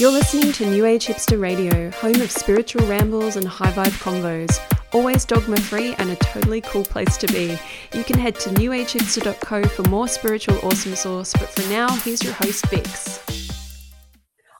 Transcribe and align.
You're 0.00 0.10
listening 0.10 0.50
to 0.52 0.64
New 0.64 0.86
Age 0.86 1.08
Hipster 1.08 1.38
Radio, 1.38 1.90
home 1.90 2.22
of 2.22 2.30
spiritual 2.30 2.86
rambles 2.86 3.36
and 3.36 3.46
high 3.46 3.70
vibe 3.72 3.92
convos. 4.00 4.58
Always 4.94 5.26
dogma 5.26 5.60
free 5.60 5.94
and 5.98 6.08
a 6.08 6.16
totally 6.16 6.62
cool 6.62 6.84
place 6.84 7.18
to 7.18 7.26
be. 7.26 7.58
You 7.92 8.02
can 8.02 8.18
head 8.18 8.34
to 8.36 8.48
newagehipster.co 8.48 9.64
for 9.64 9.82
more 9.90 10.08
spiritual 10.08 10.58
awesome 10.62 10.96
sauce, 10.96 11.34
but 11.34 11.50
for 11.50 11.68
now, 11.68 11.86
here's 11.96 12.22
your 12.22 12.32
host, 12.32 12.66
Vix. 12.70 13.20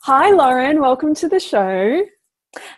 Hi, 0.03 0.31
Lauren. 0.31 0.79
Welcome 0.79 1.15
to 1.15 1.29
the 1.31 1.41
show. 1.41 2.03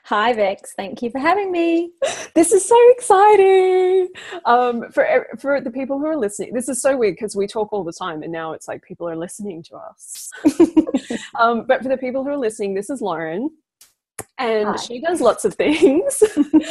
Hi, 0.05 0.33
Vix. 0.33 0.75
Thank 0.75 1.01
you 1.01 1.11
for 1.11 1.19
having 1.19 1.51
me. 1.51 1.93
This 2.35 2.53
is 2.53 2.65
so 2.65 2.77
exciting. 2.91 4.09
Um, 4.45 4.91
for 4.93 5.27
for 5.39 5.61
the 5.61 5.71
people 5.71 5.99
who 5.99 6.07
are 6.07 6.17
listening, 6.17 6.53
this 6.53 6.69
is 6.69 6.83
so 6.83 6.97
weird 6.97 7.15
because 7.15 7.35
we 7.37 7.47
talk 7.47 7.73
all 7.73 7.85
the 7.85 7.93
time, 7.93 8.23
and 8.23 8.33
now 8.33 8.53
it's 8.53 8.69
like 8.69 8.83
people 8.83 9.09
are 9.09 9.17
listening 9.17 9.63
to 9.65 9.77
us. 9.77 10.31
um, 11.39 11.65
but 11.67 11.83
for 11.83 11.89
the 11.89 11.97
people 11.97 12.23
who 12.23 12.31
are 12.31 12.37
listening, 12.37 12.75
this 12.75 12.91
is 12.91 13.01
Lauren, 13.01 13.51
and 14.39 14.69
Hi. 14.69 14.77
she 14.77 15.01
does 15.01 15.21
lots 15.21 15.45
of 15.45 15.55
things. 15.55 16.23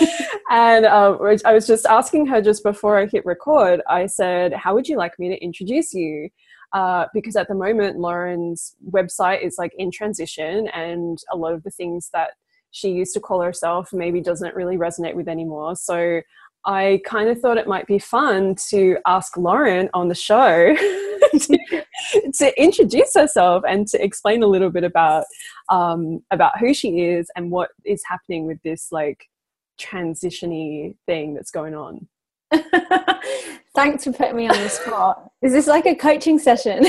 and 0.52 0.86
uh, 0.86 1.18
I 1.46 1.54
was 1.54 1.66
just 1.66 1.86
asking 1.88 2.28
her 2.28 2.42
just 2.42 2.64
before 2.64 3.00
I 3.00 3.08
hit 3.08 3.26
record. 3.26 3.82
I 3.90 4.06
said, 4.06 4.54
"How 4.54 4.76
would 4.76 4.88
you 4.88 4.98
like 4.98 5.18
me 5.18 5.30
to 5.30 5.44
introduce 5.44 5.94
you?" 5.94 6.30
Uh, 6.74 7.06
because 7.14 7.36
at 7.36 7.48
the 7.48 7.56
moment 7.56 7.98
Lauren's 7.98 8.76
website 8.92 9.44
is 9.44 9.56
like 9.58 9.74
in 9.78 9.90
transition, 9.90 10.68
and 10.68 11.18
a 11.32 11.38
lot 11.38 11.54
of 11.54 11.64
the 11.64 11.72
things 11.72 12.10
that 12.14 12.32
she 12.72 12.90
used 12.90 13.14
to 13.14 13.20
call 13.20 13.42
herself 13.42 13.94
maybe 13.94 14.22
doesn't 14.22 14.56
really 14.56 14.78
resonate 14.78 15.14
with 15.14 15.28
anymore. 15.28 15.76
So 15.76 16.22
I 16.66 17.02
kind 17.06 17.30
of 17.30 17.40
thought 17.40 17.58
it 17.58 17.68
might 17.68 17.88
be 17.88 18.00
fun 18.00 18.56
to 18.70 18.98
ask 19.06 19.36
Lauren 19.36 19.90
on 19.94 20.08
the 20.08 20.16
show 20.16 20.76
to, 21.40 21.84
to, 22.38 22.62
introduce 22.62 23.14
herself 23.16 23.64
and 23.68 23.88
to 23.88 24.04
explain 24.04 24.44
a 24.44 24.48
little 24.48 24.70
bit 24.70 24.84
about 24.84 25.26
um, 25.70 26.24
about 26.30 26.60
who 26.60 26.74
she 26.74 27.02
is 27.02 27.32
and 27.36 27.50
what 27.50 27.70
is 27.84 28.04
happening 28.08 28.46
with 28.46 28.62
this 28.64 28.92
like 28.92 29.28
transitiony 29.80 30.96
thing 31.08 31.34
that's 31.34 31.52
going 31.52 31.74
on. 31.74 32.08
Thanks 33.76 34.04
for 34.04 34.12
putting 34.12 34.36
me 34.36 34.48
on 34.48 34.58
the 34.62 34.70
spot. 34.70 35.32
Is 35.42 35.54
this 35.54 35.68
like 35.68 35.86
a 35.86 35.96
coaching 35.96 36.38
session? 36.38 36.86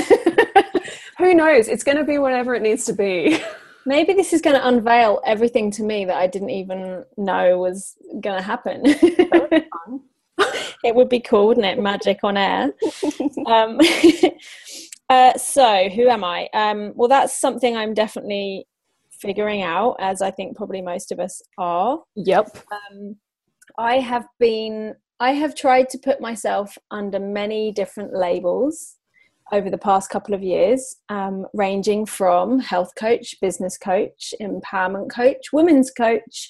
who 1.17 1.33
knows? 1.33 1.67
It's 1.67 1.83
going 1.83 1.97
to 1.97 2.03
be 2.03 2.17
whatever 2.17 2.53
it 2.53 2.61
needs 2.61 2.85
to 2.85 2.93
be. 2.93 3.41
Maybe 3.85 4.13
this 4.13 4.33
is 4.33 4.41
going 4.41 4.55
to 4.55 4.67
unveil 4.67 5.21
everything 5.25 5.71
to 5.71 5.83
me 5.83 6.05
that 6.05 6.15
I 6.15 6.27
didn't 6.27 6.51
even 6.51 7.03
know 7.17 7.59
was 7.59 7.95
going 8.21 8.37
to 8.37 8.43
happen. 8.43 8.81
it 10.83 10.95
would 10.95 11.09
be 11.09 11.19
cool, 11.19 11.47
wouldn't 11.47 11.65
it? 11.65 11.81
Magic 11.81 12.19
on 12.23 12.37
air. 12.37 12.73
Um, 13.45 13.79
uh, 15.09 15.37
so, 15.37 15.89
who 15.89 16.07
am 16.07 16.23
I? 16.23 16.47
Um, 16.53 16.93
well, 16.95 17.09
that's 17.09 17.39
something 17.39 17.75
I'm 17.75 17.93
definitely 17.93 18.65
figuring 19.11 19.61
out, 19.61 19.97
as 19.99 20.21
I 20.21 20.31
think 20.31 20.55
probably 20.55 20.81
most 20.81 21.11
of 21.11 21.19
us 21.19 21.41
are. 21.57 21.99
Yep. 22.15 22.57
Um, 22.71 23.17
I 23.77 23.97
have 23.97 24.25
been, 24.39 24.95
I 25.19 25.31
have 25.31 25.55
tried 25.55 25.89
to 25.89 25.97
put 25.97 26.21
myself 26.21 26.77
under 26.89 27.19
many 27.19 27.73
different 27.73 28.13
labels 28.13 28.95
over 29.53 29.69
the 29.69 29.77
past 29.77 30.09
couple 30.09 30.33
of 30.33 30.41
years, 30.41 30.95
um, 31.09 31.45
ranging 31.53 32.07
from 32.07 32.59
health 32.59 32.91
coach, 32.95 33.35
business 33.39 33.77
coach, 33.77 34.33
empowerment 34.41 35.11
coach, 35.11 35.53
women's 35.53 35.91
coach, 35.91 36.49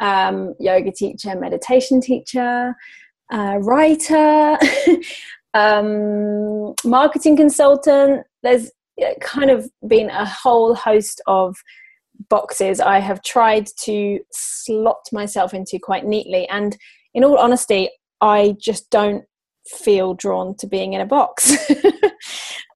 um, 0.00 0.54
yoga 0.60 0.92
teacher, 0.92 1.34
meditation 1.34 2.00
teacher, 2.00 2.74
uh, 3.32 3.56
writer, 3.60 4.58
um, 5.54 6.74
marketing 6.84 7.38
consultant. 7.38 8.26
There's 8.42 8.70
kind 9.22 9.50
of 9.50 9.70
been 9.88 10.10
a 10.10 10.26
whole 10.26 10.74
host 10.74 11.22
of 11.26 11.56
boxes 12.28 12.80
I 12.80 12.98
have 12.98 13.22
tried 13.22 13.66
to 13.84 14.20
slot 14.30 15.08
myself 15.10 15.54
into 15.54 15.78
quite 15.78 16.04
neatly. 16.04 16.46
And 16.48 16.76
in 17.14 17.24
all 17.24 17.38
honesty, 17.38 17.88
I 18.20 18.56
just 18.60 18.90
don't 18.90 19.24
feel 19.66 20.12
drawn 20.12 20.54
to 20.56 20.66
being 20.66 20.92
in 20.92 21.00
a 21.00 21.06
box. 21.06 21.56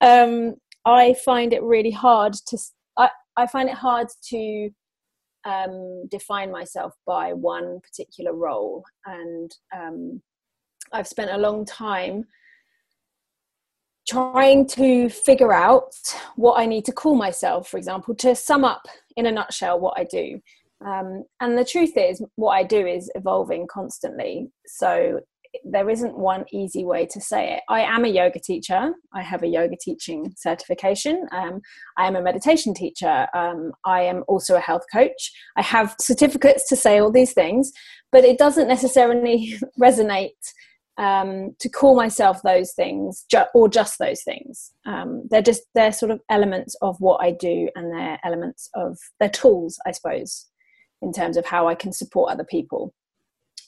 um, 0.01 0.55
I 0.85 1.13
find 1.25 1.53
it 1.53 1.63
really 1.63 1.91
hard 1.91 2.33
to. 2.47 2.57
I, 2.97 3.09
I 3.35 3.47
find 3.47 3.69
it 3.69 3.75
hard 3.75 4.07
to 4.29 4.69
um, 5.45 6.07
define 6.09 6.51
myself 6.51 6.93
by 7.05 7.33
one 7.33 7.79
particular 7.81 8.33
role, 8.33 8.83
and 9.05 9.51
um, 9.75 10.21
I've 10.93 11.07
spent 11.07 11.31
a 11.31 11.37
long 11.37 11.65
time 11.65 12.25
trying 14.07 14.65
to 14.65 15.09
figure 15.09 15.51
out 15.51 15.93
what 16.37 16.59
I 16.59 16.65
need 16.65 16.85
to 16.85 16.93
call 16.93 17.15
myself, 17.15 17.67
for 17.67 17.77
example, 17.77 18.15
to 18.15 18.35
sum 18.35 18.63
up 18.63 18.87
in 19.17 19.25
a 19.25 19.31
nutshell 19.31 19.79
what 19.79 19.99
I 19.99 20.05
do. 20.05 20.39
Um, 20.85 21.23
and 21.41 21.57
the 21.57 21.65
truth 21.65 21.97
is, 21.97 22.23
what 22.35 22.51
I 22.51 22.63
do 22.63 22.85
is 22.87 23.11
evolving 23.15 23.67
constantly. 23.67 24.49
So 24.65 25.19
there 25.63 25.89
isn't 25.89 26.17
one 26.17 26.45
easy 26.51 26.85
way 26.85 27.05
to 27.07 27.21
say 27.21 27.53
it. 27.53 27.63
I 27.69 27.81
am 27.81 28.05
a 28.05 28.09
yoga 28.09 28.39
teacher. 28.39 28.93
I 29.13 29.21
have 29.21 29.43
a 29.43 29.47
yoga 29.47 29.75
teaching 29.79 30.33
certification. 30.37 31.27
Um, 31.31 31.61
I 31.97 32.07
am 32.07 32.15
a 32.15 32.21
meditation 32.21 32.73
teacher. 32.73 33.27
Um, 33.33 33.71
I 33.85 34.01
am 34.01 34.23
also 34.27 34.55
a 34.55 34.61
health 34.61 34.83
coach. 34.91 35.31
I 35.57 35.61
have 35.61 35.95
certificates 35.99 36.67
to 36.69 36.75
say 36.75 36.99
all 36.99 37.11
these 37.11 37.33
things, 37.33 37.71
but 38.11 38.23
it 38.23 38.37
doesn't 38.37 38.67
necessarily 38.67 39.57
resonate 39.81 40.31
um, 40.97 41.55
to 41.59 41.69
call 41.69 41.95
myself 41.95 42.41
those 42.43 42.73
things 42.73 43.25
ju- 43.29 43.45
or 43.53 43.69
just 43.69 43.99
those 43.99 44.23
things. 44.23 44.71
Um, 44.85 45.23
they're 45.29 45.41
just 45.41 45.63
they're 45.75 45.91
sort 45.91 46.11
of 46.11 46.21
elements 46.29 46.75
of 46.81 46.97
what 46.99 47.21
I 47.21 47.31
do, 47.31 47.69
and 47.75 47.93
they're 47.93 48.19
elements 48.23 48.69
of 48.75 48.97
they're 49.19 49.29
tools, 49.29 49.79
I 49.85 49.91
suppose, 49.91 50.47
in 51.01 51.13
terms 51.13 51.37
of 51.37 51.45
how 51.45 51.67
I 51.67 51.75
can 51.75 51.93
support 51.93 52.31
other 52.31 52.43
people. 52.43 52.93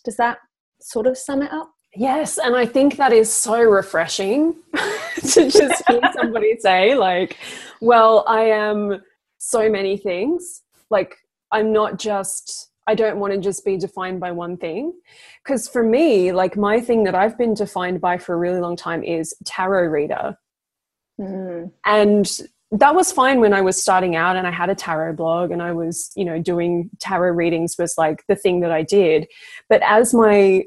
Does 0.04 0.18
that 0.18 0.40
sort 0.82 1.08
of 1.08 1.18
sum 1.18 1.42
it 1.42 1.52
up? 1.52 1.72
Yes, 1.96 2.38
and 2.38 2.56
I 2.56 2.66
think 2.66 2.98
that 2.98 3.12
is 3.12 3.32
so 3.32 3.60
refreshing 3.62 4.56
to 5.16 5.50
just 5.50 5.84
hear 5.88 6.02
somebody 6.14 6.58
say, 6.60 6.96
like, 6.96 7.38
well, 7.82 8.24
I 8.28 8.42
am 8.44 9.02
so 9.40 9.70
many 9.70 9.98
things. 9.98 10.62
Like, 10.92 11.16
I'm 11.52 11.74
not 11.74 11.98
just, 11.98 12.70
I 12.88 12.94
don't 12.94 13.20
want 13.20 13.34
to 13.34 13.40
just 13.40 13.66
be 13.66 13.78
defined 13.78 14.20
by 14.20 14.32
one 14.32 14.56
thing. 14.56 14.94
Because 15.44 15.68
for 15.68 15.84
me, 15.84 16.32
like, 16.32 16.56
my 16.56 16.80
thing 16.80 17.06
that 17.06 17.16
I've 17.16 17.38
been 17.38 17.56
defined 17.56 18.02
by 18.02 18.20
for 18.20 18.36
a 18.36 18.38
really 18.38 18.60
long 18.60 18.76
time 18.76 19.04
is 19.04 19.34
tarot 19.46 19.88
reader. 19.88 20.38
Mm. 21.20 21.72
And 21.86 22.40
that 22.72 22.94
was 22.94 23.12
fine 23.12 23.40
when 23.40 23.54
I 23.54 23.62
was 23.62 23.82
starting 23.82 24.16
out 24.16 24.36
and 24.36 24.46
I 24.46 24.52
had 24.52 24.70
a 24.70 24.76
tarot 24.76 25.14
blog 25.14 25.52
and 25.52 25.62
I 25.62 25.72
was, 25.72 26.12
you 26.16 26.24
know, 26.24 26.40
doing 26.40 26.90
tarot 27.00 27.32
readings 27.32 27.76
was 27.80 27.96
like 27.98 28.24
the 28.28 28.36
thing 28.36 28.60
that 28.60 28.72
I 28.72 28.84
did. 28.84 29.28
But 29.70 29.82
as 29.84 30.14
my 30.14 30.66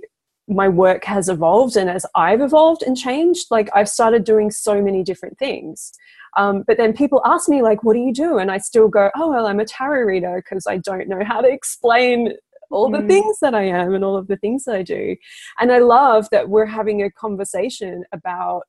my 0.48 0.68
work 0.68 1.04
has 1.04 1.28
evolved 1.28 1.76
and 1.76 1.88
as 1.88 2.04
I've 2.16 2.40
evolved 2.40 2.82
and 2.82 2.96
changed, 2.96 3.46
like 3.50 3.70
I've 3.74 3.88
started 3.88 4.24
doing 4.24 4.50
so 4.50 4.82
many 4.82 5.04
different 5.04 5.38
things. 5.38 5.92
Um, 6.36 6.64
but 6.66 6.78
then 6.78 6.92
people 6.92 7.22
ask 7.24 7.48
me 7.48 7.62
like, 7.62 7.84
what 7.84 7.92
do 7.92 8.00
you 8.00 8.12
do? 8.12 8.38
And 8.38 8.50
I 8.50 8.58
still 8.58 8.88
go, 8.88 9.10
oh, 9.14 9.30
well, 9.30 9.46
I'm 9.46 9.60
a 9.60 9.64
tarot 9.64 10.02
reader 10.02 10.42
because 10.44 10.66
I 10.66 10.78
don't 10.78 11.08
know 11.08 11.22
how 11.24 11.40
to 11.40 11.48
explain 11.48 12.32
all 12.70 12.90
the 12.90 12.98
mm. 12.98 13.08
things 13.08 13.38
that 13.40 13.54
I 13.54 13.64
am 13.64 13.94
and 13.94 14.04
all 14.04 14.16
of 14.16 14.26
the 14.26 14.36
things 14.36 14.64
that 14.64 14.74
I 14.74 14.82
do. 14.82 15.14
And 15.60 15.70
I 15.70 15.78
love 15.78 16.26
that 16.32 16.48
we're 16.48 16.66
having 16.66 17.02
a 17.02 17.10
conversation 17.10 18.04
about 18.12 18.62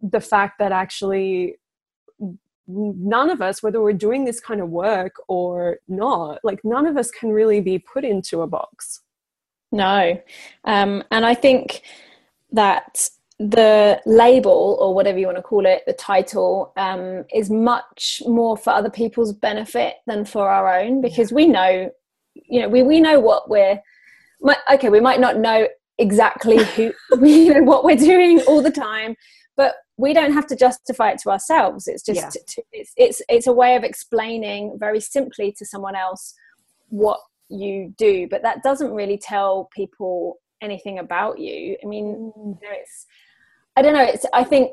the 0.00 0.20
fact 0.20 0.58
that 0.58 0.70
actually 0.70 1.56
none 2.68 3.30
of 3.30 3.40
us, 3.40 3.62
whether 3.62 3.80
we're 3.80 3.92
doing 3.92 4.24
this 4.24 4.40
kind 4.40 4.60
of 4.60 4.68
work 4.68 5.14
or 5.28 5.78
not, 5.88 6.40
like 6.42 6.64
none 6.64 6.86
of 6.86 6.96
us 6.96 7.10
can 7.10 7.30
really 7.30 7.60
be 7.60 7.78
put 7.78 8.04
into 8.04 8.42
a 8.42 8.46
box. 8.46 9.02
No. 9.72 10.20
Um, 10.64 11.04
and 11.10 11.24
I 11.24 11.34
think 11.34 11.82
that 12.52 13.08
the 13.38 14.00
label 14.06 14.78
or 14.80 14.94
whatever 14.94 15.18
you 15.18 15.26
want 15.26 15.36
to 15.36 15.42
call 15.42 15.66
it, 15.66 15.82
the 15.86 15.92
title, 15.92 16.72
um, 16.76 17.24
is 17.34 17.50
much 17.50 18.22
more 18.26 18.56
for 18.56 18.70
other 18.70 18.90
people's 18.90 19.32
benefit 19.32 19.96
than 20.06 20.24
for 20.24 20.48
our 20.48 20.80
own 20.80 21.00
because 21.00 21.32
we 21.32 21.46
know, 21.46 21.90
you 22.34 22.60
know, 22.60 22.68
we, 22.68 22.82
we 22.82 23.00
know 23.00 23.20
what 23.20 23.50
we're, 23.50 23.80
okay, 24.72 24.88
we 24.88 25.00
might 25.00 25.20
not 25.20 25.36
know 25.38 25.68
exactly 25.98 26.64
who, 26.64 26.92
you 27.22 27.54
know, 27.54 27.62
what 27.62 27.84
we're 27.84 27.96
doing 27.96 28.40
all 28.42 28.62
the 28.62 28.70
time, 28.70 29.14
but 29.56 29.74
we 29.96 30.12
don't 30.12 30.32
have 30.32 30.46
to 30.48 30.56
justify 30.56 31.10
it 31.10 31.18
to 31.20 31.30
ourselves. 31.30 31.88
It's 31.88 32.02
just, 32.02 32.20
yeah. 32.20 32.64
it's, 32.72 32.92
it's, 32.96 33.22
it's 33.28 33.46
a 33.46 33.52
way 33.52 33.76
of 33.76 33.84
explaining 33.84 34.76
very 34.78 35.00
simply 35.00 35.52
to 35.52 35.64
someone 35.64 35.96
else 35.96 36.34
what 36.88 37.20
you 37.48 37.94
do 37.96 38.26
but 38.28 38.42
that 38.42 38.62
doesn't 38.62 38.92
really 38.92 39.18
tell 39.18 39.68
people 39.74 40.38
anything 40.62 40.98
about 40.98 41.38
you 41.38 41.76
i 41.82 41.86
mean 41.86 42.32
mm. 42.36 42.58
you 42.60 42.68
know, 42.68 42.74
it's 42.74 43.06
i 43.76 43.82
don't 43.82 43.94
know 43.94 44.02
it's 44.02 44.26
i 44.32 44.42
think 44.42 44.72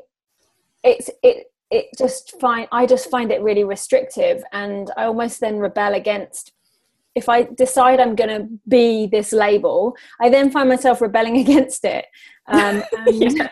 it's 0.82 1.10
it 1.22 1.46
it 1.70 1.86
just 1.96 2.38
find 2.40 2.66
i 2.72 2.84
just 2.84 3.10
find 3.10 3.30
it 3.30 3.42
really 3.42 3.64
restrictive 3.64 4.42
and 4.52 4.90
i 4.96 5.04
almost 5.04 5.40
then 5.40 5.58
rebel 5.58 5.94
against 5.94 6.52
if 7.14 7.28
i 7.28 7.42
decide 7.56 8.00
i'm 8.00 8.16
going 8.16 8.30
to 8.30 8.48
be 8.66 9.06
this 9.06 9.32
label 9.32 9.94
i 10.20 10.28
then 10.28 10.50
find 10.50 10.68
myself 10.68 11.00
rebelling 11.00 11.36
against 11.46 11.84
it 11.84 12.06
um, 12.46 12.82
and 13.06 13.08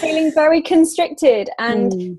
feeling 0.00 0.32
very 0.34 0.62
constricted 0.62 1.50
and 1.58 1.92
mm. 1.92 2.18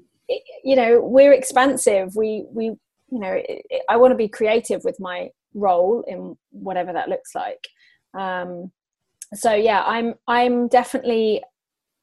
you 0.63 0.75
know 0.75 1.00
we're 1.01 1.33
expansive. 1.33 2.15
We 2.15 2.45
we 2.51 2.65
you 2.65 3.19
know 3.19 3.33
it, 3.33 3.65
it, 3.69 3.81
i 3.89 3.95
want 3.95 4.12
to 4.12 4.18
be 4.18 4.27
creative 4.27 4.83
with 4.83 5.00
my 5.00 5.30
role 5.54 6.04
in 6.07 6.36
whatever 6.51 6.92
that 6.94 7.10
looks 7.10 7.36
like. 7.36 7.68
Um, 8.13 8.71
so 9.36 9.54
yeah 9.54 9.83
i'm 9.86 10.13
i'm 10.27 10.68
definitely 10.68 11.42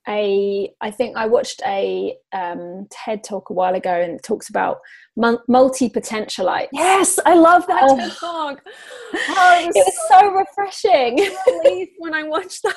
a 0.09 0.73
i 0.81 0.91
think 0.91 1.17
i 1.17 1.27
watched 1.27 1.61
a 1.67 2.17
um, 2.33 2.87
ted 2.91 3.23
talk 3.23 3.51
a 3.51 3.53
while 3.53 3.75
ago 3.75 3.91
and 3.91 4.15
it 4.15 4.23
talks 4.23 4.49
about 4.49 4.79
multi-potentialite 5.17 6.69
yes 6.73 7.19
i 7.27 7.35
love 7.35 7.67
that 7.67 7.83
oh. 7.85 7.97
ted 7.97 8.13
talk. 8.13 8.63
Oh, 9.13 9.61
it 9.61 9.67
was, 9.67 9.77
it 9.77 9.85
was 9.87 10.09
so, 10.09 10.21
so 10.21 10.33
refreshing. 10.33 11.93
when 11.99 12.15
i 12.15 12.23
watched 12.23 12.63
that. 12.63 12.77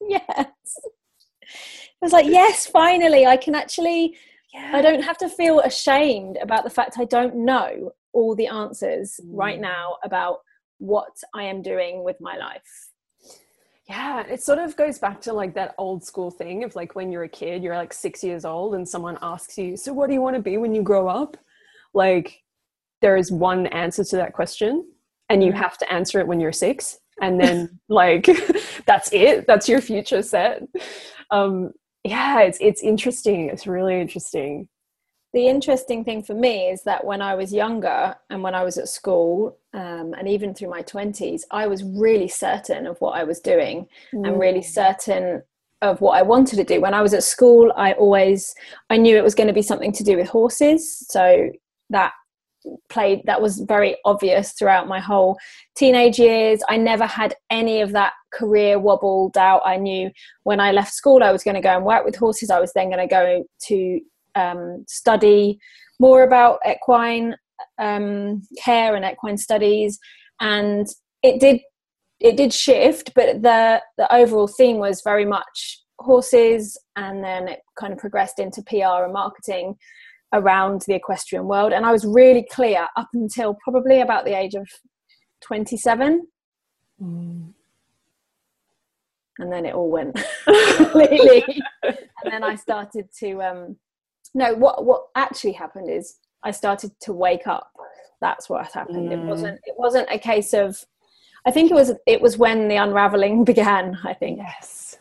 Yes 0.08 0.46
I 2.02 2.04
was 2.04 2.12
like, 2.12 2.26
yes, 2.26 2.66
finally, 2.66 3.26
I 3.26 3.36
can 3.36 3.54
actually, 3.54 4.16
yeah. 4.52 4.72
I 4.74 4.82
don't 4.82 5.02
have 5.02 5.18
to 5.18 5.28
feel 5.28 5.60
ashamed 5.60 6.38
about 6.40 6.64
the 6.64 6.70
fact 6.70 6.96
I 6.98 7.04
don't 7.04 7.36
know 7.36 7.92
all 8.12 8.34
the 8.34 8.46
answers 8.46 9.20
mm. 9.22 9.28
right 9.32 9.60
now 9.60 9.96
about 10.02 10.38
what 10.78 11.16
I 11.34 11.44
am 11.44 11.62
doing 11.62 12.02
with 12.02 12.16
my 12.20 12.36
life. 12.36 12.90
Yeah, 13.88 14.24
it 14.26 14.42
sort 14.42 14.58
of 14.58 14.76
goes 14.76 14.98
back 14.98 15.20
to 15.22 15.32
like 15.32 15.54
that 15.54 15.74
old 15.78 16.02
school 16.02 16.30
thing 16.30 16.64
of 16.64 16.74
like 16.74 16.96
when 16.96 17.12
you're 17.12 17.22
a 17.22 17.28
kid, 17.28 17.62
you're 17.62 17.76
like 17.76 17.92
six 17.92 18.24
years 18.24 18.44
old, 18.44 18.74
and 18.74 18.88
someone 18.88 19.16
asks 19.22 19.56
you, 19.56 19.76
So, 19.76 19.92
what 19.92 20.08
do 20.08 20.14
you 20.14 20.20
want 20.20 20.34
to 20.34 20.42
be 20.42 20.56
when 20.56 20.74
you 20.74 20.82
grow 20.82 21.06
up? 21.06 21.36
Like, 21.94 22.42
there 23.00 23.16
is 23.16 23.30
one 23.30 23.66
answer 23.68 24.02
to 24.02 24.16
that 24.16 24.32
question, 24.32 24.84
and 25.28 25.42
you 25.44 25.52
mm. 25.52 25.56
have 25.56 25.78
to 25.78 25.92
answer 25.92 26.18
it 26.18 26.26
when 26.26 26.40
you're 26.40 26.52
six. 26.52 26.98
And 27.20 27.40
then, 27.40 27.80
like, 27.88 28.26
that's 28.86 29.12
it, 29.12 29.46
that's 29.46 29.68
your 29.68 29.80
future 29.80 30.22
set. 30.22 30.62
Um, 31.30 31.72
yeah, 32.04 32.40
it's 32.40 32.58
it's 32.60 32.82
interesting. 32.82 33.48
It's 33.48 33.66
really 33.66 34.00
interesting. 34.00 34.68
The 35.32 35.48
interesting 35.48 36.04
thing 36.04 36.22
for 36.22 36.34
me 36.34 36.68
is 36.68 36.82
that 36.84 37.04
when 37.04 37.20
I 37.20 37.34
was 37.34 37.52
younger 37.52 38.16
and 38.30 38.42
when 38.42 38.54
I 38.54 38.64
was 38.64 38.78
at 38.78 38.88
school, 38.88 39.58
um, 39.74 40.14
and 40.16 40.28
even 40.28 40.54
through 40.54 40.70
my 40.70 40.82
twenties, 40.82 41.44
I 41.50 41.66
was 41.66 41.82
really 41.82 42.28
certain 42.28 42.86
of 42.86 42.98
what 43.00 43.18
I 43.18 43.24
was 43.24 43.40
doing 43.40 43.86
mm. 44.14 44.26
and 44.26 44.38
really 44.38 44.62
certain 44.62 45.42
of 45.82 46.00
what 46.00 46.16
I 46.16 46.22
wanted 46.22 46.56
to 46.56 46.64
do. 46.64 46.80
When 46.80 46.94
I 46.94 47.02
was 47.02 47.12
at 47.12 47.22
school, 47.22 47.72
I 47.76 47.92
always 47.94 48.54
I 48.88 48.96
knew 48.96 49.16
it 49.16 49.24
was 49.24 49.34
going 49.34 49.48
to 49.48 49.52
be 49.52 49.62
something 49.62 49.92
to 49.92 50.04
do 50.04 50.16
with 50.16 50.28
horses, 50.28 51.06
so 51.08 51.50
that 51.90 52.12
played 52.88 53.22
that 53.26 53.40
was 53.40 53.60
very 53.60 53.96
obvious 54.04 54.52
throughout 54.52 54.88
my 54.88 55.00
whole 55.00 55.38
teenage 55.76 56.18
years. 56.18 56.60
I 56.68 56.76
never 56.76 57.06
had 57.06 57.34
any 57.50 57.80
of 57.80 57.92
that 57.92 58.12
career 58.32 58.78
wobbled 58.78 59.38
out 59.38 59.62
i 59.64 59.78
knew 59.78 60.10
when 60.42 60.60
i 60.60 60.70
left 60.70 60.92
school 60.92 61.22
i 61.22 61.32
was 61.32 61.42
going 61.42 61.54
to 61.54 61.60
go 61.60 61.74
and 61.74 61.86
work 61.86 62.04
with 62.04 62.16
horses. 62.16 62.50
I 62.50 62.60
was 62.60 62.72
then 62.74 62.90
going 62.90 63.08
to 63.08 63.14
go 63.14 63.44
to 63.68 64.00
um, 64.34 64.84
study 64.86 65.58
more 65.98 66.22
about 66.22 66.58
equine 66.68 67.36
um, 67.78 68.42
care 68.62 68.94
and 68.94 69.04
equine 69.04 69.38
studies. 69.38 69.98
And 70.40 70.86
it 71.22 71.40
did 71.40 71.60
it 72.18 72.36
did 72.36 72.52
shift 72.52 73.12
but 73.14 73.42
the 73.42 73.82
the 73.98 74.14
overall 74.14 74.48
theme 74.48 74.78
was 74.78 75.02
very 75.02 75.26
much 75.26 75.82
horses 75.98 76.78
and 76.96 77.22
then 77.22 77.48
it 77.48 77.60
kind 77.78 77.92
of 77.92 77.98
progressed 77.98 78.38
into 78.38 78.62
pr 78.62 79.04
and 79.04 79.12
marketing 79.12 79.76
around 80.36 80.82
the 80.86 80.94
equestrian 80.94 81.46
world. 81.46 81.72
And 81.72 81.84
I 81.84 81.92
was 81.92 82.04
really 82.04 82.46
clear 82.50 82.86
up 82.96 83.08
until 83.14 83.56
probably 83.64 84.00
about 84.00 84.24
the 84.24 84.36
age 84.36 84.54
of 84.54 84.68
27. 85.42 86.26
Mm. 87.02 87.52
And 89.38 89.52
then 89.52 89.66
it 89.66 89.74
all 89.74 89.90
went 89.90 90.16
completely. 90.76 91.44
and 91.82 92.32
then 92.32 92.42
I 92.42 92.54
started 92.54 93.08
to, 93.18 93.42
um, 93.42 93.76
no, 94.34 94.54
what, 94.54 94.84
what 94.84 95.06
actually 95.14 95.52
happened 95.52 95.90
is 95.90 96.16
I 96.42 96.50
started 96.50 96.92
to 97.00 97.12
wake 97.12 97.46
up. 97.46 97.70
That's 98.20 98.48
what 98.48 98.66
happened. 98.72 99.10
Mm. 99.10 99.12
It 99.12 99.24
wasn't, 99.26 99.60
it 99.64 99.74
wasn't 99.76 100.08
a 100.10 100.18
case 100.18 100.54
of, 100.54 100.82
I 101.44 101.50
think 101.50 101.70
it 101.70 101.74
was, 101.74 101.92
it 102.06 102.20
was 102.20 102.38
when 102.38 102.68
the 102.68 102.76
unraveling 102.76 103.44
began, 103.44 103.98
I 104.04 104.14
think. 104.14 104.38
Yes. 104.38 104.98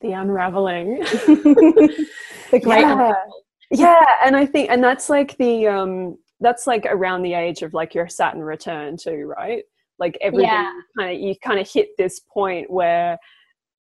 The 0.00 0.12
unraveling. 0.12 0.98
the 0.98 2.60
great 2.60 2.80
yeah. 2.80 2.92
unraveling 2.92 3.43
yeah 3.70 4.04
and 4.24 4.36
i 4.36 4.44
think 4.44 4.70
and 4.70 4.82
that's 4.82 5.08
like 5.08 5.36
the 5.38 5.66
um 5.66 6.16
that's 6.40 6.66
like 6.66 6.84
around 6.86 7.22
the 7.22 7.34
age 7.34 7.62
of 7.62 7.74
like 7.74 7.94
your 7.94 8.08
saturn 8.08 8.40
return 8.40 8.96
too 8.96 9.32
right 9.36 9.64
like 9.98 10.18
everything 10.20 10.48
yeah. 10.48 10.72
kind 10.98 11.14
of 11.14 11.20
you 11.20 11.34
kind 11.42 11.60
of 11.60 11.68
hit 11.68 11.88
this 11.96 12.20
point 12.20 12.70
where 12.70 13.18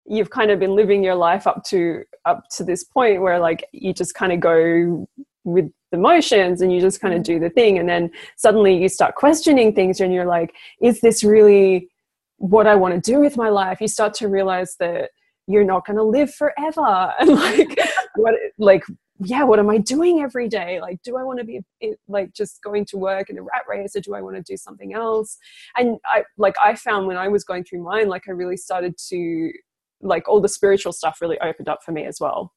you've 0.05 0.29
kind 0.29 0.51
of 0.51 0.59
been 0.59 0.75
living 0.75 1.03
your 1.03 1.15
life 1.15 1.47
up 1.47 1.63
to 1.63 2.03
up 2.25 2.43
to 2.49 2.63
this 2.63 2.83
point 2.83 3.21
where 3.21 3.39
like 3.39 3.65
you 3.71 3.93
just 3.93 4.13
kind 4.13 4.31
of 4.31 4.39
go 4.39 5.07
with 5.43 5.71
the 5.91 5.97
motions 5.97 6.61
and 6.61 6.73
you 6.73 6.81
just 6.81 7.01
kind 7.01 7.13
of 7.13 7.21
mm. 7.21 7.25
do 7.25 7.39
the 7.39 7.49
thing 7.49 7.77
and 7.77 7.87
then 7.87 8.09
suddenly 8.35 8.75
you 8.75 8.89
start 8.89 9.15
questioning 9.15 9.73
things 9.73 9.99
and 9.99 10.13
you're 10.13 10.25
like 10.25 10.53
is 10.81 11.01
this 11.01 11.23
really 11.23 11.87
what 12.37 12.67
i 12.67 12.75
want 12.75 12.93
to 12.93 13.11
do 13.11 13.19
with 13.19 13.37
my 13.37 13.49
life 13.49 13.79
you 13.81 13.87
start 13.87 14.13
to 14.13 14.27
realize 14.27 14.75
that 14.79 15.09
you're 15.47 15.63
not 15.63 15.85
going 15.85 15.97
to 15.97 16.03
live 16.03 16.33
forever 16.33 17.13
and 17.19 17.29
like 17.29 17.79
what 18.15 18.35
like 18.57 18.83
yeah 19.19 19.43
what 19.43 19.59
am 19.59 19.69
i 19.69 19.77
doing 19.77 20.19
every 20.19 20.47
day? 20.47 20.79
Like 20.81 21.01
do 21.03 21.17
i 21.17 21.23
want 21.23 21.39
to 21.39 21.45
be 21.45 21.61
like 22.07 22.33
just 22.33 22.61
going 22.61 22.85
to 22.85 22.97
work 22.97 23.29
in 23.29 23.37
a 23.37 23.41
rat 23.41 23.63
race 23.67 23.95
or 23.95 24.01
do 24.01 24.13
i 24.13 24.21
want 24.21 24.35
to 24.35 24.41
do 24.41 24.57
something 24.57 24.93
else? 24.93 25.37
And 25.77 25.97
i 26.05 26.23
like 26.37 26.55
i 26.63 26.75
found 26.75 27.07
when 27.07 27.17
i 27.17 27.27
was 27.27 27.43
going 27.43 27.63
through 27.63 27.83
mine 27.83 28.07
like 28.07 28.23
i 28.27 28.31
really 28.31 28.57
started 28.57 28.97
to 29.09 29.51
like 30.01 30.27
all 30.27 30.41
the 30.41 30.49
spiritual 30.49 30.91
stuff 30.91 31.19
really 31.21 31.39
opened 31.39 31.69
up 31.69 31.79
for 31.83 31.91
me 31.91 32.05
as 32.05 32.19
well 32.19 32.53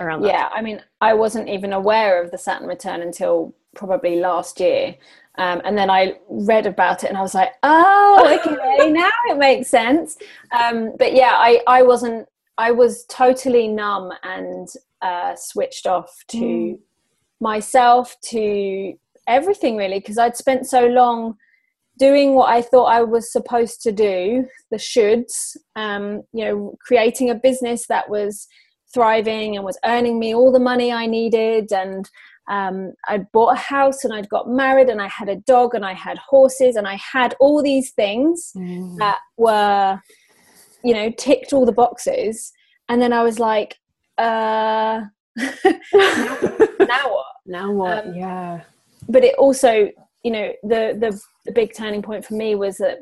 around 0.00 0.22
that. 0.22 0.28
Yeah 0.28 0.48
i 0.52 0.60
mean 0.60 0.82
i 1.00 1.14
wasn't 1.14 1.48
even 1.48 1.72
aware 1.72 2.22
of 2.22 2.30
the 2.30 2.38
saturn 2.38 2.66
return 2.66 3.00
until 3.00 3.54
probably 3.76 4.16
last 4.16 4.58
year 4.60 4.96
um, 5.36 5.60
and 5.64 5.76
then 5.76 5.90
I 5.90 6.18
read 6.28 6.66
about 6.66 7.02
it 7.02 7.08
and 7.08 7.18
I 7.18 7.22
was 7.22 7.34
like, 7.34 7.54
oh, 7.62 8.38
okay, 8.40 8.90
now 8.92 9.10
it 9.26 9.36
makes 9.36 9.68
sense. 9.68 10.16
Um, 10.52 10.92
but 10.98 11.14
yeah, 11.14 11.32
I, 11.34 11.60
I 11.66 11.82
wasn't, 11.82 12.28
I 12.56 12.70
was 12.70 13.04
totally 13.06 13.66
numb 13.66 14.12
and 14.22 14.68
uh, 15.04 15.36
switched 15.36 15.86
off 15.86 16.10
to 16.28 16.38
mm. 16.38 16.78
myself, 17.40 18.16
to 18.30 18.94
everything 19.28 19.76
really, 19.76 19.98
because 19.98 20.18
I'd 20.18 20.36
spent 20.36 20.66
so 20.66 20.86
long 20.86 21.36
doing 21.98 22.34
what 22.34 22.50
I 22.50 22.62
thought 22.62 22.86
I 22.86 23.02
was 23.02 23.30
supposed 23.30 23.82
to 23.82 23.92
do, 23.92 24.46
the 24.70 24.78
shoulds, 24.78 25.56
um, 25.76 26.22
you 26.32 26.44
know, 26.44 26.76
creating 26.80 27.30
a 27.30 27.34
business 27.34 27.86
that 27.88 28.08
was 28.08 28.48
thriving 28.92 29.56
and 29.56 29.64
was 29.64 29.78
earning 29.84 30.18
me 30.18 30.34
all 30.34 30.52
the 30.52 30.58
money 30.58 30.92
I 30.92 31.06
needed. 31.06 31.72
And 31.72 32.08
um, 32.48 32.92
I'd 33.08 33.30
bought 33.32 33.54
a 33.54 33.60
house 33.60 34.04
and 34.04 34.12
I'd 34.12 34.28
got 34.28 34.48
married 34.48 34.88
and 34.88 35.00
I 35.00 35.08
had 35.08 35.28
a 35.28 35.36
dog 35.36 35.74
and 35.74 35.84
I 35.84 35.94
had 35.94 36.18
horses 36.18 36.76
and 36.76 36.86
I 36.86 36.96
had 36.96 37.34
all 37.40 37.62
these 37.62 37.92
things 37.92 38.52
mm. 38.56 38.96
that 38.98 39.18
were, 39.36 40.00
you 40.82 40.94
know, 40.94 41.10
ticked 41.10 41.52
all 41.52 41.66
the 41.66 41.72
boxes. 41.72 42.52
And 42.88 43.00
then 43.00 43.12
I 43.12 43.22
was 43.22 43.38
like, 43.38 43.76
uh 44.18 45.02
now, 45.36 45.56
now 46.80 47.10
what? 47.10 47.26
Now 47.46 47.72
what? 47.72 48.06
Um, 48.06 48.14
yeah. 48.14 48.60
but 49.08 49.24
it 49.24 49.34
also 49.36 49.90
you 50.22 50.30
know 50.30 50.52
the, 50.62 50.96
the 50.98 51.20
the 51.44 51.52
big 51.52 51.74
turning 51.74 52.02
point 52.02 52.24
for 52.24 52.34
me 52.34 52.54
was 52.54 52.78
that 52.78 52.98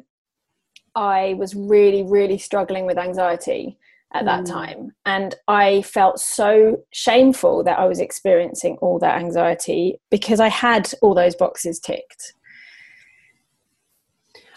i 0.95 1.35
was 1.39 1.55
really 1.55 2.03
really 2.03 2.37
struggling 2.37 2.85
with 2.85 2.99
anxiety 2.99 3.79
at 4.15 4.27
that 4.27 4.45
mm. 4.45 4.51
time. 4.51 4.91
And 5.07 5.35
i 5.49 5.83
felt 5.83 6.19
so 6.21 6.83
shameful 6.91 7.65
that 7.65 7.79
i 7.79 7.87
was 7.87 8.01
experiencing 8.01 8.77
all 8.83 8.99
that 8.99 9.19
anxiety 9.19 10.01
because 10.11 10.41
i 10.41 10.49
had 10.49 10.93
all 11.01 11.15
those 11.15 11.35
boxes 11.35 11.79
ticked. 11.79 12.35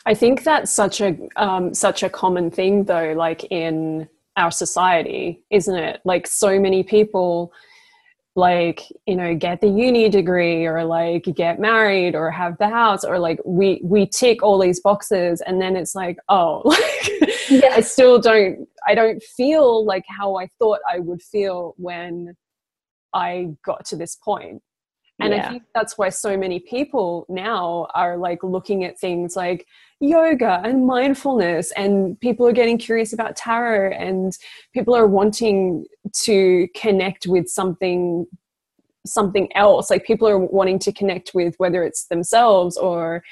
I 0.08 0.14
think 0.14 0.44
that's 0.44 0.72
such 0.72 1.02
a 1.02 1.18
um, 1.36 1.74
such 1.74 2.04
a 2.04 2.10
common 2.10 2.52
thing 2.52 2.84
though 2.84 3.14
like 3.18 3.46
in 3.52 4.08
our 4.38 4.52
society, 4.52 5.44
isn't 5.50 5.76
it? 5.76 6.02
Like 6.06 6.28
so 6.28 6.60
many 6.60 6.84
people 6.84 7.52
like 8.36 8.82
you 9.06 9.16
know 9.16 9.34
get 9.34 9.62
the 9.62 9.68
uni 9.68 10.10
degree 10.10 10.66
or 10.66 10.84
like 10.84 11.24
get 11.36 11.60
married 11.60 12.16
or 12.16 12.30
have 12.30 12.58
the 12.58 12.68
house 12.68 13.06
or 13.06 13.18
like 13.18 13.40
we 13.46 13.80
we 13.82 14.06
tick 14.06 14.44
all 14.44 14.60
these 14.60 14.82
boxes 14.82 15.42
and 15.42 15.62
then 15.62 15.78
it's 15.78 15.96
like 15.96 16.18
oh 16.28 16.62
like 16.66 17.10
yeah. 17.50 17.70
i 17.72 17.80
still 17.80 18.20
don't 18.20 18.68
i 18.88 18.94
don't 18.94 19.24
feel 19.24 19.86
like 19.86 20.04
how 20.10 20.36
i 20.36 20.48
thought 20.60 20.80
i 20.92 21.00
would 21.00 21.22
feel 21.22 21.74
when 21.78 22.36
i 23.14 23.48
got 23.64 23.86
to 23.86 23.96
this 23.96 24.18
point 24.18 24.62
and 25.20 25.34
yeah. 25.34 25.46
i 25.46 25.50
think 25.50 25.64
that's 25.74 25.98
why 25.98 26.10
so 26.10 26.38
many 26.38 26.60
people 26.60 27.26
now 27.30 27.88
are 27.94 28.18
like 28.18 28.44
looking 28.44 28.84
at 28.84 29.00
things 29.00 29.36
like 29.36 29.66
yoga 30.00 30.62
and 30.64 30.86
mindfulness 30.86 31.72
and 31.74 32.20
people 32.20 32.46
are 32.46 32.52
getting 32.52 32.78
curious 32.78 33.14
about 33.14 33.36
tarot 33.36 33.92
and 33.92 34.38
people 34.74 34.96
are 34.96 35.08
wanting 35.08 35.86
to 36.14 36.68
connect 36.76 37.26
with 37.28 37.48
something 37.48 38.26
something 39.06 39.56
else 39.56 39.90
like 39.90 40.04
people 40.04 40.28
are 40.28 40.40
wanting 40.40 40.80
to 40.80 40.92
connect 40.92 41.32
with 41.34 41.54
whether 41.58 41.84
it's 41.84 42.06
themselves 42.08 42.76
or 42.76 43.24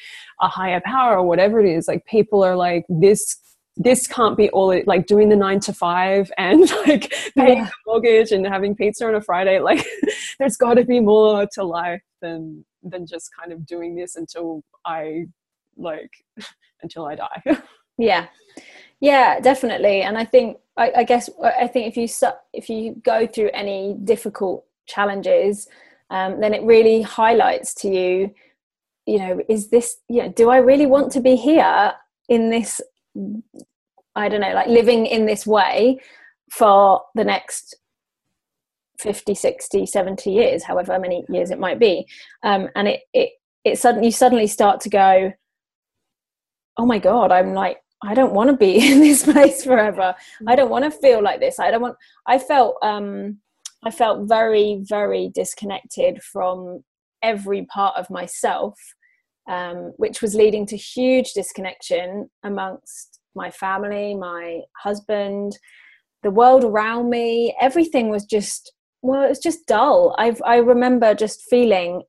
a 0.42 0.48
higher 0.48 0.82
power 0.86 1.18
or 1.18 1.24
whatever 1.24 1.60
it 1.60 1.68
is 1.68 1.88
like 1.88 2.06
people 2.06 2.44
are 2.44 2.56
like 2.56 2.86
this 2.90 3.38
this 3.76 4.06
can't 4.06 4.38
be 4.38 4.50
all 4.50 4.80
like 4.86 5.08
doing 5.08 5.30
the 5.30 5.36
nine 5.36 5.60
to 5.62 5.74
five 5.74 6.32
and 6.38 6.62
like 6.88 7.14
paying 7.36 7.60
yeah. 7.60 7.66
the 7.66 7.72
mortgage 7.86 8.32
and 8.32 8.46
having 8.46 8.76
pizza 8.76 9.08
on 9.08 9.16
a 9.16 9.22
Friday. 9.22 9.60
Like 9.60 9.86
there's 10.40 10.58
got 10.58 10.76
to 10.76 10.86
be 10.86 11.00
more 11.00 11.48
to 11.54 11.64
life 11.64 12.04
than 12.22 12.66
than 12.84 13.06
just 13.08 13.30
kind 13.38 13.52
of 13.52 13.66
doing 13.66 13.96
this 13.96 14.16
until 14.16 14.64
I 14.86 15.26
like 15.78 16.12
until 16.84 17.06
I 17.06 17.16
die. 17.16 17.42
yeah, 17.98 18.28
yeah, 19.00 19.40
definitely. 19.40 20.02
And 20.02 20.18
I 20.18 20.26
think 20.26 20.58
I, 20.78 20.92
I 20.98 21.04
guess 21.04 21.30
I 21.44 21.68
think 21.68 21.88
if 21.88 21.98
you 21.98 22.08
if 22.54 22.70
you 22.70 23.02
go 23.04 23.26
through 23.26 23.50
any 23.54 23.96
difficult 24.04 24.66
challenges, 24.86 25.68
um, 26.10 26.40
then 26.40 26.54
it 26.54 26.62
really 26.64 27.02
highlights 27.02 27.74
to 27.76 27.90
you 27.90 28.34
you 29.06 29.20
know 29.20 29.42
is 29.50 29.70
this 29.70 29.98
you 30.08 30.22
know 30.22 30.30
do 30.30 30.50
i 30.50 30.56
really 30.56 30.86
want 30.86 31.12
to 31.12 31.20
be 31.20 31.36
here 31.36 31.92
in 32.30 32.50
this 32.50 32.80
i 34.16 34.30
don't 34.30 34.42
know 34.42 34.54
like 34.54 34.68
living 34.68 35.06
in 35.06 35.26
this 35.26 35.46
way 35.46 35.98
for 36.52 37.02
the 37.16 37.24
next 37.24 37.76
50 39.00 39.36
60 39.36 39.86
70 39.86 40.32
years 40.32 40.64
however 40.64 40.98
many 41.00 41.24
years 41.30 41.52
it 41.52 41.60
might 41.60 41.80
be. 41.80 42.08
Um, 42.44 42.70
and 42.76 42.88
it 42.88 43.02
it 43.14 43.32
it 43.66 43.78
suddenly 43.78 44.08
you 44.08 44.12
suddenly 44.12 44.48
start 44.48 44.80
to 44.82 44.90
go 44.90 45.32
oh 46.78 46.86
my 46.86 47.00
god 47.00 47.32
i'm 47.32 47.54
like 47.54 47.78
i 48.04 48.14
don't 48.14 48.34
want 48.34 48.50
to 48.50 48.56
be 48.56 48.92
in 48.92 49.00
this 49.00 49.24
place 49.24 49.64
forever. 49.64 50.16
I 50.48 50.56
don't 50.56 50.70
want 50.70 50.86
to 50.86 50.92
feel 50.92 51.22
like 51.22 51.40
this. 51.40 51.60
I 51.60 51.72
don't 51.72 51.82
want 51.82 51.98
i 52.28 52.38
felt 52.40 52.78
um 52.82 53.40
i 53.84 53.92
felt 53.92 54.28
very 54.28 54.80
very 54.82 55.30
disconnected 55.34 56.22
from 56.24 56.84
every 57.22 57.66
part 57.66 57.98
of 57.98 58.10
myself 58.10 58.76
um, 59.48 59.94
which 59.98 60.22
was 60.22 60.36
leading 60.36 60.66
to 60.68 60.78
huge 60.78 61.34
disconnection 61.34 62.30
amongst 62.44 63.20
my 63.36 63.52
family, 63.52 64.16
my 64.16 64.62
husband, 64.78 65.58
the 66.22 66.32
world 66.32 66.64
around 66.64 67.10
me. 67.10 67.56
Everything 67.60 68.10
was 68.10 68.26
just 68.26 68.72
well, 69.02 69.24
it 69.24 69.30
was 69.30 69.40
just 69.40 69.68
dull. 69.68 70.16
I 70.18 70.36
I 70.46 70.58
remember 70.58 71.14
just 71.14 71.44
feeling 71.50 72.04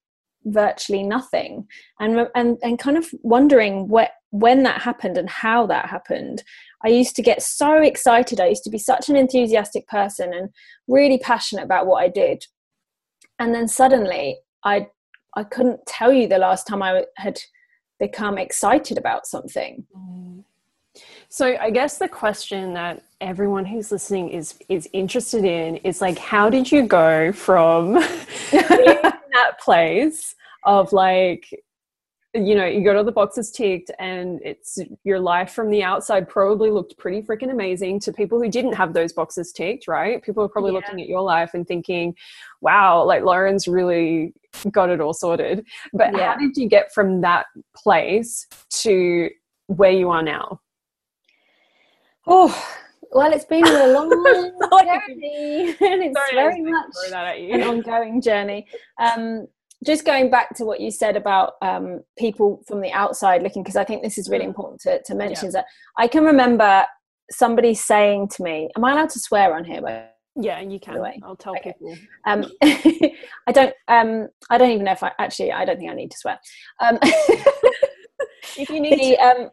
virtually 0.45 1.03
nothing, 1.03 1.67
and 1.99 2.29
and 2.35 2.59
and 2.63 2.79
kind 2.79 2.97
of 2.97 3.09
wondering 3.23 3.89
what 3.89 4.13
when 4.31 4.63
that 4.65 4.83
happened 4.83 5.19
and 5.19 5.29
how 5.29 5.67
that 5.67 5.89
happened. 5.89 6.43
I 6.85 6.89
used 6.89 7.17
to 7.17 7.23
get 7.23 7.43
so 7.43 7.81
excited. 7.81 8.41
I 8.41 8.49
used 8.49 8.65
to 8.65 8.71
be 8.71 8.79
such 8.79 9.09
an 9.09 9.17
enthusiastic 9.17 9.87
person 9.89 10.35
and 10.35 10.51
really 10.87 11.19
passionate 11.19 11.65
about 11.65 11.87
what 11.87 12.03
I 12.03 12.09
did. 12.09 12.45
And 13.39 13.55
then 13.55 13.69
suddenly 13.69 14.39
I 14.65 14.89
I 15.37 15.45
couldn't 15.45 15.85
tell 15.87 16.13
you 16.13 16.29
the 16.29 16.39
last 16.39 16.67
time 16.67 16.83
I 16.83 17.05
had 17.17 17.41
become 17.99 18.39
excited 18.39 18.99
about 18.99 19.27
something. 19.27 19.85
Mm. 19.97 20.45
So 21.29 21.57
I 21.61 21.71
guess 21.71 21.99
the 21.99 22.09
question 22.09 22.75
that 22.75 23.03
everyone 23.21 23.65
who's 23.65 23.91
listening 23.91 24.29
is 24.31 24.55
is 24.69 24.89
interested 24.93 25.45
in 25.45 25.77
is 25.79 26.01
like 26.01 26.19
how 26.19 26.49
did 26.49 26.71
you 26.71 26.87
go 26.87 27.33
from 27.33 27.95
that 28.53 29.57
place 29.61 30.37
of 30.63 30.93
like 30.93 31.45
you 32.35 32.57
know, 32.57 32.65
you 32.65 32.85
got 32.85 32.97
all 32.97 33.05
the 33.05 33.13
boxes 33.13 33.53
ticked 33.53 33.93
and 34.01 34.41
it's 34.43 34.79
your 35.05 35.21
life 35.21 35.53
from 35.53 35.71
the 35.71 35.85
outside 35.85 36.29
probably 36.29 36.71
looked 36.71 36.99
pretty 36.99 37.23
freaking 37.23 37.51
amazing 37.51 38.01
to 38.01 38.13
people 38.13 38.43
who 38.43 38.49
didn't 38.49 38.73
have 38.73 38.93
those 38.93 39.13
boxes 39.13 39.53
ticked, 39.53 39.87
right? 39.87 40.21
People 40.23 40.43
are 40.43 40.49
probably 40.49 40.73
yeah. 40.73 40.79
looking 40.79 41.01
at 41.01 41.09
your 41.09 41.23
life 41.23 41.55
and 41.55 41.67
thinking, 41.67 42.15
wow, 42.61 43.05
like 43.05 43.23
Lauren's 43.23 43.69
really 43.69 44.35
got 44.73 44.91
it 44.91 45.01
all 45.01 45.15
sorted. 45.15 45.65
But 45.93 46.13
yeah. 46.13 46.33
how 46.33 46.39
did 46.39 46.57
you 46.57 46.69
get 46.69 46.93
from 46.93 47.21
that 47.21 47.47
place 47.77 48.49
to 48.83 49.31
where 49.69 49.93
you 49.93 50.11
are 50.11 50.23
now? 50.23 50.61
Oh, 52.27 52.77
well, 53.13 53.33
it's 53.33 53.45
been 53.45 53.65
a 53.65 53.87
long 53.89 54.11
journey, 54.71 55.69
and 55.81 56.03
it's 56.03 56.19
Sorry, 56.19 56.35
very 56.35 56.63
much 56.63 56.95
an 57.13 57.63
ongoing 57.63 58.21
journey. 58.21 58.67
Um, 58.99 59.47
just 59.85 60.05
going 60.05 60.31
back 60.31 60.55
to 60.57 60.65
what 60.65 60.81
you 60.81 60.91
said 60.91 61.17
about 61.17 61.55
um, 61.63 62.01
people 62.19 62.63
from 62.67 62.81
the 62.81 62.93
outside 62.93 63.43
looking, 63.43 63.63
because 63.63 63.77
I 63.77 63.85
think 63.85 64.03
this 64.03 64.19
is 64.19 64.29
really 64.29 64.45
mm. 64.45 64.49
important 64.49 64.81
to, 64.83 65.03
to 65.03 65.15
mention, 65.15 65.47
yeah. 65.47 65.53
that 65.53 65.67
I 65.99 66.07
can 66.09 66.25
remember 66.25 66.85
somebody 67.31 67.75
saying 67.75 68.29
to 68.29 68.43
me, 68.43 68.71
"Am 68.77 68.85
I 68.85 68.93
allowed 68.93 69.11
to 69.11 69.21
swear 69.21 69.55
on 69.55 69.65
here?" 69.65 69.83
By 69.83 70.09
yeah, 70.37 70.61
you 70.61 70.81
can. 70.81 71.01
I'll 71.23 71.37
tell 71.37 71.57
okay. 71.57 71.73
people. 71.73 71.97
Um, 72.27 72.45
I 72.63 73.53
don't. 73.53 73.75
Um, 73.89 74.29
I 74.51 74.59
don't 74.59 74.71
even 74.71 74.85
know 74.85 74.93
if 74.93 75.03
I 75.03 75.13
actually. 75.19 75.53
I 75.53 75.65
don't 75.65 75.79
think 75.79 75.91
I 75.91 75.95
need 75.95 76.11
to 76.11 76.19
swear. 76.19 76.39
Um, 76.81 76.99
if 77.03 78.69
you 78.69 78.81
need, 78.81 78.99
the, 78.99 79.17
to, 79.17 79.23
um, 79.23 79.51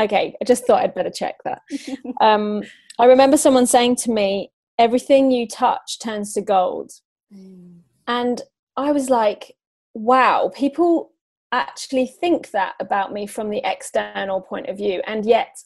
okay. 0.00 0.34
I 0.40 0.44
just 0.44 0.66
thought 0.66 0.82
I'd 0.82 0.94
better 0.94 1.10
check 1.10 1.36
that. 1.44 1.62
Um, 2.20 2.62
I 2.98 3.04
remember 3.04 3.36
someone 3.36 3.66
saying 3.66 3.96
to 3.96 4.10
me, 4.10 4.50
"Everything 4.78 5.30
you 5.30 5.46
touch 5.46 5.98
turns 5.98 6.32
to 6.34 6.40
gold," 6.40 6.90
mm. 7.34 7.80
and 8.06 8.42
I 8.78 8.92
was 8.92 9.10
like, 9.10 9.56
wow, 9.94 10.52
people 10.54 11.10
actually 11.50 12.06
think 12.06 12.52
that 12.52 12.74
about 12.78 13.12
me 13.12 13.26
from 13.26 13.50
the 13.50 13.60
external 13.64 14.40
point 14.40 14.68
of 14.68 14.76
view. 14.76 15.02
And 15.04 15.26
yet, 15.26 15.56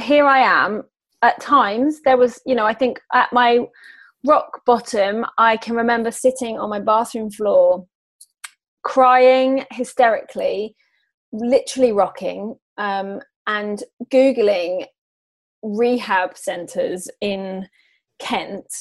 here 0.00 0.24
I 0.24 0.38
am. 0.38 0.84
At 1.20 1.40
times, 1.40 2.00
there 2.04 2.16
was, 2.16 2.40
you 2.46 2.54
know, 2.54 2.64
I 2.64 2.72
think 2.72 3.00
at 3.12 3.30
my 3.34 3.66
rock 4.26 4.62
bottom, 4.64 5.26
I 5.36 5.58
can 5.58 5.74
remember 5.74 6.10
sitting 6.10 6.58
on 6.58 6.70
my 6.70 6.80
bathroom 6.80 7.30
floor, 7.30 7.86
crying 8.82 9.66
hysterically, 9.70 10.74
literally 11.32 11.92
rocking, 11.92 12.56
um, 12.78 13.20
and 13.46 13.82
Googling 14.10 14.86
rehab 15.62 16.38
centers 16.38 17.08
in 17.20 17.68
Kent 18.18 18.72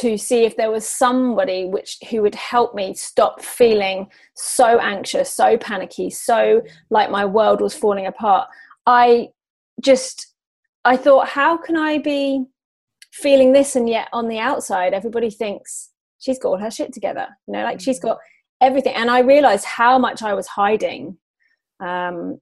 to 0.00 0.16
see 0.16 0.44
if 0.44 0.56
there 0.56 0.70
was 0.70 0.86
somebody 0.86 1.64
which 1.66 1.98
who 2.10 2.22
would 2.22 2.34
help 2.34 2.74
me 2.74 2.94
stop 2.94 3.40
feeling 3.40 4.06
so 4.34 4.78
anxious 4.78 5.30
so 5.30 5.56
panicky 5.58 6.10
so 6.10 6.62
like 6.90 7.10
my 7.10 7.24
world 7.24 7.60
was 7.60 7.74
falling 7.74 8.06
apart. 8.06 8.48
I 8.86 9.28
just 9.80 10.34
i 10.84 10.96
thought 10.96 11.28
how 11.28 11.56
can 11.56 11.76
i 11.76 11.98
be 11.98 12.44
feeling 13.12 13.52
this 13.52 13.76
and 13.76 13.88
yet 13.88 14.08
on 14.12 14.28
the 14.28 14.38
outside 14.38 14.92
everybody 14.92 15.30
thinks 15.30 15.90
she's 16.18 16.38
got 16.38 16.48
all 16.50 16.58
her 16.58 16.70
shit 16.70 16.92
together 16.92 17.26
you 17.46 17.52
know 17.52 17.62
like 17.64 17.80
she's 17.80 18.00
got 18.00 18.18
everything. 18.60 18.94
And 18.94 19.10
i 19.10 19.20
realized 19.20 19.64
how 19.64 19.98
much 19.98 20.22
i 20.22 20.32
was 20.32 20.46
hiding 20.46 21.16
um 21.80 22.38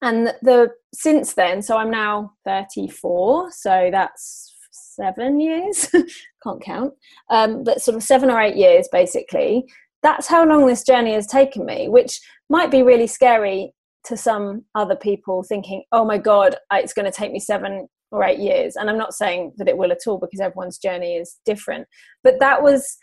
and 0.00 0.26
the, 0.26 0.36
the 0.42 0.70
since 0.94 1.34
then 1.34 1.62
so 1.62 1.76
i'm 1.76 1.90
now 1.90 2.32
34 2.44 3.50
so 3.52 3.88
that's 3.92 4.51
seven 4.94 5.40
years, 5.40 5.88
can't 6.42 6.62
count, 6.62 6.94
um, 7.30 7.64
but 7.64 7.80
sort 7.80 7.96
of 7.96 8.02
seven 8.02 8.30
or 8.30 8.40
eight 8.40 8.56
years 8.56 8.88
basically. 8.90 9.64
That's 10.02 10.26
how 10.26 10.44
long 10.44 10.66
this 10.66 10.82
journey 10.82 11.14
has 11.14 11.26
taken 11.26 11.64
me, 11.64 11.88
which 11.88 12.20
might 12.50 12.70
be 12.70 12.82
really 12.82 13.06
scary 13.06 13.72
to 14.04 14.16
some 14.16 14.64
other 14.74 14.96
people 14.96 15.42
thinking, 15.42 15.84
oh 15.92 16.04
my 16.04 16.18
God, 16.18 16.56
it's 16.72 16.92
going 16.92 17.10
to 17.10 17.16
take 17.16 17.32
me 17.32 17.38
seven 17.38 17.88
or 18.10 18.24
eight 18.24 18.38
years. 18.38 18.76
And 18.76 18.90
I'm 18.90 18.98
not 18.98 19.14
saying 19.14 19.52
that 19.56 19.68
it 19.68 19.76
will 19.76 19.92
at 19.92 20.06
all 20.06 20.18
because 20.18 20.40
everyone's 20.40 20.78
journey 20.78 21.16
is 21.16 21.38
different. 21.44 21.86
But 22.22 22.40
that 22.40 22.62
was, 22.62 22.98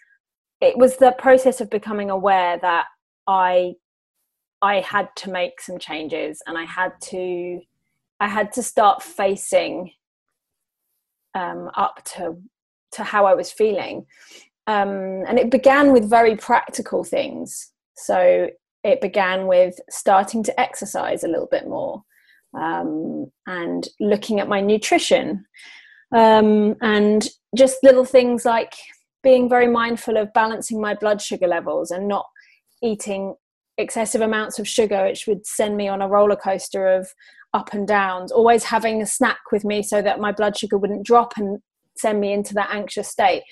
it 0.61 0.77
was 0.77 0.97
the 0.97 1.15
process 1.17 1.61
of 1.61 1.69
becoming 1.69 2.09
aware 2.09 2.59
that 2.61 2.85
I, 3.27 3.73
I 4.61 4.81
had 4.81 5.09
to 5.17 5.31
make 5.31 5.61
some 5.61 5.79
changes 5.79 6.41
and 6.45 6.57
I 6.57 6.65
had 6.65 6.91
to, 7.03 7.59
I 8.19 8.27
had 8.27 8.51
to 8.53 8.63
start 8.63 9.01
facing 9.01 9.91
um, 11.35 11.69
up 11.75 12.03
to 12.15 12.37
to 12.93 13.03
how 13.03 13.25
I 13.25 13.35
was 13.35 13.51
feeling. 13.51 14.05
Um, 14.67 15.23
and 15.27 15.37
it 15.37 15.51
began 15.51 15.91
with 15.91 16.09
very 16.09 16.35
practical 16.35 17.03
things. 17.03 17.71
So 17.95 18.49
it 18.83 19.01
began 19.01 19.47
with 19.47 19.79
starting 19.89 20.43
to 20.43 20.59
exercise 20.59 21.23
a 21.23 21.27
little 21.27 21.47
bit 21.51 21.67
more 21.67 22.03
um, 22.53 23.31
and 23.45 23.87
looking 23.99 24.39
at 24.39 24.47
my 24.47 24.61
nutrition 24.61 25.45
um, 26.15 26.75
and 26.81 27.27
just 27.55 27.83
little 27.83 28.05
things 28.05 28.45
like 28.45 28.73
being 29.21 29.49
very 29.49 29.67
mindful 29.67 30.17
of 30.17 30.33
balancing 30.33 30.79
my 30.79 30.95
blood 30.95 31.21
sugar 31.21 31.47
levels 31.47 31.91
and 31.91 32.07
not 32.07 32.25
eating 32.81 33.35
excessive 33.77 34.21
amounts 34.21 34.59
of 34.59 34.67
sugar, 34.67 35.05
which 35.05 35.27
would 35.27 35.45
send 35.45 35.77
me 35.77 35.87
on 35.87 36.01
a 36.01 36.07
roller 36.07 36.35
coaster 36.35 36.87
of 36.87 37.09
up 37.53 37.73
and 37.73 37.87
downs, 37.87 38.31
always 38.31 38.63
having 38.65 39.01
a 39.01 39.05
snack 39.05 39.39
with 39.51 39.65
me 39.65 39.81
so 39.81 40.01
that 40.01 40.19
my 40.19 40.31
blood 40.31 40.57
sugar 40.57 40.77
wouldn't 40.77 41.05
drop 41.05 41.33
and 41.37 41.59
send 41.97 42.19
me 42.19 42.31
into 42.31 42.53
that 42.53 42.69
anxious 42.71 43.09
state. 43.09 43.43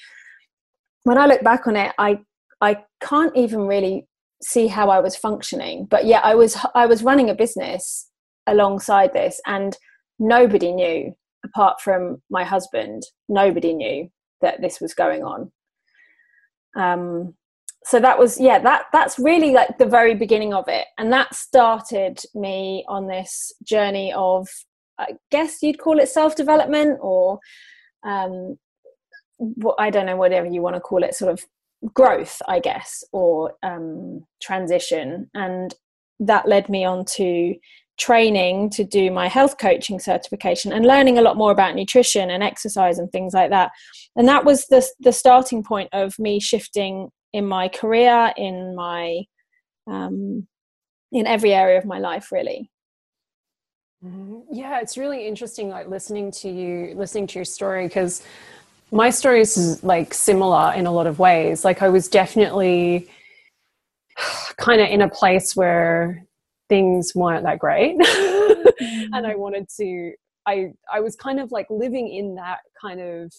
When 1.03 1.17
I 1.17 1.25
look 1.25 1.41
back 1.41 1.67
on 1.67 1.75
it, 1.75 1.93
I 1.97 2.19
I 2.61 2.83
can't 3.01 3.35
even 3.35 3.67
really 3.67 4.07
see 4.41 4.67
how 4.67 4.89
I 4.89 4.99
was 4.99 5.15
functioning. 5.15 5.85
But 5.89 6.05
yeah, 6.05 6.19
I 6.19 6.35
was 6.35 6.57
I 6.75 6.85
was 6.85 7.03
running 7.03 7.29
a 7.29 7.35
business 7.35 8.09
alongside 8.45 9.13
this 9.13 9.41
and 9.45 9.77
nobody 10.19 10.71
knew 10.71 11.13
apart 11.45 11.81
from 11.81 12.21
my 12.29 12.43
husband, 12.43 13.03
nobody 13.29 13.73
knew 13.73 14.09
that 14.41 14.61
this 14.61 14.79
was 14.79 14.93
going 14.93 15.23
on. 15.23 15.51
Um, 16.75 17.33
so 17.87 17.99
that 17.99 18.19
was 18.19 18.39
yeah 18.39 18.59
that 18.59 18.83
that's 18.91 19.17
really 19.17 19.51
like 19.51 19.77
the 19.77 19.85
very 19.85 20.13
beginning 20.13 20.53
of 20.53 20.67
it 20.67 20.85
and 20.97 21.11
that 21.11 21.33
started 21.33 22.19
me 22.35 22.83
on 22.87 23.07
this 23.07 23.51
journey 23.63 24.13
of 24.13 24.47
I 24.99 25.13
guess 25.31 25.61
you'd 25.61 25.79
call 25.79 25.99
it 25.99 26.09
self 26.09 26.35
development 26.35 26.99
or 27.01 27.39
um, 28.03 28.57
what 29.37 29.75
I 29.79 29.89
don't 29.89 30.05
know, 30.05 30.15
whatever 30.15 30.47
you 30.47 30.61
want 30.61 30.75
to 30.75 30.79
call 30.79 31.03
it, 31.03 31.15
sort 31.15 31.31
of 31.31 31.45
growth, 31.93 32.41
I 32.47 32.59
guess, 32.59 33.03
or 33.11 33.53
um, 33.63 34.25
transition. 34.41 35.29
And 35.33 35.73
that 36.19 36.47
led 36.47 36.69
me 36.69 36.83
on 36.85 37.05
to 37.05 37.55
training 37.99 38.69
to 38.69 38.83
do 38.83 39.09
my 39.09 39.27
health 39.27 39.57
coaching 39.57 39.99
certification 39.99 40.71
and 40.71 40.85
learning 40.85 41.17
a 41.17 41.21
lot 41.21 41.35
more 41.35 41.51
about 41.51 41.73
nutrition 41.75 42.29
and 42.29 42.43
exercise 42.43 42.99
and 42.99 43.11
things 43.11 43.33
like 43.33 43.49
that. 43.49 43.71
And 44.15 44.27
that 44.27 44.45
was 44.45 44.65
the 44.67 44.87
the 44.99 45.13
starting 45.13 45.63
point 45.63 45.89
of 45.93 46.17
me 46.17 46.39
shifting 46.39 47.09
in 47.33 47.45
my 47.45 47.67
career, 47.67 48.33
in 48.37 48.75
my 48.75 49.23
um, 49.87 50.47
in 51.11 51.25
every 51.25 51.53
area 51.53 51.77
of 51.77 51.85
my 51.85 51.99
life, 51.99 52.31
really. 52.31 52.69
Mm-hmm. 54.03 54.53
Yeah, 54.53 54.79
it's 54.79 54.97
really 54.97 55.27
interesting, 55.27 55.69
like 55.69 55.87
listening 55.87 56.31
to 56.31 56.49
you, 56.49 56.93
listening 56.95 57.27
to 57.27 57.39
your 57.39 57.45
story, 57.45 57.87
because 57.87 58.23
my 58.91 59.09
story 59.09 59.41
is 59.41 59.83
like 59.83 60.13
similar 60.13 60.73
in 60.73 60.85
a 60.85 60.91
lot 60.91 61.07
of 61.07 61.19
ways. 61.19 61.65
Like 61.65 61.81
I 61.81 61.89
was 61.89 62.07
definitely 62.07 63.09
kind 64.57 64.81
of 64.81 64.89
in 64.89 65.01
a 65.01 65.09
place 65.09 65.55
where 65.55 66.27
things 66.69 67.13
weren't 67.15 67.43
that 67.43 67.59
great 67.59 67.91
and 67.99 69.25
i 69.25 69.33
mm. 69.33 69.37
wanted 69.37 69.67
to 69.69 70.11
i 70.45 70.67
i 70.91 70.99
was 70.99 71.15
kind 71.15 71.39
of 71.39 71.51
like 71.51 71.67
living 71.69 72.07
in 72.07 72.35
that 72.35 72.59
kind 72.79 72.99
of 72.99 73.31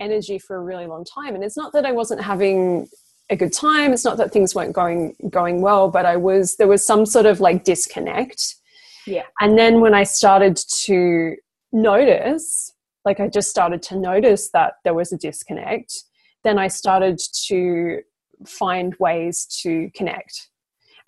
energy 0.00 0.38
for 0.38 0.56
a 0.56 0.60
really 0.60 0.86
long 0.86 1.04
time 1.04 1.34
and 1.34 1.44
it's 1.44 1.56
not 1.56 1.72
that 1.72 1.84
i 1.84 1.92
wasn't 1.92 2.20
having 2.20 2.86
a 3.32 3.36
good 3.36 3.52
time. 3.52 3.92
It's 3.92 4.04
not 4.04 4.18
that 4.18 4.32
things 4.32 4.54
weren't 4.54 4.74
going 4.74 5.16
going 5.30 5.60
well 5.60 5.88
but 5.88 6.06
i 6.06 6.16
was 6.16 6.56
there 6.56 6.68
was 6.68 6.86
some 6.86 7.04
sort 7.06 7.26
of 7.26 7.40
like 7.40 7.64
disconnect. 7.64 8.56
Yeah. 9.06 9.26
And 9.40 9.58
then 9.58 9.80
when 9.80 9.94
i 9.94 10.04
started 10.04 10.56
to 10.84 11.36
notice 11.72 12.72
like 13.04 13.18
i 13.18 13.28
just 13.28 13.50
started 13.50 13.82
to 13.82 13.96
notice 13.96 14.50
that 14.50 14.74
there 14.84 14.94
was 14.94 15.12
a 15.12 15.16
disconnect 15.16 16.04
then 16.44 16.58
i 16.58 16.68
started 16.68 17.18
to 17.46 18.00
find 18.46 18.94
ways 18.98 19.46
to 19.62 19.90
connect 19.94 20.48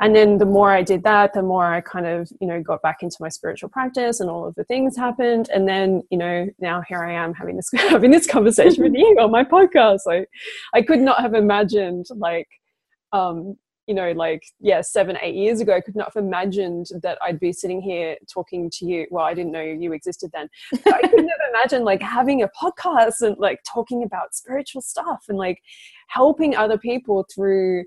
and 0.04 0.14
then 0.14 0.36
the 0.36 0.44
more 0.44 0.70
i 0.70 0.82
did 0.82 1.02
that 1.02 1.32
the 1.32 1.42
more 1.42 1.64
i 1.72 1.80
kind 1.80 2.06
of 2.06 2.30
you 2.38 2.46
know 2.46 2.62
got 2.62 2.82
back 2.82 2.98
into 3.02 3.16
my 3.20 3.28
spiritual 3.30 3.70
practice 3.70 4.20
and 4.20 4.28
all 4.28 4.46
of 4.46 4.54
the 4.54 4.64
things 4.64 4.96
happened. 4.96 5.48
And 5.54 5.66
then 5.66 6.02
you 6.10 6.18
know 6.18 6.46
now 6.58 6.82
here 6.86 7.02
i 7.02 7.12
am 7.12 7.32
having 7.32 7.56
this 7.56 7.70
having 7.74 8.10
this 8.10 8.26
conversation 8.26 8.82
with 8.84 8.94
you 8.94 9.16
on 9.18 9.30
my 9.30 9.44
podcast. 9.44 10.00
Like 10.04 10.28
i 10.74 10.82
could 10.82 11.00
not 11.00 11.20
have 11.20 11.32
imagined 11.32 12.06
like 12.14 12.48
um 13.12 13.56
you 13.86 13.94
know 13.94 14.12
like 14.12 14.42
yeah 14.60 14.82
seven 14.82 15.16
eight 15.22 15.34
years 15.34 15.60
ago 15.60 15.74
i 15.74 15.80
could 15.80 15.94
not 15.94 16.10
have 16.14 16.22
imagined 16.24 16.86
that 17.02 17.18
i'd 17.22 17.38
be 17.38 17.52
sitting 17.52 17.80
here 17.80 18.16
talking 18.32 18.70
to 18.74 18.84
you. 18.84 19.06
Well 19.10 19.24
i 19.24 19.32
didn't 19.32 19.52
know 19.52 19.62
you 19.62 19.94
existed 19.94 20.30
then. 20.34 20.50
I 20.86 21.00
couldn't 21.00 21.28
have 21.28 21.44
imagined 21.50 21.86
like 21.86 22.02
having 22.02 22.42
a 22.42 22.50
podcast 22.60 23.22
and 23.22 23.38
like 23.38 23.60
talking 23.66 24.02
about 24.02 24.34
spiritual 24.34 24.82
stuff 24.82 25.24
and 25.30 25.38
like 25.38 25.62
helping 26.08 26.54
other 26.54 26.76
people 26.76 27.26
through 27.34 27.84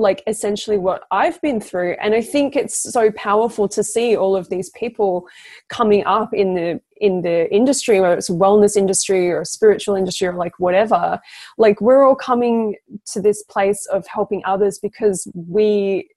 like 0.00 0.22
essentially 0.26 0.78
what 0.78 1.04
I've 1.10 1.40
been 1.40 1.60
through. 1.60 1.96
And 2.00 2.14
I 2.14 2.22
think 2.22 2.56
it's 2.56 2.76
so 2.76 3.10
powerful 3.12 3.68
to 3.68 3.84
see 3.84 4.16
all 4.16 4.34
of 4.34 4.48
these 4.48 4.70
people 4.70 5.26
coming 5.68 6.04
up 6.06 6.32
in 6.32 6.54
the 6.54 6.80
in 6.96 7.22
the 7.22 7.52
industry, 7.54 8.00
whether 8.00 8.16
it's 8.16 8.28
wellness 8.28 8.76
industry 8.76 9.30
or 9.30 9.44
spiritual 9.44 9.94
industry 9.94 10.26
or 10.26 10.34
like 10.34 10.58
whatever. 10.58 11.20
Like 11.56 11.80
we're 11.80 12.06
all 12.06 12.16
coming 12.16 12.76
to 13.12 13.22
this 13.22 13.42
place 13.44 13.86
of 13.86 14.06
helping 14.06 14.42
others 14.44 14.78
because 14.78 15.30
we 15.34 16.08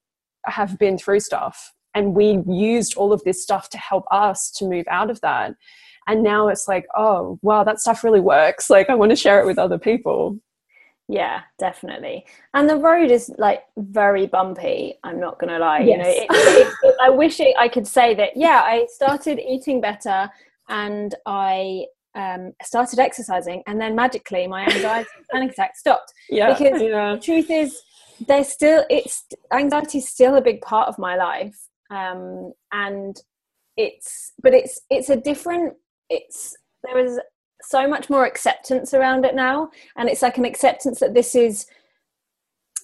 have 0.45 0.77
been 0.77 0.97
through 0.97 1.21
stuff 1.21 1.73
and 1.93 2.15
we 2.15 2.39
used 2.47 2.95
all 2.95 3.13
of 3.13 3.23
this 3.23 3.41
stuff 3.41 3.69
to 3.69 3.77
help 3.77 4.05
us 4.11 4.51
to 4.51 4.65
move 4.65 4.85
out 4.89 5.09
of 5.09 5.21
that. 5.21 5.55
And 6.07 6.21
now 6.21 6.49
it's 6.49 6.67
like, 6.67 6.85
oh 6.97 7.39
wow, 7.41 7.63
that 7.63 7.79
stuff 7.79 8.03
really 8.03 8.19
works. 8.19 8.69
Like 8.69 8.89
I 8.89 8.95
want 8.95 9.11
to 9.11 9.15
share 9.15 9.39
it 9.39 9.45
with 9.45 9.57
other 9.57 9.77
people. 9.77 10.39
Yeah, 11.09 11.41
definitely. 11.59 12.25
And 12.53 12.69
the 12.69 12.77
road 12.77 13.11
is 13.11 13.31
like 13.37 13.63
very 13.77 14.25
bumpy. 14.25 14.95
I'm 15.03 15.19
not 15.19 15.37
gonna 15.39 15.59
lie. 15.59 15.79
Yes. 15.79 15.89
You 15.89 15.97
know, 15.97 16.09
it, 16.09 16.27
it, 16.31 16.73
it, 16.83 16.95
I 17.01 17.09
wish 17.09 17.41
I 17.41 17.67
could 17.67 17.87
say 17.87 18.15
that. 18.15 18.35
Yeah, 18.35 18.61
I 18.63 18.87
started 18.89 19.39
eating 19.39 19.81
better, 19.81 20.29
and 20.69 21.13
I 21.25 21.85
um, 22.15 22.53
started 22.63 22.99
exercising, 22.99 23.63
and 23.67 23.81
then 23.81 23.95
magically 23.95 24.47
my 24.47 24.65
anxiety 24.65 25.09
panic 25.31 25.51
attack 25.51 25.75
stopped. 25.75 26.13
Yeah, 26.29 26.53
because 26.53 26.81
yeah. 26.81 27.15
the 27.15 27.21
truth 27.21 27.49
is, 27.49 27.81
there's 28.27 28.47
still 28.47 28.85
it's 28.89 29.25
anxiety 29.51 29.97
is 29.97 30.07
still 30.07 30.35
a 30.35 30.41
big 30.41 30.61
part 30.61 30.87
of 30.87 30.97
my 30.97 31.17
life, 31.17 31.67
um, 31.89 32.53
and 32.71 33.21
it's 33.75 34.31
but 34.41 34.53
it's 34.53 34.79
it's 34.89 35.09
a 35.09 35.17
different. 35.17 35.73
It's 36.09 36.55
there 36.83 36.99
is 36.99 37.19
so 37.63 37.87
much 37.87 38.09
more 38.09 38.25
acceptance 38.25 38.93
around 38.93 39.25
it 39.25 39.35
now. 39.35 39.69
And 39.95 40.09
it's 40.09 40.21
like 40.21 40.37
an 40.37 40.45
acceptance 40.45 40.99
that 40.99 41.13
this 41.13 41.35
is 41.35 41.67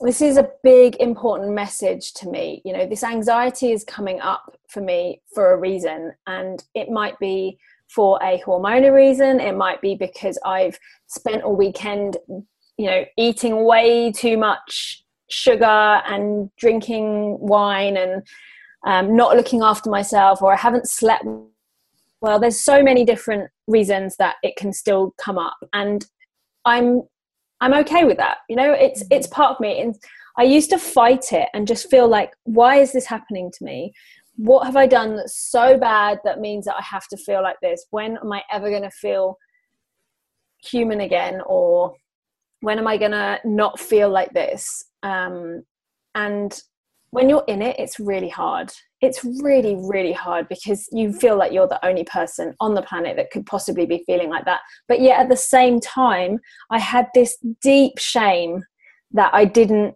this 0.01 0.21
is 0.21 0.37
a 0.37 0.49
big 0.63 0.95
important 1.01 1.51
message 1.51 2.13
to 2.13 2.29
me. 2.29 2.61
You 2.63 2.73
know 2.73 2.85
this 2.85 3.03
anxiety 3.03 3.71
is 3.71 3.83
coming 3.83 4.19
up 4.21 4.57
for 4.67 4.81
me 4.81 5.21
for 5.33 5.53
a 5.53 5.57
reason. 5.57 6.13
And 6.27 6.63
it 6.73 6.89
might 6.89 7.19
be 7.19 7.57
for 7.87 8.19
a 8.21 8.41
hormonal 8.45 8.93
reason. 8.93 9.39
It 9.39 9.55
might 9.55 9.81
be 9.81 9.95
because 9.95 10.37
i've 10.45 10.79
spent 11.07 11.41
a 11.43 11.49
weekend 11.49 12.17
you 12.77 12.85
know 12.85 13.03
eating 13.17 13.65
way 13.65 14.11
too 14.11 14.37
much 14.37 15.03
sugar 15.29 15.65
and 15.65 16.49
drinking 16.55 17.37
wine 17.39 17.97
and 17.97 18.23
um, 18.85 19.15
not 19.15 19.35
looking 19.35 19.61
after 19.61 19.89
myself 19.89 20.41
or 20.41 20.53
i 20.53 20.55
haven't 20.55 20.87
slept 20.87 21.25
well. 22.21 22.39
There's 22.39 22.59
so 22.59 22.83
many 22.83 23.05
different 23.05 23.49
reasons 23.69 24.15
that 24.17 24.35
it 24.43 24.55
can 24.57 24.73
still 24.73 25.13
come 25.17 25.37
up 25.37 25.57
and 25.73 26.05
i'm 26.65 27.01
i'm 27.61 27.73
okay 27.73 28.03
with 28.03 28.17
that 28.17 28.37
you 28.49 28.55
know 28.55 28.71
it's 28.73 29.03
it's 29.11 29.27
mm-hmm. 29.27 29.35
part 29.35 29.51
of 29.51 29.59
me 29.59 29.79
and 29.79 29.95
i 30.37 30.43
used 30.43 30.69
to 30.69 30.77
fight 30.77 31.31
it 31.31 31.47
and 31.53 31.67
just 31.67 31.89
feel 31.89 32.07
like 32.07 32.31
why 32.43 32.75
is 32.77 32.91
this 32.91 33.05
happening 33.05 33.51
to 33.51 33.63
me? 33.63 33.93
What 34.35 34.65
have 34.65 34.75
i 34.75 34.87
done 34.87 35.15
that's 35.15 35.37
so 35.37 35.77
bad 35.77 36.19
that 36.23 36.39
means 36.39 36.65
that 36.65 36.75
i 36.77 36.81
have 36.81 37.07
to 37.09 37.17
feel 37.17 37.43
like 37.43 37.57
this? 37.61 37.85
When 37.91 38.17
am 38.17 38.31
i 38.31 38.41
ever 38.51 38.69
going 38.69 38.83
to 38.83 38.91
feel 38.91 39.37
human 40.63 41.01
again 41.01 41.41
or 41.45 41.93
when 42.61 42.79
am 42.79 42.87
i 42.87 42.97
going 42.97 43.11
to 43.11 43.39
not 43.45 43.79
feel 43.79 44.09
like 44.09 44.33
this? 44.33 44.85
Um, 45.03 45.63
and 46.15 46.59
when 47.11 47.29
you're 47.29 47.43
in 47.47 47.61
it 47.61 47.75
it's 47.79 47.99
really 47.99 48.29
hard. 48.29 48.71
It's 49.01 49.23
really 49.23 49.75
really 49.75 50.13
hard 50.13 50.47
because 50.47 50.87
you 50.91 51.13
feel 51.13 51.37
like 51.37 51.51
you're 51.51 51.67
the 51.67 51.83
only 51.85 52.03
person 52.03 52.53
on 52.59 52.73
the 52.73 52.81
planet 52.81 53.15
that 53.17 53.31
could 53.31 53.45
possibly 53.45 53.85
be 53.85 54.03
feeling 54.05 54.29
like 54.29 54.45
that. 54.45 54.61
But 54.87 55.01
yet 55.01 55.19
at 55.19 55.29
the 55.29 55.37
same 55.37 55.79
time 55.79 56.39
i 56.69 56.79
had 56.79 57.07
this 57.13 57.37
deep 57.61 57.97
shame 57.97 58.63
that 59.11 59.33
i 59.33 59.45
didn't 59.45 59.95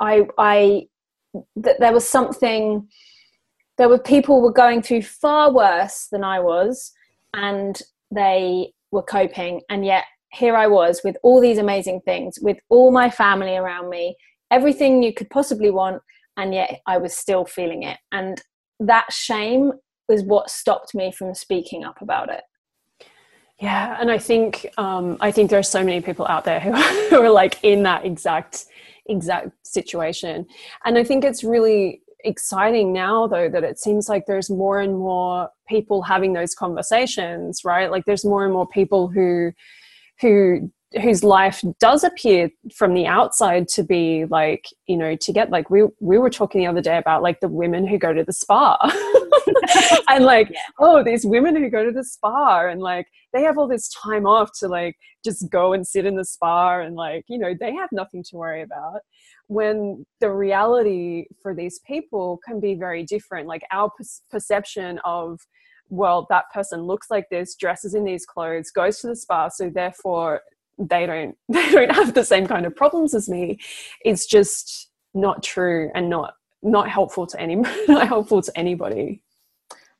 i 0.00 0.26
i 0.38 0.86
that 1.56 1.80
there 1.80 1.92
was 1.92 2.06
something 2.06 2.88
there 3.78 3.88
were 3.88 3.98
people 3.98 4.42
were 4.42 4.52
going 4.52 4.82
through 4.82 5.02
far 5.02 5.52
worse 5.52 6.08
than 6.12 6.22
i 6.22 6.38
was 6.38 6.92
and 7.34 7.80
they 8.14 8.70
were 8.90 9.02
coping. 9.02 9.62
And 9.70 9.86
yet 9.86 10.04
here 10.32 10.56
i 10.56 10.66
was 10.66 11.00
with 11.04 11.16
all 11.22 11.40
these 11.40 11.58
amazing 11.58 12.00
things 12.02 12.38
with 12.40 12.58
all 12.70 12.90
my 12.90 13.10
family 13.10 13.56
around 13.56 13.90
me 13.90 14.16
everything 14.50 15.02
you 15.02 15.12
could 15.12 15.28
possibly 15.30 15.70
want 15.70 16.02
and 16.36 16.54
yet 16.54 16.80
I 16.86 16.98
was 16.98 17.16
still 17.16 17.44
feeling 17.44 17.82
it. 17.82 17.98
And 18.10 18.40
that 18.80 19.12
shame 19.12 19.72
was 20.08 20.22
what 20.22 20.50
stopped 20.50 20.94
me 20.94 21.12
from 21.12 21.34
speaking 21.34 21.84
up 21.84 22.00
about 22.00 22.30
it. 22.30 22.42
Yeah, 23.60 23.96
and 24.00 24.10
I 24.10 24.18
think 24.18 24.66
um, 24.76 25.16
I 25.20 25.30
think 25.30 25.50
there 25.50 25.58
are 25.58 25.62
so 25.62 25.84
many 25.84 26.00
people 26.00 26.26
out 26.26 26.44
there 26.44 26.58
who, 26.58 26.72
who 27.10 27.22
are 27.22 27.30
like 27.30 27.62
in 27.62 27.84
that 27.84 28.04
exact 28.04 28.66
exact 29.06 29.50
situation, 29.64 30.46
and 30.84 30.98
I 30.98 31.04
think 31.04 31.24
it's 31.24 31.44
really 31.44 32.02
exciting 32.24 32.92
now 32.92 33.26
though 33.26 33.48
that 33.48 33.64
it 33.64 33.78
seems 33.78 34.08
like 34.08 34.26
there's 34.26 34.48
more 34.48 34.80
and 34.80 34.96
more 34.96 35.48
people 35.68 36.02
having 36.02 36.32
those 36.32 36.54
conversations, 36.54 37.64
right? 37.64 37.90
Like 37.90 38.04
there's 38.04 38.24
more 38.24 38.44
and 38.44 38.52
more 38.52 38.66
people 38.66 39.08
who 39.08 39.52
who 40.20 40.70
whose 41.00 41.24
life 41.24 41.62
does 41.80 42.04
appear 42.04 42.50
from 42.74 42.94
the 42.94 43.06
outside 43.06 43.68
to 43.68 43.82
be 43.82 44.24
like 44.26 44.66
you 44.86 44.96
know 44.96 45.16
to 45.16 45.32
get 45.32 45.50
like 45.50 45.70
we 45.70 45.84
we 46.00 46.18
were 46.18 46.30
talking 46.30 46.60
the 46.60 46.66
other 46.66 46.82
day 46.82 46.98
about 46.98 47.22
like 47.22 47.40
the 47.40 47.48
women 47.48 47.86
who 47.86 47.98
go 47.98 48.12
to 48.12 48.24
the 48.24 48.32
spa 48.32 48.76
and 50.08 50.24
like 50.24 50.50
yeah. 50.52 50.58
oh 50.78 51.02
these 51.02 51.24
women 51.24 51.56
who 51.56 51.68
go 51.70 51.84
to 51.84 51.92
the 51.92 52.04
spa 52.04 52.66
and 52.66 52.80
like 52.80 53.06
they 53.32 53.42
have 53.42 53.56
all 53.56 53.68
this 53.68 53.88
time 53.88 54.26
off 54.26 54.50
to 54.58 54.68
like 54.68 54.96
just 55.24 55.48
go 55.50 55.72
and 55.72 55.86
sit 55.86 56.04
in 56.04 56.16
the 56.16 56.24
spa 56.24 56.80
and 56.80 56.94
like 56.94 57.24
you 57.28 57.38
know 57.38 57.54
they 57.58 57.72
have 57.72 57.88
nothing 57.92 58.22
to 58.22 58.36
worry 58.36 58.62
about 58.62 59.00
when 59.46 60.04
the 60.20 60.30
reality 60.30 61.26
for 61.40 61.54
these 61.54 61.80
people 61.86 62.38
can 62.44 62.60
be 62.60 62.74
very 62.74 63.02
different 63.02 63.46
like 63.48 63.62
our 63.70 63.90
per- 63.90 64.04
perception 64.30 64.98
of 65.04 65.40
well 65.88 66.26
that 66.30 66.44
person 66.52 66.82
looks 66.82 67.10
like 67.10 67.28
this 67.30 67.54
dresses 67.54 67.94
in 67.94 68.04
these 68.04 68.24
clothes 68.24 68.70
goes 68.70 68.98
to 68.98 69.08
the 69.08 69.16
spa 69.16 69.48
so 69.48 69.70
therefore 69.70 70.40
they 70.78 71.06
don't 71.06 71.36
they 71.48 71.70
don't 71.70 71.94
have 71.94 72.14
the 72.14 72.24
same 72.24 72.46
kind 72.46 72.66
of 72.66 72.74
problems 72.74 73.14
as 73.14 73.28
me 73.28 73.58
it's 74.04 74.26
just 74.26 74.90
not 75.14 75.42
true 75.42 75.90
and 75.94 76.08
not 76.08 76.34
not 76.62 76.88
helpful 76.88 77.26
to 77.26 77.40
any 77.40 77.56
not 77.88 78.06
helpful 78.06 78.40
to 78.42 78.52
anybody. 78.56 79.20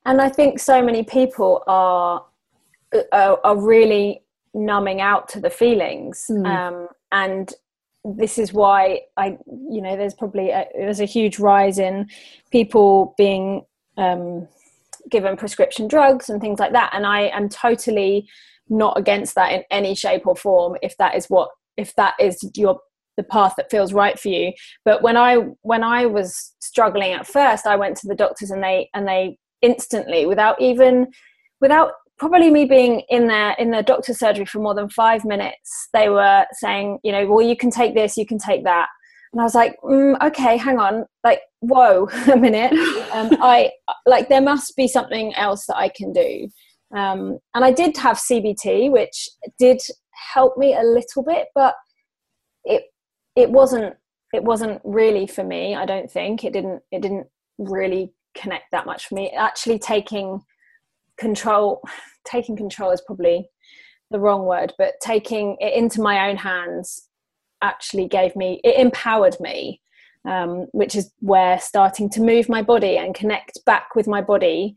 And 0.05 0.21
I 0.21 0.29
think 0.29 0.59
so 0.59 0.83
many 0.83 1.03
people 1.03 1.63
are 1.67 2.25
are, 3.13 3.41
are 3.43 3.57
really 3.57 4.23
numbing 4.55 5.01
out 5.01 5.29
to 5.29 5.41
the 5.41 5.51
feelings, 5.51 6.27
mm. 6.31 6.47
um, 6.47 6.89
and 7.11 7.53
this 8.05 8.37
is 8.37 8.53
why 8.53 9.01
I, 9.17 9.39
you 9.47 9.81
know, 9.81 9.97
there's 9.97 10.15
probably 10.15 10.51
a, 10.51 10.67
there's 10.75 11.01
a 11.01 11.05
huge 11.05 11.39
rise 11.39 11.79
in 11.79 12.09
people 12.51 13.15
being 13.17 13.65
um, 13.97 14.49
given 15.09 15.37
prescription 15.37 15.89
drugs 15.89 16.29
and 16.29 16.41
things 16.41 16.59
like 16.59 16.73
that, 16.73 16.91
and 16.93 17.07
I 17.07 17.23
am 17.29 17.49
totally 17.49 18.29
not 18.73 18.99
against 18.99 19.35
that 19.35 19.53
in 19.53 19.63
any 19.71 19.95
shape 19.95 20.27
or 20.27 20.35
form 20.35 20.77
if 20.83 20.97
that 20.97 21.15
is 21.15 21.27
what 21.27 21.51
if 21.77 21.95
that 21.97 22.15
is 22.19 22.49
your 22.57 22.81
the 23.17 23.23
path 23.23 23.55
that 23.57 23.71
feels 23.71 23.93
right 23.93 24.19
for 24.19 24.29
you. 24.29 24.53
But 24.85 25.03
when 25.03 25.17
i 25.17 25.37
when 25.63 25.85
i 25.85 26.07
was 26.07 26.55
struggling 26.61 27.13
at 27.13 27.27
first 27.27 27.67
i 27.67 27.77
went 27.77 27.97
to 27.99 28.09
the 28.09 28.15
doctors 28.15 28.51
and 28.51 28.63
they 28.63 28.89
and 28.95 29.07
they 29.07 29.37
instantly 29.61 30.27
without 30.27 30.61
even 30.61 31.09
without 31.61 31.93
probably 32.19 32.51
me 32.51 32.65
being 32.65 33.03
in 33.09 33.27
there 33.27 33.55
in 33.59 33.71
the 33.71 33.83
doctor's 33.83 34.19
surgery 34.19 34.45
for 34.45 34.61
more 34.61 34.75
than 34.75 34.89
five 34.89 35.25
minutes 35.25 35.89
they 35.93 36.09
were 36.09 36.45
saying 36.53 36.99
you 37.03 37.13
know 37.13 37.27
well 37.27 37.47
you 37.47 37.57
can 37.57 37.71
take 37.71 37.95
this 37.95 38.17
you 38.17 38.27
can 38.27 38.39
take 38.39 38.65
that. 38.65 38.89
And 39.33 39.41
i 39.41 39.45
was 39.45 39.55
like 39.55 39.77
mm, 39.85 40.21
okay 40.23 40.57
hang 40.57 40.79
on 40.79 41.05
like 41.23 41.41
whoa 41.61 42.09
a 42.33 42.37
minute. 42.37 42.73
Um, 43.13 43.29
i 43.43 43.71
like 44.07 44.31
there 44.31 44.41
must 44.41 44.75
be 44.75 44.89
something 44.89 45.35
else 45.35 45.67
that 45.67 45.77
i 45.77 45.91
can 45.91 46.15
do 46.15 46.49
um, 46.97 47.39
and 47.55 47.65
i 47.65 47.73
did 47.73 47.97
have 47.97 48.17
cbt 48.17 48.91
which 48.91 49.29
did 49.59 49.81
help 50.35 50.57
me 50.57 50.75
a 50.75 50.83
little 50.83 51.23
bit 51.23 51.49
but 51.55 51.75
it 52.65 52.85
it 53.37 53.51
wasn't 53.51 53.95
it 54.33 54.43
wasn't 54.43 54.81
really 54.85 55.27
for 55.27 55.45
me 55.45 55.75
i 55.75 55.85
don't 55.85 56.11
think. 56.11 56.45
It 56.45 56.53
didn't 56.53 56.83
it 56.91 57.03
didn't 57.03 57.27
really 57.59 58.13
connect 58.35 58.71
that 58.73 58.87
much 58.87 59.07
for 59.07 59.15
me. 59.15 59.31
Actually 59.31 59.79
taking 59.79 60.41
control 61.19 61.83
taking 62.25 62.57
control 62.57 62.91
is 62.91 63.03
probably 63.07 63.49
the 64.11 64.21
wrong 64.21 64.45
word 64.45 64.73
but 64.79 64.95
taking 65.01 65.57
it 65.61 65.75
into 65.75 66.01
my 66.01 66.29
own 66.29 66.37
hands 66.37 67.09
actually 67.63 68.07
gave 68.09 68.35
me 68.37 68.61
it 68.65 68.79
empowered 68.79 69.37
me 69.41 69.81
um, 70.27 70.67
which 70.73 70.95
is 70.95 71.11
where 71.19 71.59
starting 71.59 72.09
to 72.11 72.21
move 72.21 72.49
my 72.49 72.63
body 72.63 72.97
and 72.97 73.15
connect 73.15 73.59
back 73.67 73.95
with 73.95 74.07
my 74.07 74.21
body 74.21 74.77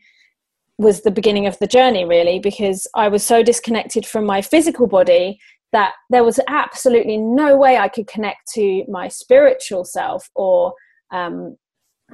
was 0.77 1.01
the 1.01 1.11
beginning 1.11 1.47
of 1.47 1.57
the 1.59 1.67
journey 1.67 2.03
really 2.03 2.37
because 2.37 2.85
i 2.95 3.07
was 3.07 3.23
so 3.23 3.41
disconnected 3.41 4.05
from 4.05 4.25
my 4.25 4.41
physical 4.41 4.87
body 4.87 5.39
that 5.75 5.93
there 6.09 6.23
was 6.23 6.39
absolutely 6.47 7.17
no 7.17 7.57
way 7.57 7.77
I 7.77 7.89
could 7.89 8.07
connect 8.07 8.49
to 8.53 8.85
my 8.87 9.09
spiritual 9.09 9.83
self 9.83 10.29
or 10.33 10.73
um, 11.11 11.57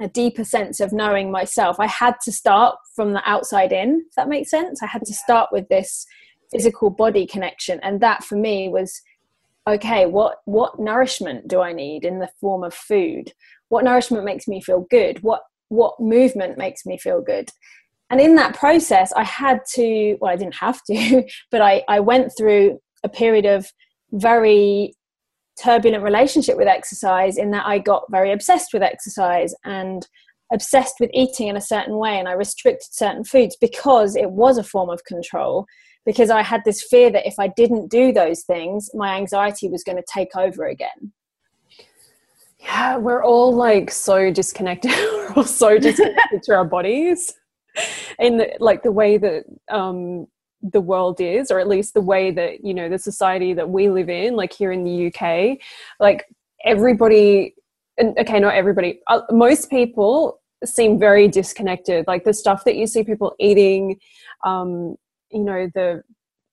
a 0.00 0.08
deeper 0.08 0.42
sense 0.42 0.80
of 0.80 0.92
knowing 0.92 1.30
myself. 1.30 1.76
I 1.78 1.86
had 1.86 2.16
to 2.24 2.32
start 2.32 2.74
from 2.96 3.12
the 3.12 3.22
outside 3.24 3.70
in, 3.70 4.04
if 4.08 4.14
that 4.16 4.28
makes 4.28 4.50
sense. 4.50 4.82
I 4.82 4.86
had 4.86 5.04
to 5.04 5.14
start 5.14 5.50
with 5.52 5.68
this 5.68 6.04
physical 6.50 6.90
body 6.90 7.24
connection. 7.24 7.78
And 7.84 8.00
that 8.00 8.24
for 8.24 8.34
me 8.34 8.68
was 8.68 9.00
okay, 9.68 10.06
what, 10.06 10.38
what 10.44 10.80
nourishment 10.80 11.46
do 11.46 11.60
I 11.60 11.72
need 11.72 12.04
in 12.04 12.18
the 12.18 12.30
form 12.40 12.64
of 12.64 12.74
food? 12.74 13.32
What 13.68 13.84
nourishment 13.84 14.24
makes 14.24 14.48
me 14.48 14.60
feel 14.60 14.88
good? 14.90 15.22
What, 15.22 15.42
what 15.68 16.00
movement 16.00 16.58
makes 16.58 16.84
me 16.84 16.98
feel 16.98 17.22
good? 17.22 17.48
And 18.12 18.20
in 18.20 18.34
that 18.34 18.54
process, 18.54 19.10
I 19.14 19.24
had 19.24 19.60
to, 19.74 20.18
well, 20.20 20.30
I 20.30 20.36
didn't 20.36 20.56
have 20.56 20.82
to, 20.84 21.24
but 21.50 21.62
I, 21.62 21.82
I 21.88 21.98
went 21.98 22.30
through 22.36 22.78
a 23.02 23.08
period 23.08 23.46
of 23.46 23.66
very 24.12 24.94
turbulent 25.60 26.04
relationship 26.04 26.58
with 26.58 26.68
exercise 26.68 27.38
in 27.38 27.50
that 27.52 27.66
I 27.66 27.78
got 27.78 28.04
very 28.10 28.30
obsessed 28.30 28.74
with 28.74 28.82
exercise 28.82 29.54
and 29.64 30.06
obsessed 30.52 30.96
with 31.00 31.10
eating 31.14 31.48
in 31.48 31.56
a 31.56 31.60
certain 31.60 31.96
way 31.96 32.18
and 32.18 32.28
I 32.28 32.32
restricted 32.32 32.88
certain 32.92 33.24
foods 33.24 33.56
because 33.58 34.14
it 34.14 34.30
was 34.30 34.58
a 34.58 34.62
form 34.62 34.90
of 34.90 35.04
control 35.04 35.66
because 36.04 36.28
I 36.28 36.42
had 36.42 36.62
this 36.64 36.82
fear 36.82 37.10
that 37.10 37.26
if 37.26 37.34
I 37.38 37.48
didn't 37.48 37.90
do 37.90 38.12
those 38.12 38.42
things 38.42 38.90
my 38.92 39.16
anxiety 39.16 39.68
was 39.68 39.84
going 39.84 39.96
to 39.96 40.04
take 40.12 40.36
over 40.36 40.66
again. 40.66 41.12
Yeah, 42.58 42.98
we're 42.98 43.24
all 43.24 43.54
like 43.54 43.90
so 43.90 44.30
disconnected. 44.30 44.90
we're 44.96 45.32
all 45.32 45.44
so 45.44 45.78
disconnected 45.78 46.42
to 46.44 46.54
our 46.54 46.64
bodies. 46.64 47.34
In 48.18 48.44
like 48.60 48.82
the 48.82 48.92
way 48.92 49.18
that 49.18 49.44
um 49.70 50.26
the 50.62 50.80
world 50.80 51.20
is 51.20 51.50
or 51.50 51.58
at 51.58 51.66
least 51.66 51.94
the 51.94 52.00
way 52.00 52.30
that 52.30 52.64
you 52.64 52.72
know 52.72 52.88
the 52.88 52.98
society 52.98 53.52
that 53.52 53.68
we 53.68 53.88
live 53.88 54.08
in 54.08 54.36
like 54.36 54.52
here 54.52 54.70
in 54.70 54.84
the 54.84 55.08
uk 55.08 55.58
like 55.98 56.24
everybody 56.64 57.52
and 57.98 58.16
okay 58.16 58.38
not 58.38 58.54
everybody 58.54 59.00
uh, 59.08 59.22
most 59.32 59.68
people 59.70 60.40
seem 60.64 60.98
very 60.98 61.28
disconnected. 61.28 62.06
Like 62.06 62.24
the 62.24 62.34
stuff 62.34 62.64
that 62.64 62.76
you 62.76 62.86
see 62.86 63.04
people 63.04 63.34
eating 63.38 63.98
um 64.44 64.96
you 65.30 65.44
know 65.44 65.68
the 65.74 66.02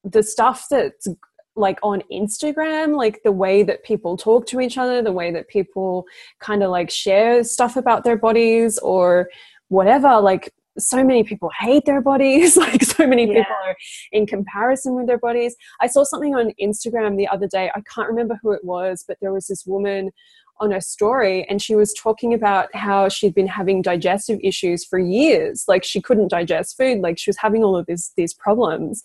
the 0.03 0.23
stuff 0.23 0.67
that's 0.69 1.07
like 1.55 1.79
on 1.83 2.01
Instagram, 2.11 2.95
like 2.95 3.21
the 3.23 3.31
way 3.31 3.63
that 3.63 3.83
people 3.83 4.15
talk 4.15 4.45
to 4.47 4.61
each 4.61 4.77
other, 4.77 5.01
the 5.01 5.11
way 5.11 5.31
that 5.31 5.49
people 5.49 6.05
kind 6.39 6.63
of 6.63 6.71
like 6.71 6.89
share 6.89 7.43
stuff 7.43 7.75
about 7.75 8.05
their 8.05 8.15
bodies 8.15 8.77
or 8.77 9.29
whatever, 9.67 10.21
like 10.21 10.53
so 10.79 11.03
many 11.03 11.23
people 11.23 11.49
hate 11.59 11.85
their 11.85 12.01
bodies 12.01 12.57
like 12.65 12.83
so 12.83 13.05
many 13.05 13.27
yeah. 13.27 13.43
people 13.43 13.55
are 13.65 13.75
in 14.11 14.25
comparison 14.25 14.95
with 14.95 15.07
their 15.07 15.17
bodies 15.17 15.55
i 15.81 15.87
saw 15.87 16.03
something 16.03 16.35
on 16.35 16.51
instagram 16.61 17.17
the 17.17 17.27
other 17.27 17.47
day 17.47 17.69
i 17.75 17.81
can't 17.93 18.09
remember 18.09 18.39
who 18.41 18.51
it 18.51 18.63
was 18.63 19.03
but 19.07 19.17
there 19.21 19.33
was 19.33 19.47
this 19.47 19.65
woman 19.65 20.11
on 20.59 20.71
her 20.71 20.81
story 20.81 21.45
and 21.49 21.61
she 21.61 21.75
was 21.75 21.93
talking 21.93 22.33
about 22.33 22.73
how 22.75 23.07
she'd 23.07 23.33
been 23.33 23.47
having 23.47 23.81
digestive 23.81 24.39
issues 24.43 24.83
for 24.83 24.99
years 24.99 25.63
like 25.67 25.83
she 25.83 26.01
couldn't 26.01 26.29
digest 26.29 26.75
food 26.77 26.99
like 26.99 27.17
she 27.17 27.29
was 27.29 27.37
having 27.37 27.63
all 27.63 27.77
of 27.77 27.85
these 27.85 28.11
these 28.17 28.33
problems 28.33 29.01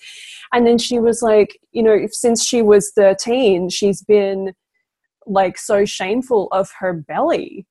and 0.53 0.67
then 0.67 0.79
she 0.79 0.99
was 0.99 1.23
like 1.23 1.59
you 1.73 1.83
know 1.83 2.07
since 2.11 2.45
she 2.45 2.61
was 2.61 2.91
13 2.97 3.69
she's 3.69 4.03
been 4.03 4.53
like 5.27 5.57
so 5.57 5.85
shameful 5.85 6.49
of 6.51 6.71
her 6.81 6.93
belly 6.93 7.67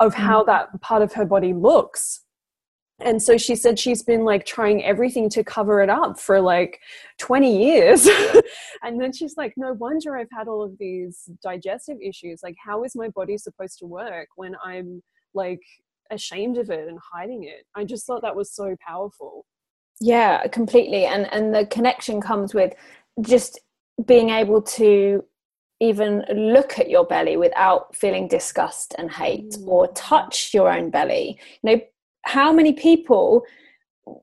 of 0.00 0.14
how 0.14 0.42
mm. 0.42 0.46
that 0.46 0.80
part 0.80 1.02
of 1.02 1.12
her 1.12 1.24
body 1.24 1.52
looks 1.52 2.24
and 3.00 3.22
so 3.22 3.38
she 3.38 3.54
said 3.54 3.78
she's 3.78 4.02
been 4.02 4.24
like 4.24 4.44
trying 4.44 4.84
everything 4.84 5.28
to 5.30 5.44
cover 5.44 5.80
it 5.82 5.88
up 5.88 6.18
for 6.18 6.40
like 6.40 6.80
20 7.18 7.64
years. 7.64 8.08
And 8.82 9.00
then 9.00 9.12
she's 9.12 9.36
like 9.36 9.54
no 9.56 9.72
wonder 9.72 10.16
i've 10.16 10.30
had 10.32 10.46
all 10.46 10.62
of 10.62 10.78
these 10.78 11.28
digestive 11.42 11.98
issues. 12.00 12.40
Like 12.42 12.54
how 12.64 12.84
is 12.84 12.94
my 12.94 13.08
body 13.08 13.36
supposed 13.36 13.78
to 13.80 13.86
work 13.86 14.28
when 14.36 14.54
i'm 14.64 15.02
like 15.34 15.60
ashamed 16.10 16.58
of 16.58 16.70
it 16.70 16.88
and 16.88 16.98
hiding 17.12 17.44
it? 17.44 17.66
I 17.74 17.84
just 17.84 18.06
thought 18.06 18.22
that 18.22 18.36
was 18.36 18.52
so 18.52 18.76
powerful. 18.86 19.44
Yeah 20.00 20.46
completely. 20.48 21.06
And 21.06 21.32
and 21.32 21.54
the 21.54 21.66
connection 21.66 22.20
comes 22.20 22.54
with 22.54 22.72
just 23.20 23.60
being 24.06 24.30
able 24.30 24.62
to 24.62 25.24
even 25.80 26.24
look 26.32 26.78
at 26.78 26.88
your 26.88 27.04
belly 27.04 27.36
without 27.36 27.94
feeling 27.94 28.26
disgust 28.28 28.94
and 28.98 29.10
hate 29.10 29.50
mm. 29.52 29.66
or 29.66 29.88
touch 29.88 30.52
your 30.54 30.72
own 30.72 30.90
belly. 30.90 31.38
You 31.62 31.70
know 31.70 31.80
how 32.28 32.52
many 32.52 32.74
people 32.74 33.42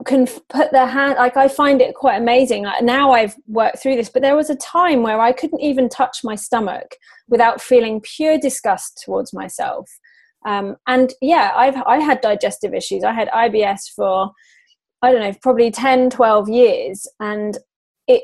can 0.06 0.28
put 0.50 0.72
their 0.72 0.86
hand 0.88 1.15
like 1.18 1.38
i 1.38 1.48
find 1.48 1.82
it 1.82 1.96
quite 1.96 2.18
amazing. 2.22 2.65
Now 2.82 3.12
i've 3.12 3.36
worked 3.48 3.80
through 3.80 3.96
this 3.96 4.10
but 4.10 4.22
there 4.22 4.36
was 4.36 4.50
a 4.50 4.56
time 4.56 5.02
where 5.04 5.20
i 5.20 5.32
couldn't 5.32 5.62
even 5.62 5.89
touch 5.89 6.20
my 6.24 6.36
stomach 6.36 6.96
without 7.28 7.62
feeling 7.62 8.02
pure 8.02 8.38
disgust 8.38 9.02
towards 9.04 9.34
myself. 9.34 9.89
Um, 10.46 10.76
and 10.88 11.13
yeah 11.22 11.52
i've 11.56 11.78
i 11.88 11.98
had 12.00 12.22
digestive 12.22 12.74
issues. 12.74 13.04
I 13.04 13.13
had 13.13 13.30
ibs 13.30 13.89
for 13.96 14.32
i 15.02 15.12
don't 15.12 15.22
know 15.22 15.36
probably 15.41 15.72
10 15.72 16.10
12 16.12 16.50
years 16.50 17.08
and 17.20 17.58
it 18.08 18.24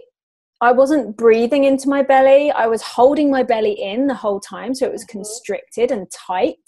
i 0.61 0.71
wasn't 0.71 1.17
breathing 1.17 1.63
into 1.63 1.89
my 1.89 2.03
belly. 2.03 2.51
I 2.51 2.67
was 2.67 2.81
holding 2.83 3.31
my 3.31 3.43
belly 3.43 3.73
in 3.73 4.07
the 4.07 4.19
whole 4.23 4.39
time 4.39 4.75
so 4.75 4.85
it 4.85 4.91
was 4.91 5.05
mm-hmm. 5.05 5.17
constricted 5.17 5.91
and 5.91 6.09
tight 6.11 6.67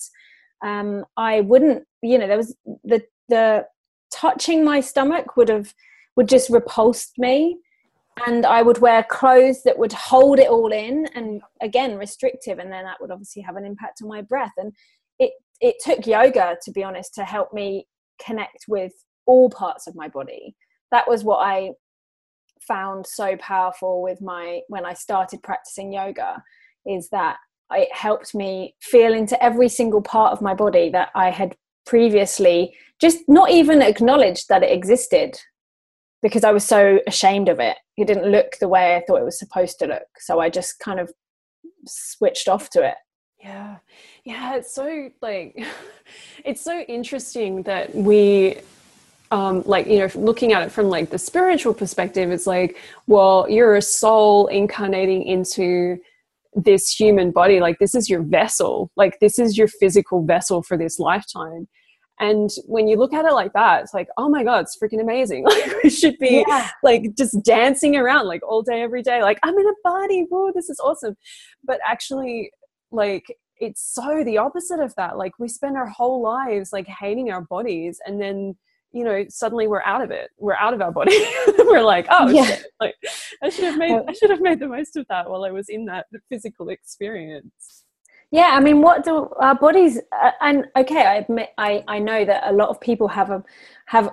um, 0.63 1.05
I 1.17 1.41
wouldn't, 1.41 1.83
you 2.01 2.17
know, 2.17 2.27
there 2.27 2.37
was 2.37 2.55
the 2.83 3.03
the 3.29 3.65
touching 4.11 4.63
my 4.63 4.79
stomach 4.79 5.35
would 5.35 5.49
have 5.49 5.73
would 6.15 6.29
just 6.29 6.49
repulsed 6.49 7.17
me. 7.17 7.57
And 8.27 8.45
I 8.45 8.61
would 8.61 8.77
wear 8.77 9.03
clothes 9.09 9.63
that 9.63 9.79
would 9.79 9.91
hold 9.91 10.37
it 10.37 10.47
all 10.47 10.71
in 10.71 11.07
and 11.15 11.41
again 11.61 11.97
restrictive. 11.97 12.59
And 12.59 12.71
then 12.71 12.83
that 12.83 13.01
would 13.01 13.09
obviously 13.09 13.41
have 13.41 13.55
an 13.55 13.65
impact 13.65 14.01
on 14.03 14.07
my 14.07 14.21
breath. 14.21 14.53
And 14.57 14.71
it 15.19 15.31
it 15.61 15.75
took 15.83 16.05
yoga 16.05 16.57
to 16.63 16.71
be 16.71 16.83
honest 16.83 17.13
to 17.15 17.23
help 17.23 17.53
me 17.53 17.87
connect 18.23 18.65
with 18.67 18.93
all 19.25 19.49
parts 19.49 19.87
of 19.87 19.95
my 19.95 20.07
body. 20.07 20.55
That 20.91 21.09
was 21.09 21.23
what 21.23 21.37
I 21.37 21.71
found 22.61 23.05
so 23.05 23.35
powerful 23.37 24.01
with 24.01 24.21
my 24.21 24.61
when 24.69 24.85
I 24.85 24.93
started 24.93 25.43
practicing 25.43 25.91
yoga 25.91 26.43
is 26.85 27.09
that 27.09 27.37
it 27.71 27.93
helped 27.93 28.35
me 28.35 28.75
feel 28.81 29.13
into 29.13 29.41
every 29.43 29.69
single 29.69 30.01
part 30.01 30.31
of 30.31 30.41
my 30.41 30.53
body 30.53 30.89
that 30.89 31.09
I 31.15 31.31
had 31.31 31.55
previously 31.85 32.75
just 32.99 33.19
not 33.27 33.49
even 33.49 33.81
acknowledged 33.81 34.47
that 34.49 34.63
it 34.63 34.71
existed 34.71 35.39
because 36.21 36.43
I 36.43 36.51
was 36.51 36.63
so 36.63 36.99
ashamed 37.07 37.49
of 37.49 37.59
it. 37.59 37.77
It 37.97 38.07
didn't 38.07 38.31
look 38.31 38.57
the 38.59 38.69
way 38.69 38.95
I 38.95 39.03
thought 39.05 39.19
it 39.19 39.25
was 39.25 39.37
supposed 39.37 39.79
to 39.79 39.87
look. 39.87 40.07
So 40.19 40.39
I 40.39 40.49
just 40.49 40.79
kind 40.79 40.99
of 40.99 41.11
switched 41.85 42.47
off 42.47 42.69
to 42.71 42.87
it. 42.87 42.95
Yeah. 43.41 43.77
Yeah. 44.23 44.55
It's 44.55 44.73
so 44.73 45.09
like, 45.21 45.61
it's 46.45 46.61
so 46.61 46.79
interesting 46.79 47.63
that 47.63 47.93
we 47.93 48.61
um, 49.33 49.63
like 49.65 49.87
you 49.87 49.97
know 49.97 50.09
looking 50.13 50.53
at 50.53 50.61
it 50.61 50.71
from 50.71 50.89
like 50.89 51.09
the 51.09 51.17
spiritual 51.17 51.73
perspective 51.73 52.31
it's 52.31 52.45
like 52.45 52.77
well 53.07 53.47
you're 53.49 53.75
a 53.75 53.81
soul 53.81 54.45
incarnating 54.45 55.23
into 55.23 55.97
this 56.55 56.89
human 56.89 57.31
body 57.31 57.59
like 57.59 57.79
this 57.79 57.95
is 57.95 58.09
your 58.09 58.21
vessel 58.21 58.91
like 58.95 59.19
this 59.19 59.39
is 59.39 59.57
your 59.57 59.67
physical 59.67 60.23
vessel 60.25 60.61
for 60.61 60.77
this 60.77 60.99
lifetime. 60.99 61.67
And 62.19 62.51
when 62.67 62.87
you 62.87 62.95
look 62.95 63.11
at 63.11 63.25
it 63.25 63.33
like 63.33 63.53
that 63.53 63.83
it's 63.83 63.93
like 63.93 64.07
oh 64.17 64.29
my 64.29 64.43
god 64.43 64.61
it's 64.61 64.77
freaking 64.77 65.01
amazing. 65.01 65.45
Like 65.47 65.83
we 65.83 65.89
should 65.89 66.17
be 66.19 66.43
yeah. 66.47 66.69
like 66.83 67.15
just 67.17 67.43
dancing 67.43 67.95
around 67.95 68.27
like 68.27 68.41
all 68.47 68.61
day 68.61 68.81
every 68.81 69.01
day 69.01 69.21
like 69.21 69.39
i'm 69.43 69.57
in 69.57 69.67
a 69.67 69.73
body 69.83 70.25
whoa 70.29 70.51
this 70.53 70.69
is 70.69 70.79
awesome. 70.79 71.15
But 71.63 71.79
actually 71.85 72.51
like 72.91 73.25
it's 73.59 73.93
so 73.93 74.23
the 74.23 74.37
opposite 74.37 74.79
of 74.79 74.93
that. 74.95 75.17
Like 75.17 75.39
we 75.39 75.47
spend 75.47 75.77
our 75.77 75.87
whole 75.87 76.21
lives 76.21 76.73
like 76.73 76.87
hating 76.87 77.31
our 77.31 77.41
bodies 77.41 77.99
and 78.05 78.21
then 78.21 78.55
you 78.93 79.03
know 79.03 79.25
suddenly 79.29 79.67
we're 79.67 79.81
out 79.81 80.01
of 80.01 80.11
it. 80.11 80.29
We're 80.37 80.55
out 80.55 80.73
of 80.73 80.81
our 80.81 80.91
body. 80.91 81.17
We're 81.57 81.81
like 81.81 82.07
oh 82.09 82.29
yeah. 82.29 82.45
Shit. 82.45 82.65
like 82.79 82.95
i 83.41 83.49
should 83.49 83.65
have 83.65 83.77
made 83.77 83.99
i 84.07 84.13
should 84.13 84.29
have 84.29 84.41
made 84.41 84.59
the 84.59 84.67
most 84.67 84.95
of 84.95 85.05
that 85.09 85.29
while 85.29 85.43
i 85.43 85.51
was 85.51 85.69
in 85.69 85.85
that 85.85 86.05
physical 86.29 86.69
experience. 86.69 87.83
Yeah 88.31 88.51
i 88.53 88.59
mean 88.59 88.81
what 88.81 89.03
do 89.03 89.29
our 89.39 89.55
bodies 89.55 89.99
uh, 90.23 90.31
and 90.41 90.65
okay 90.75 91.05
i 91.05 91.15
admit 91.15 91.49
i 91.57 91.83
i 91.87 91.99
know 91.99 92.25
that 92.25 92.43
a 92.45 92.53
lot 92.53 92.69
of 92.69 92.79
people 92.79 93.07
have 93.07 93.29
a 93.29 93.43
have 93.87 94.09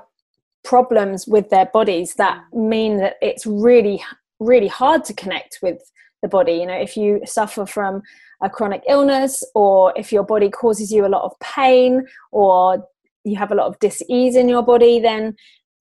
problems 0.62 1.26
with 1.26 1.48
their 1.50 1.66
bodies 1.66 2.14
that 2.14 2.42
mean 2.52 2.98
that 2.98 3.16
it's 3.22 3.46
really 3.46 4.02
really 4.38 4.68
hard 4.68 5.04
to 5.04 5.14
connect 5.14 5.58
with 5.62 5.78
the 6.22 6.28
body. 6.28 6.52
You 6.52 6.66
know 6.66 6.74
if 6.74 6.96
you 6.96 7.20
suffer 7.24 7.66
from 7.66 8.02
a 8.42 8.48
chronic 8.48 8.82
illness 8.88 9.44
or 9.54 9.92
if 9.96 10.12
your 10.12 10.24
body 10.24 10.48
causes 10.50 10.90
you 10.90 11.06
a 11.06 11.08
lot 11.08 11.22
of 11.24 11.38
pain 11.40 12.06
or 12.30 12.86
you 13.24 13.36
have 13.36 13.52
a 13.52 13.54
lot 13.54 13.66
of 13.66 13.78
dis-ease 13.78 14.36
in 14.36 14.48
your 14.48 14.62
body 14.62 14.98
then 14.98 15.34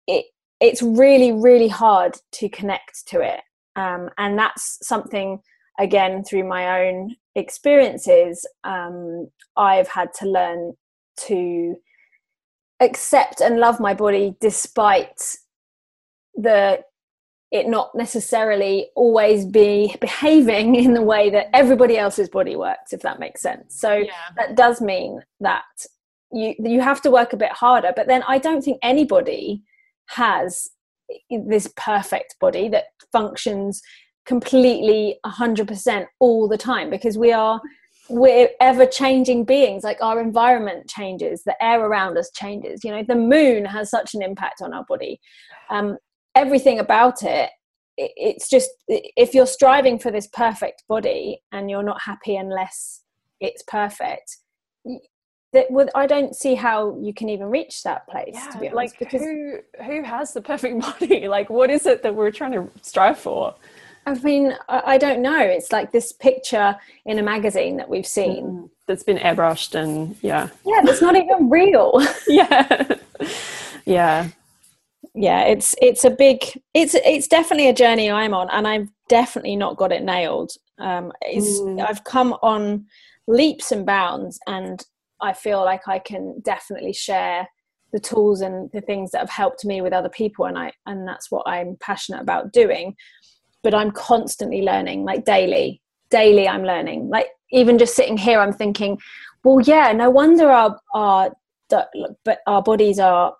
it 0.07 0.25
it's 0.59 0.81
really 0.81 1.31
really 1.31 1.67
hard 1.67 2.17
to 2.31 2.49
connect 2.49 3.05
to 3.07 3.21
it 3.21 3.41
um, 3.75 4.09
and 4.17 4.37
that's 4.37 4.77
something 4.85 5.39
again 5.79 6.23
through 6.23 6.47
my 6.47 6.85
own 6.85 7.15
experiences 7.35 8.47
um, 8.63 9.27
i've 9.57 9.87
had 9.87 10.13
to 10.13 10.25
learn 10.25 10.73
to 11.17 11.75
accept 12.79 13.41
and 13.41 13.59
love 13.59 13.79
my 13.79 13.93
body 13.93 14.35
despite 14.41 15.37
the 16.35 16.79
it 17.51 17.67
not 17.67 17.93
necessarily 17.93 18.87
always 18.95 19.45
be 19.45 19.95
behaving 20.01 20.75
in 20.75 20.93
the 20.93 21.01
way 21.01 21.29
that 21.29 21.47
everybody 21.53 21.97
else's 21.97 22.29
body 22.29 22.55
works 22.55 22.93
if 22.93 23.01
that 23.01 23.19
makes 23.19 23.41
sense 23.41 23.79
so 23.79 23.93
yeah. 23.93 24.11
that 24.35 24.55
does 24.55 24.81
mean 24.81 25.21
that 25.39 25.63
you 26.33 26.55
you 26.59 26.81
have 26.81 27.01
to 27.01 27.11
work 27.11 27.33
a 27.33 27.37
bit 27.37 27.51
harder. 27.51 27.93
But 27.95 28.07
then 28.07 28.23
i 28.27 28.37
don't 28.37 28.63
think 28.63 28.79
anybody 28.81 29.61
has 30.07 30.69
this 31.29 31.71
perfect 31.77 32.35
body 32.39 32.67
that 32.69 32.85
functions 33.11 33.81
completely 34.25 35.17
100% 35.25 36.05
all 36.19 36.47
the 36.47 36.57
time 36.57 36.89
because 36.89 37.17
we 37.17 37.31
are 37.31 37.61
we're 38.09 38.49
ever 38.59 38.85
changing 38.85 39.45
beings. 39.45 39.83
Like 39.83 40.01
our 40.01 40.19
environment 40.19 40.89
changes 40.89 41.43
the 41.43 41.61
air 41.63 41.79
around 41.79 42.17
us 42.17 42.31
changes 42.31 42.83
you 42.83 42.91
know 42.91 43.03
the 43.07 43.15
moon 43.15 43.65
has 43.65 43.89
such 43.89 44.13
an 44.13 44.21
impact 44.21 44.61
on 44.61 44.73
our 44.73 44.85
body. 44.87 45.19
Um, 45.69 45.97
everything 46.35 46.79
about 46.79 47.21
it 47.23 47.49
it's 47.97 48.49
just 48.49 48.71
if 48.87 49.33
you're 49.33 49.45
striving 49.45 49.99
for 49.99 50.11
this 50.11 50.27
perfect 50.27 50.83
body 50.89 51.39
and 51.51 51.69
you're 51.69 51.83
not 51.83 52.01
happy 52.01 52.35
unless 52.35 53.01
it's 53.39 53.61
perfect 53.67 54.37
that 55.53 55.69
would 55.71 55.89
I 55.95 56.05
don't 56.07 56.35
see 56.35 56.55
how 56.55 56.97
you 56.99 57.13
can 57.13 57.29
even 57.29 57.49
reach 57.49 57.83
that 57.83 58.07
place. 58.07 58.33
Yeah, 58.33 58.47
to 58.49 58.57
be 58.59 58.67
honest, 58.69 58.75
like 58.75 58.99
because 58.99 59.21
who 59.21 59.59
who 59.85 60.03
has 60.03 60.33
the 60.33 60.41
perfect 60.41 60.81
body? 60.99 61.27
Like, 61.27 61.49
what 61.49 61.69
is 61.69 61.85
it 61.85 62.03
that 62.03 62.13
we're 62.13 62.31
trying 62.31 62.51
to 62.53 62.69
strive 62.81 63.19
for? 63.19 63.55
I 64.05 64.15
mean, 64.15 64.53
I 64.67 64.97
don't 64.97 65.21
know. 65.21 65.39
It's 65.39 65.71
like 65.71 65.93
this 65.93 66.11
picture 66.11 66.75
in 67.05 67.19
a 67.19 67.23
magazine 67.23 67.77
that 67.77 67.87
we've 67.87 68.05
seen 68.05 68.45
mm, 68.45 68.69
that's 68.85 69.03
been 69.03 69.17
airbrushed 69.17 69.75
and 69.75 70.17
yeah, 70.21 70.49
yeah, 70.65 70.81
that's 70.83 71.01
not 71.01 71.15
even 71.15 71.49
real. 71.49 72.05
yeah, 72.27 72.95
yeah, 73.85 74.27
yeah. 75.13 75.41
It's 75.43 75.73
it's 75.81 76.03
a 76.03 76.09
big. 76.09 76.43
It's 76.73 76.95
it's 76.95 77.27
definitely 77.27 77.69
a 77.69 77.73
journey 77.73 78.11
I'm 78.11 78.33
on, 78.33 78.49
and 78.49 78.67
I've 78.67 78.89
definitely 79.07 79.55
not 79.55 79.77
got 79.77 79.93
it 79.93 80.03
nailed. 80.03 80.51
Um, 80.79 81.13
it's 81.21 81.61
mm. 81.61 81.87
I've 81.87 82.03
come 82.03 82.33
on 82.41 82.85
leaps 83.27 83.71
and 83.71 83.85
bounds, 83.85 84.37
and 84.47 84.85
I 85.23 85.33
feel 85.33 85.63
like 85.63 85.87
I 85.87 85.99
can 85.99 86.39
definitely 86.43 86.93
share 86.93 87.47
the 87.93 87.99
tools 87.99 88.41
and 88.41 88.69
the 88.73 88.81
things 88.81 89.11
that 89.11 89.19
have 89.19 89.29
helped 89.29 89.63
me 89.63 89.81
with 89.81 89.93
other 89.93 90.09
people 90.09 90.45
and 90.45 90.57
I 90.57 90.71
and 90.85 91.07
that's 91.07 91.31
what 91.31 91.47
I'm 91.47 91.77
passionate 91.79 92.21
about 92.21 92.51
doing. 92.51 92.95
But 93.61 93.73
I'm 93.73 93.91
constantly 93.91 94.61
learning 94.61 95.05
like 95.05 95.23
daily 95.25 95.81
daily 96.09 96.47
I'm 96.47 96.63
learning. 96.63 97.09
Like 97.09 97.27
even 97.51 97.77
just 97.77 97.95
sitting 97.95 98.17
here 98.17 98.39
I'm 98.39 98.53
thinking 98.53 98.97
well 99.43 99.61
yeah 99.61 99.91
no 99.93 100.09
wonder 100.09 100.49
our 100.49 100.77
our 100.93 101.31
but 101.69 102.39
our 102.45 102.61
bodies 102.61 102.99
are 102.99 103.33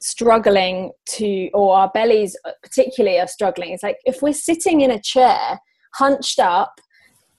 struggling 0.00 0.92
to 1.06 1.48
or 1.54 1.76
our 1.76 1.90
bellies 1.94 2.36
particularly 2.62 3.18
are 3.18 3.26
struggling. 3.26 3.70
It's 3.70 3.82
like 3.82 3.98
if 4.04 4.22
we're 4.22 4.32
sitting 4.32 4.80
in 4.80 4.90
a 4.90 5.00
chair 5.00 5.58
hunched 5.94 6.38
up 6.38 6.80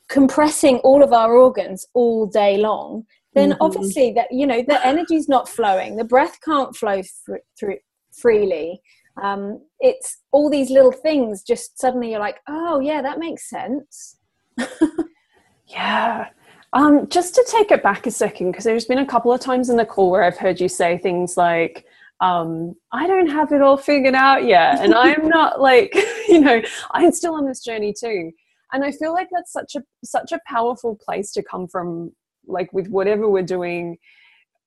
compressing 0.09 0.77
all 0.79 1.03
of 1.03 1.13
our 1.13 1.35
organs 1.35 1.85
all 1.93 2.25
day 2.25 2.57
long 2.57 3.05
then 3.39 3.51
mm-hmm. 3.51 3.61
obviously 3.61 4.11
that 4.11 4.27
you 4.31 4.45
know 4.45 4.61
the 4.61 4.85
energy's 4.85 5.27
not 5.27 5.47
flowing 5.47 5.95
the 5.95 6.03
breath 6.03 6.37
can't 6.43 6.75
flow 6.75 7.01
through, 7.25 7.39
through 7.59 7.77
freely 8.11 8.81
um, 9.21 9.61
it's 9.79 10.19
all 10.31 10.49
these 10.49 10.69
little 10.69 10.91
things 10.91 11.43
just 11.43 11.79
suddenly 11.79 12.11
you're 12.11 12.19
like 12.19 12.39
oh 12.47 12.79
yeah 12.79 13.01
that 13.01 13.19
makes 13.19 13.49
sense 13.49 14.17
yeah 15.67 16.29
um, 16.73 17.07
just 17.09 17.33
to 17.33 17.45
take 17.49 17.71
it 17.71 17.81
back 17.81 18.05
a 18.05 18.11
second 18.11 18.51
because 18.51 18.63
there's 18.63 18.85
been 18.85 18.99
a 18.99 19.05
couple 19.05 19.33
of 19.33 19.39
times 19.39 19.69
in 19.69 19.77
the 19.77 19.85
call 19.85 20.11
where 20.11 20.23
i've 20.23 20.37
heard 20.37 20.59
you 20.59 20.69
say 20.69 20.97
things 20.97 21.35
like 21.37 21.85
um, 22.21 22.75
I 22.91 23.07
don't 23.07 23.29
have 23.29 23.51
it 23.51 23.61
all 23.61 23.77
figured 23.77 24.15
out 24.15 24.45
yet. 24.45 24.81
And 24.81 24.93
I'm 24.93 25.27
not 25.29 25.61
like, 25.61 25.93
you 26.27 26.41
know, 26.41 26.61
I'm 26.91 27.11
still 27.11 27.33
on 27.33 27.45
this 27.45 27.63
journey 27.63 27.93
too. 27.97 28.31
And 28.71 28.83
I 28.83 28.91
feel 28.91 29.13
like 29.13 29.29
that's 29.31 29.51
such 29.51 29.75
a 29.75 29.83
such 30.03 30.31
a 30.31 30.39
powerful 30.47 30.95
place 31.03 31.31
to 31.33 31.43
come 31.43 31.67
from 31.67 32.11
like 32.49 32.71
with 32.73 32.87
whatever 32.87 33.29
we're 33.29 33.43
doing 33.43 33.97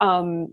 um, 0.01 0.49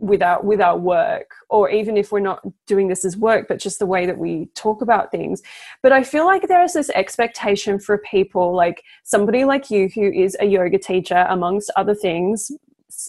with 0.00 0.22
our 0.22 0.42
with 0.42 0.60
our 0.60 0.78
work 0.78 1.30
or 1.50 1.70
even 1.70 1.96
if 1.96 2.10
we're 2.10 2.20
not 2.20 2.40
doing 2.66 2.88
this 2.88 3.04
as 3.04 3.16
work 3.16 3.46
but 3.48 3.58
just 3.58 3.78
the 3.78 3.86
way 3.86 4.06
that 4.06 4.16
we 4.16 4.46
talk 4.54 4.80
about 4.80 5.10
things. 5.10 5.42
But 5.82 5.92
i 5.92 6.02
feel 6.02 6.24
like 6.24 6.48
there 6.48 6.64
is 6.64 6.72
this 6.72 6.90
expectation 6.90 7.78
for 7.78 7.98
people 7.98 8.54
like 8.54 8.82
somebody 9.04 9.44
like 9.44 9.70
you 9.70 9.90
who 9.94 10.10
is 10.10 10.36
a 10.40 10.46
yoga 10.46 10.78
teacher 10.78 11.26
amongst 11.28 11.70
other 11.76 11.94
things 11.94 12.50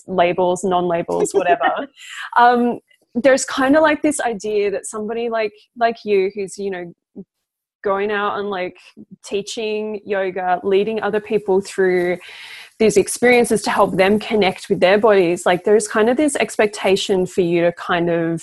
labels 0.06 0.64
non-labels 0.64 1.34
whatever 1.34 1.88
um, 2.38 2.80
there's 3.16 3.46
kind 3.46 3.76
of 3.76 3.82
like 3.82 4.02
this 4.02 4.20
idea 4.22 4.70
that 4.72 4.86
somebody 4.86 5.30
like 5.30 5.54
like 5.78 5.98
you 6.06 6.32
who's 6.36 6.58
you 6.58 6.70
know 6.70 6.94
going 7.84 8.12
out 8.12 8.38
and 8.38 8.50
like 8.50 8.78
teaching 9.24 10.00
yoga 10.06 10.60
leading 10.64 11.02
other 11.02 11.20
people 11.20 11.62
through 11.62 12.18
these 12.82 12.98
experiences 12.98 13.62
to 13.62 13.70
help 13.70 13.96
them 13.96 14.20
connect 14.20 14.67
with 14.67 14.80
their 14.80 14.98
bodies. 14.98 15.46
Like 15.46 15.63
there's 15.63 15.88
kind 15.88 16.10
of 16.10 16.17
this 16.17 16.36
expectation 16.36 17.28
for 17.28 17.41
you 17.41 17.62
to 17.62 17.72
kind 17.74 18.10
of 18.10 18.41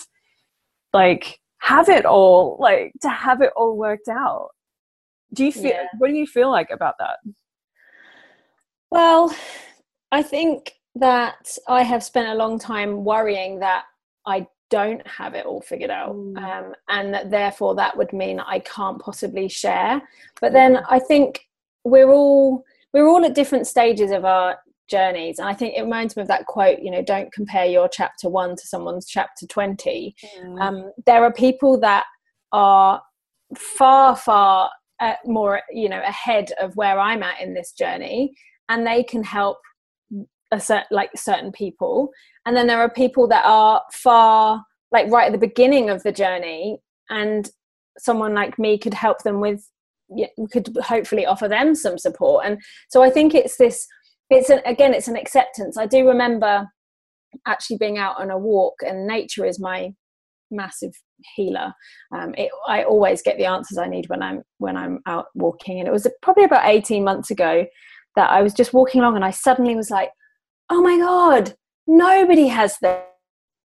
like 0.93 1.41
have 1.59 1.89
it 1.89 2.07
all 2.07 2.57
like 2.61 2.93
to 3.03 3.11
have 3.11 3.43
it 3.43 3.51
all 3.57 3.77
worked 3.77 4.09
out. 4.09 4.51
Do 5.35 5.45
you 5.45 5.53
feel 5.53 5.73
yeah. 5.73 5.87
what 5.99 6.09
do 6.09 6.15
you 6.15 6.27
feel 6.27 6.51
like 6.51 6.71
about 6.71 6.95
that? 7.01 7.19
Well 8.91 9.35
i 10.11 10.23
think 10.23 10.73
that 10.95 11.59
i 11.69 11.83
have 11.83 12.03
spent 12.03 12.29
a 12.29 12.35
long 12.35 12.59
time 12.59 13.05
worrying 13.05 13.59
that 13.59 13.85
i 14.25 14.47
don't 14.71 15.07
have 15.07 15.35
it 15.35 15.45
all 15.45 15.61
figured 15.61 15.91
out 15.91 16.15
mm. 16.15 16.39
um, 16.39 16.75
and 16.89 17.13
that 17.13 17.31
therefore 17.31 17.75
that 17.75 17.95
would 17.95 18.11
mean 18.15 18.41
i 18.41 18.59
can't 18.61 18.99
possibly 18.99 19.49
share. 19.49 20.01
But 20.41 20.53
then 20.53 20.79
i 20.89 20.99
think 20.99 21.47
we're 21.85 22.11
all 22.11 22.65
we're 22.93 23.09
all 23.09 23.25
at 23.25 23.35
different 23.35 23.67
stages 23.67 24.11
of 24.11 24.25
our 24.25 24.57
journeys 24.89 25.39
and 25.39 25.49
i 25.49 25.53
think 25.53 25.75
it 25.77 25.83
reminds 25.83 26.17
me 26.17 26.23
of 26.23 26.29
that 26.29 26.47
quote 26.47 26.79
you 26.81 26.91
know 26.91 27.03
don't 27.03 27.33
compare 27.33 27.67
your 27.67 27.89
chapter 27.89 28.29
1 28.29 28.57
to 28.57 28.67
someone's 28.67 29.07
chapter 29.07 29.47
20 29.47 30.15
mm. 30.41 30.61
um, 30.61 30.91
there 31.07 31.23
are 31.23 31.33
people 31.33 31.79
that 31.79 32.05
are 32.53 33.01
far 33.57 34.17
far 34.17 34.71
uh, 35.01 35.15
more 35.27 35.61
you 35.71 35.89
know 35.89 36.01
ahead 36.03 36.53
of 36.61 36.75
where 36.77 36.99
i'm 36.99 37.23
at 37.23 37.41
in 37.41 37.55
this 37.55 37.73
journey 37.73 38.33
and 38.69 38.87
they 38.87 39.03
can 39.03 39.23
help 39.23 39.59
a 40.51 40.61
certain 40.61 40.87
like 40.91 41.11
certain 41.15 41.53
people 41.53 42.11
and 42.47 42.57
then 42.57 42.67
there 42.67 42.81
are 42.81 42.91
people 42.91 43.29
that 43.29 43.45
are 43.45 43.83
far 43.93 44.65
like 44.91 45.07
right 45.11 45.27
at 45.27 45.33
the 45.33 45.47
beginning 45.47 45.91
of 45.91 46.03
the 46.03 46.13
journey 46.13 46.79
and 47.11 47.51
someone 47.99 48.35
like 48.35 48.59
me 48.59 48.79
could 48.79 48.95
help 48.95 49.23
them 49.23 49.41
with 49.41 49.69
we 50.09 50.47
could 50.51 50.77
hopefully 50.83 51.27
offer 51.27 51.49
them 51.49 51.75
some 51.75 51.99
support 51.99 52.45
and 52.47 52.59
so 52.89 53.03
i 53.03 53.11
think 53.11 53.35
it's 53.35 53.57
this 53.57 53.87
it's 54.31 54.51
an, 54.51 54.61
again 54.65 54.95
it's 54.95 55.09
an 55.09 55.17
acceptance 55.17 55.77
i 55.77 55.87
do 55.87 56.07
remember 56.07 56.67
actually 57.47 57.77
being 57.77 57.99
out 57.99 58.19
on 58.19 58.31
a 58.31 58.39
walk 58.39 58.75
and 58.87 59.07
nature 59.07 59.45
is 59.45 59.61
my 59.61 59.93
massive 60.51 60.93
healer. 61.35 61.73
Um, 62.13 62.35
it, 62.37 62.51
I 62.67 62.85
always 62.85 63.23
get 63.23 63.37
the 63.39 63.47
answers 63.47 63.79
I 63.79 63.89
need 63.89 64.09
when 64.09 64.23
I'm 64.23 64.43
when 64.59 64.77
I'm 64.77 65.01
out 65.07 65.27
walking, 65.35 65.79
and 65.79 65.89
it 65.89 65.93
was 65.93 66.07
probably 66.23 66.45
about 66.45 66.67
eighteen 66.67 67.05
months 67.05 67.31
ago 67.31 67.67
that 68.17 68.31
I 68.31 68.43
was 68.43 68.55
just 68.55 68.73
walking 68.73 69.01
along, 69.01 69.17
and 69.17 69.25
I 69.25 69.31
suddenly 69.31 69.75
was 69.75 69.91
like, 69.91 70.11
"Oh 70.71 70.83
my 70.83 70.99
god, 70.99 71.55
nobody 71.87 72.49
has 72.49 72.77
their, 72.81 73.05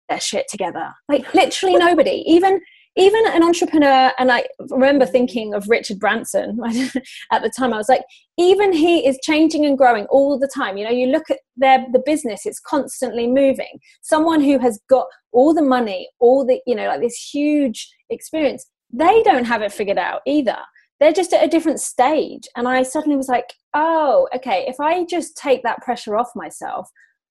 their 0.09 0.21
shit 0.21 0.47
together! 0.49 0.92
Like 1.09 1.33
literally 1.35 1.77
nobody. 1.77 2.25
Even 2.27 2.61
even 2.96 3.26
an 3.28 3.42
entrepreneur 3.42 4.12
and 4.18 4.31
i 4.31 4.44
remember 4.70 5.07
thinking 5.07 5.55
of 5.55 5.68
richard 5.68 5.98
branson 5.98 6.59
at 7.33 7.42
the 7.42 7.50
time 7.57 7.72
i 7.72 7.76
was 7.76 7.88
like 7.88 8.02
even 8.38 8.72
he 8.72 9.07
is 9.07 9.18
changing 9.22 9.66
and 9.66 9.76
growing 9.76 10.07
all 10.07 10.38
the 10.38 10.48
time. 10.48 10.76
You 10.76 10.85
know 10.85 10.90
you 10.90 11.09
look 11.09 11.31
at 11.31 11.40
their 11.57 11.85
the 11.92 12.02
business 12.05 12.46
it's 12.46 12.61
constantly 12.61 13.26
moving. 13.26 13.78
Someone 14.00 14.40
who 14.40 14.59
has 14.59 14.81
got 14.88 15.07
all 15.33 15.55
the 15.55 15.62
money 15.62 16.09
all 16.18 16.46
the 16.46 16.61
you 16.66 16.74
know 16.74 16.87
like 16.87 17.00
this 17.00 17.31
huge 17.33 17.90
experience 18.11 18.66
they 18.94 19.22
don't 19.22 19.46
have 19.46 19.62
it 19.62 19.72
figured 19.72 19.98
out 19.98 20.20
either. 20.26 20.59
They're 21.00 21.12
just 21.12 21.33
at 21.33 21.44
a 21.44 21.48
different 21.48 21.81
stage. 21.81 22.48
And 22.57 22.66
i 22.68 22.83
suddenly 22.83 23.16
was 23.16 23.28
like 23.28 23.52
oh 23.74 24.28
okay 24.35 24.64
if 24.68 24.81
i 24.81 25.05
just 25.05 25.37
take 25.37 25.62
that 25.62 25.83
pressure 25.83 26.16
off 26.16 26.31
myself 26.35 26.88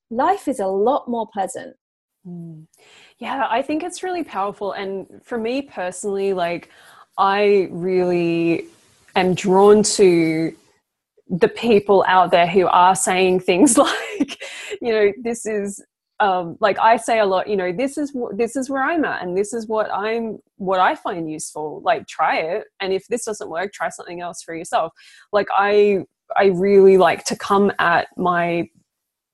life 0.09 0.47
is 0.47 0.59
a 0.59 0.67
lot 0.67 1.07
more 1.07 1.27
pleasant. 1.31 1.75
Mm. 2.27 2.67
Yeah, 3.21 3.47
I 3.51 3.61
think 3.61 3.83
it's 3.83 4.01
really 4.01 4.23
powerful. 4.23 4.71
And 4.71 5.21
for 5.23 5.37
me 5.37 5.61
personally, 5.61 6.33
like, 6.33 6.69
I 7.19 7.67
really 7.69 8.65
am 9.15 9.35
drawn 9.35 9.83
to 9.83 10.55
the 11.29 11.47
people 11.47 12.03
out 12.07 12.31
there 12.31 12.47
who 12.47 12.65
are 12.67 12.95
saying 12.95 13.41
things 13.41 13.77
like, 13.77 14.43
you 14.81 14.91
know, 14.91 15.13
this 15.21 15.45
is 15.45 15.85
um, 16.19 16.57
like 16.59 16.79
I 16.79 16.97
say 16.97 17.19
a 17.19 17.25
lot, 17.25 17.47
you 17.47 17.55
know, 17.55 17.71
this 17.71 17.95
is 17.97 18.11
this 18.33 18.55
is 18.55 18.69
where 18.69 18.83
I'm 18.83 19.05
at, 19.05 19.23
and 19.23 19.35
this 19.37 19.53
is 19.53 19.67
what 19.67 19.91
I'm 19.91 20.39
what 20.57 20.79
I 20.79 20.95
find 20.95 21.31
useful. 21.31 21.81
Like, 21.83 22.07
try 22.07 22.37
it, 22.37 22.65
and 22.79 22.93
if 22.93 23.07
this 23.07 23.25
doesn't 23.25 23.49
work, 23.49 23.73
try 23.73 23.89
something 23.89 24.21
else 24.21 24.43
for 24.43 24.55
yourself. 24.55 24.93
Like, 25.31 25.47
I 25.51 26.05
I 26.37 26.45
really 26.45 26.97
like 26.97 27.23
to 27.25 27.35
come 27.35 27.71
at 27.79 28.07
my 28.17 28.69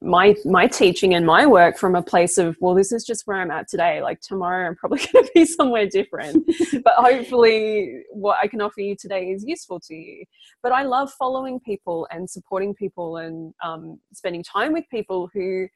my 0.02 0.36
my 0.46 0.68
teaching 0.68 1.16
and 1.16 1.26
my 1.26 1.46
work 1.48 1.76
from 1.78 1.96
a 1.96 2.04
place 2.04 2.38
of 2.38 2.56
well 2.62 2.76
this 2.76 2.92
is 2.92 3.04
just 3.04 3.26
where 3.26 3.38
i'm 3.38 3.50
at 3.50 3.68
today. 3.68 4.02
Like 4.02 4.22
tomorrow 4.22 4.68
i'm 4.68 4.76
probably 4.76 5.00
going 5.14 5.26
to 5.26 5.32
be 5.34 5.46
somewhere 5.46 5.88
different. 5.88 6.48
But 6.84 6.94
hopefully 6.96 8.04
what 8.12 8.38
i 8.42 8.48
can 8.48 8.62
offer 8.62 8.82
you 8.82 8.96
today 8.96 9.32
is 9.32 9.44
useful 9.46 9.80
to 9.82 9.96
you. 9.96 10.24
But 10.62 10.72
i 10.72 10.84
love 10.84 11.12
following 11.18 11.60
people 11.60 12.08
and 12.12 12.30
supporting 12.30 12.76
people 12.76 13.18
and 13.18 13.54
um, 13.64 14.00
spending 14.14 14.44
time 14.44 14.72
with 14.74 14.86
people 14.92 15.30
who 15.34 15.68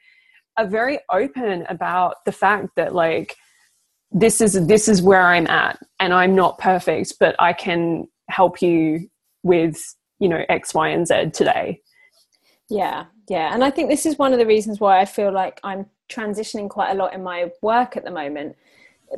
are 0.57 0.67
very 0.67 0.99
open 1.10 1.65
about 1.69 2.17
the 2.25 2.31
fact 2.31 2.69
that 2.75 2.93
like 2.93 3.36
this 4.12 4.41
is 4.41 4.67
this 4.67 4.88
is 4.88 5.01
where 5.01 5.23
i'm 5.23 5.47
at 5.47 5.79
and 5.99 6.13
i'm 6.13 6.36
not 6.36 6.57
perfect 6.57 7.13
but 7.19 7.36
i 7.39 7.53
can 7.53 8.05
help 8.29 8.62
you 8.62 9.07
with 9.43 9.81
you 10.19 10.27
know 10.27 10.43
x 10.49 10.73
y 10.73 10.89
and 10.89 11.07
z 11.07 11.29
today 11.31 11.79
yeah, 12.71 13.05
yeah. 13.29 13.53
And 13.53 13.63
I 13.63 13.69
think 13.69 13.89
this 13.89 14.05
is 14.05 14.17
one 14.17 14.31
of 14.31 14.39
the 14.39 14.45
reasons 14.45 14.79
why 14.79 15.01
I 15.01 15.05
feel 15.05 15.31
like 15.31 15.60
I'm 15.63 15.86
transitioning 16.10 16.69
quite 16.69 16.91
a 16.91 16.95
lot 16.95 17.13
in 17.13 17.21
my 17.21 17.51
work 17.62 17.97
at 17.97 18.05
the 18.05 18.12
moment 18.12 18.55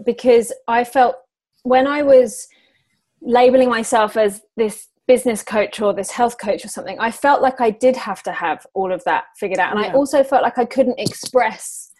because 0.03 0.51
I 0.67 0.83
felt 0.83 1.17
when 1.61 1.85
I 1.85 2.01
was 2.01 2.47
labeling 3.21 3.69
myself 3.69 4.17
as 4.17 4.41
this 4.57 4.87
business 5.07 5.43
coach 5.43 5.79
or 5.79 5.93
this 5.93 6.09
health 6.09 6.39
coach 6.39 6.65
or 6.65 6.67
something, 6.67 6.97
I 6.99 7.11
felt 7.11 7.43
like 7.43 7.61
I 7.61 7.69
did 7.69 7.95
have 7.95 8.23
to 8.23 8.31
have 8.31 8.65
all 8.73 8.91
of 8.91 9.03
that 9.03 9.25
figured 9.37 9.59
out. 9.59 9.75
And 9.75 9.85
yeah. 9.85 9.91
I 9.91 9.93
also 9.93 10.23
felt 10.23 10.41
like 10.41 10.57
I 10.57 10.65
couldn't 10.65 10.99
express 10.99 11.91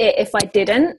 it 0.00 0.16
if 0.18 0.34
I 0.34 0.44
didn't. 0.46 0.98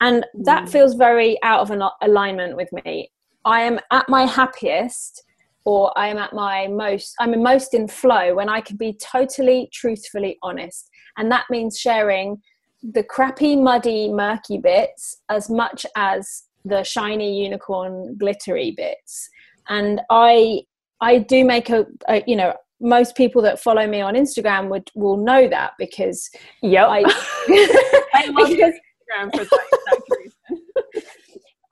And 0.00 0.26
that 0.34 0.64
mm. 0.64 0.72
feels 0.72 0.94
very 0.94 1.40
out 1.44 1.60
of 1.60 1.70
an 1.70 1.82
alignment 2.02 2.56
with 2.56 2.72
me. 2.72 3.12
I 3.44 3.60
am 3.62 3.78
at 3.92 4.08
my 4.08 4.26
happiest 4.26 5.22
or 5.66 5.92
I 5.98 6.08
am 6.08 6.16
at 6.16 6.32
my 6.32 6.68
most, 6.68 7.14
I'm 7.18 7.42
most 7.42 7.74
in 7.74 7.88
flow 7.88 8.36
when 8.36 8.48
I 8.48 8.60
can 8.60 8.76
be 8.76 8.96
totally 9.02 9.68
truthfully 9.72 10.38
honest. 10.42 10.88
And 11.18 11.30
that 11.32 11.46
means 11.50 11.76
sharing 11.78 12.40
the 12.82 13.02
crappy, 13.02 13.56
muddy, 13.56 14.08
murky 14.08 14.58
bits 14.58 15.16
as 15.28 15.50
much 15.50 15.84
as 15.96 16.44
the 16.64 16.84
shiny 16.84 17.42
unicorn 17.42 18.16
glittery 18.16 18.74
bits. 18.76 19.28
And 19.68 20.00
I, 20.08 20.62
I 21.00 21.18
do 21.18 21.44
make 21.44 21.68
a, 21.68 21.84
a 22.08 22.22
you 22.28 22.36
know, 22.36 22.54
most 22.80 23.16
people 23.16 23.42
that 23.42 23.60
follow 23.60 23.88
me 23.88 24.00
on 24.00 24.14
Instagram 24.14 24.68
would 24.68 24.88
will 24.94 25.16
know 25.16 25.48
that 25.48 25.72
because 25.78 26.30
yeah, 26.62 26.86
I, 26.86 26.98
I 28.14 28.26
love 28.28 28.48
because, 28.50 28.74
Instagram 28.74 29.36
for 29.36 29.44
that. 29.44 31.02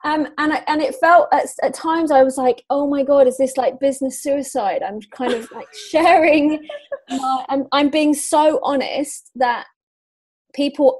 Um, 0.05 0.27
and 0.37 0.53
and 0.67 0.83
it 0.83 0.95
felt 0.95 1.27
at, 1.33 1.47
at 1.63 1.73
times 1.73 2.11
I 2.11 2.23
was 2.23 2.37
like, 2.37 2.63
oh 2.69 2.87
my 2.87 3.03
god, 3.03 3.27
is 3.27 3.37
this 3.37 3.57
like 3.57 3.79
business 3.79 4.21
suicide? 4.21 4.83
I'm 4.83 5.01
kind 5.11 5.33
of 5.33 5.51
like 5.51 5.67
sharing. 5.89 6.67
My, 7.09 7.45
I'm 7.49 7.65
I'm 7.71 7.89
being 7.89 8.13
so 8.13 8.59
honest 8.61 9.31
that 9.35 9.65
people 10.53 10.99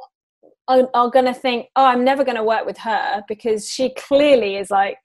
are, 0.67 0.89
are 0.95 1.11
going 1.11 1.25
to 1.25 1.35
think, 1.35 1.67
oh, 1.75 1.85
I'm 1.85 2.03
never 2.03 2.23
going 2.23 2.35
to 2.35 2.43
work 2.43 2.65
with 2.65 2.79
her 2.79 3.23
because 3.27 3.69
she 3.69 3.93
clearly 3.93 4.55
is 4.55 4.71
like 4.71 4.97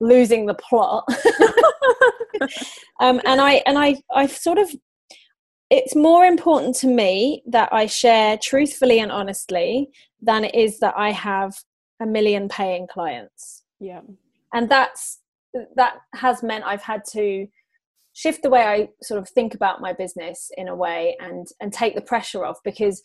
losing 0.00 0.46
the 0.46 0.54
plot. 0.54 1.04
um, 3.00 3.20
and 3.24 3.40
I 3.40 3.62
and 3.66 3.76
I 3.76 4.00
I 4.14 4.28
sort 4.28 4.58
of 4.58 4.70
it's 5.70 5.96
more 5.96 6.24
important 6.24 6.76
to 6.76 6.86
me 6.86 7.42
that 7.46 7.68
I 7.72 7.86
share 7.86 8.38
truthfully 8.38 9.00
and 9.00 9.10
honestly 9.10 9.88
than 10.22 10.44
it 10.44 10.54
is 10.54 10.78
that 10.78 10.94
I 10.96 11.10
have 11.10 11.54
a 12.00 12.06
million 12.06 12.48
paying 12.48 12.86
clients. 12.86 13.62
Yeah. 13.78 14.00
And 14.52 14.68
that's 14.68 15.20
that 15.76 15.96
has 16.14 16.42
meant 16.42 16.64
I've 16.64 16.82
had 16.82 17.02
to 17.12 17.46
shift 18.12 18.42
the 18.42 18.50
way 18.50 18.62
I 18.62 18.88
sort 19.02 19.20
of 19.20 19.28
think 19.28 19.54
about 19.54 19.80
my 19.80 19.92
business 19.92 20.50
in 20.56 20.68
a 20.68 20.74
way 20.74 21.16
and 21.20 21.46
and 21.60 21.72
take 21.72 21.94
the 21.94 22.00
pressure 22.00 22.44
off 22.44 22.58
because 22.64 23.02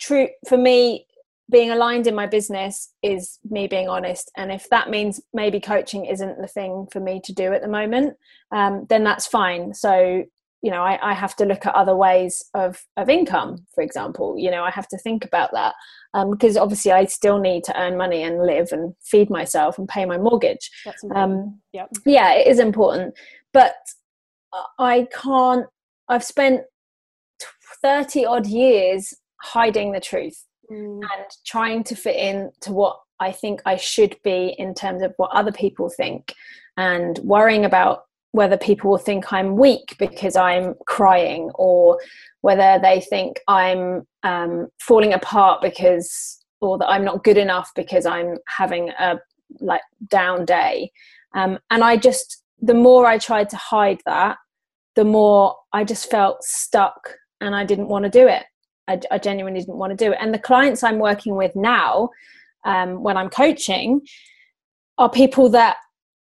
true 0.00 0.28
for 0.48 0.56
me 0.56 1.06
being 1.50 1.70
aligned 1.70 2.06
in 2.06 2.14
my 2.14 2.26
business 2.26 2.94
is 3.02 3.38
me 3.50 3.66
being 3.66 3.88
honest 3.88 4.30
and 4.36 4.50
if 4.50 4.68
that 4.70 4.88
means 4.88 5.20
maybe 5.34 5.60
coaching 5.60 6.06
isn't 6.06 6.40
the 6.40 6.48
thing 6.48 6.86
for 6.90 7.00
me 7.00 7.20
to 7.22 7.34
do 7.34 7.52
at 7.52 7.60
the 7.60 7.68
moment 7.68 8.16
um, 8.52 8.86
then 8.88 9.04
that's 9.04 9.26
fine 9.26 9.74
so 9.74 10.24
you 10.64 10.70
know 10.70 10.82
I, 10.82 11.10
I, 11.10 11.12
have 11.12 11.36
to 11.36 11.44
look 11.44 11.66
at 11.66 11.74
other 11.74 11.94
ways 11.94 12.42
of 12.54 12.82
of 12.96 13.10
income 13.10 13.66
for 13.74 13.82
example 13.82 14.34
you 14.38 14.50
know 14.50 14.64
i 14.64 14.70
have 14.70 14.88
to 14.88 14.98
think 14.98 15.24
about 15.24 15.50
that 15.52 15.74
um, 16.14 16.30
because 16.30 16.56
obviously 16.56 16.90
i 16.90 17.04
still 17.04 17.38
need 17.38 17.64
to 17.64 17.78
earn 17.78 17.98
money 17.98 18.22
and 18.22 18.46
live 18.46 18.72
and 18.72 18.94
feed 19.02 19.28
myself 19.28 19.78
and 19.78 19.86
pay 19.88 20.06
my 20.06 20.16
mortgage 20.16 20.70
um, 21.14 21.60
yep. 21.74 21.90
yeah 22.06 22.32
it 22.32 22.46
is 22.46 22.58
important 22.58 23.14
but 23.52 23.74
i 24.78 25.06
can't 25.12 25.66
i've 26.08 26.24
spent 26.24 26.62
30 27.82 28.24
odd 28.24 28.46
years 28.46 29.12
hiding 29.42 29.92
the 29.92 30.00
truth 30.00 30.46
mm. 30.72 31.00
and 31.00 31.26
trying 31.44 31.84
to 31.84 31.94
fit 31.94 32.16
in 32.16 32.50
to 32.62 32.72
what 32.72 32.98
i 33.20 33.30
think 33.30 33.60
i 33.66 33.76
should 33.76 34.16
be 34.24 34.54
in 34.58 34.72
terms 34.72 35.02
of 35.02 35.12
what 35.18 35.30
other 35.32 35.52
people 35.52 35.90
think 35.90 36.32
and 36.78 37.18
worrying 37.18 37.66
about 37.66 38.04
whether 38.34 38.56
people 38.56 38.90
will 38.90 38.98
think 38.98 39.32
I'm 39.32 39.56
weak 39.56 39.94
because 39.96 40.34
I'm 40.34 40.74
crying, 40.88 41.52
or 41.54 42.00
whether 42.40 42.80
they 42.82 43.00
think 43.00 43.38
I'm 43.46 44.02
um, 44.24 44.66
falling 44.80 45.12
apart 45.12 45.62
because, 45.62 46.44
or 46.60 46.76
that 46.78 46.88
I'm 46.88 47.04
not 47.04 47.22
good 47.22 47.38
enough 47.38 47.70
because 47.76 48.06
I'm 48.06 48.38
having 48.48 48.88
a 48.98 49.20
like 49.60 49.82
down 50.08 50.44
day. 50.46 50.90
Um, 51.36 51.60
and 51.70 51.84
I 51.84 51.96
just, 51.96 52.42
the 52.60 52.74
more 52.74 53.06
I 53.06 53.18
tried 53.18 53.50
to 53.50 53.56
hide 53.56 54.00
that, 54.04 54.38
the 54.96 55.04
more 55.04 55.54
I 55.72 55.84
just 55.84 56.10
felt 56.10 56.42
stuck 56.42 57.14
and 57.40 57.54
I 57.54 57.64
didn't 57.64 57.86
want 57.86 58.02
to 58.02 58.10
do 58.10 58.26
it. 58.26 58.42
I, 58.88 58.98
I 59.12 59.18
genuinely 59.18 59.60
didn't 59.60 59.78
want 59.78 59.96
to 59.96 60.04
do 60.04 60.10
it. 60.10 60.18
And 60.20 60.34
the 60.34 60.40
clients 60.40 60.82
I'm 60.82 60.98
working 60.98 61.36
with 61.36 61.54
now, 61.54 62.08
um, 62.64 63.00
when 63.00 63.16
I'm 63.16 63.30
coaching, 63.30 64.00
are 64.98 65.08
people 65.08 65.50
that 65.50 65.76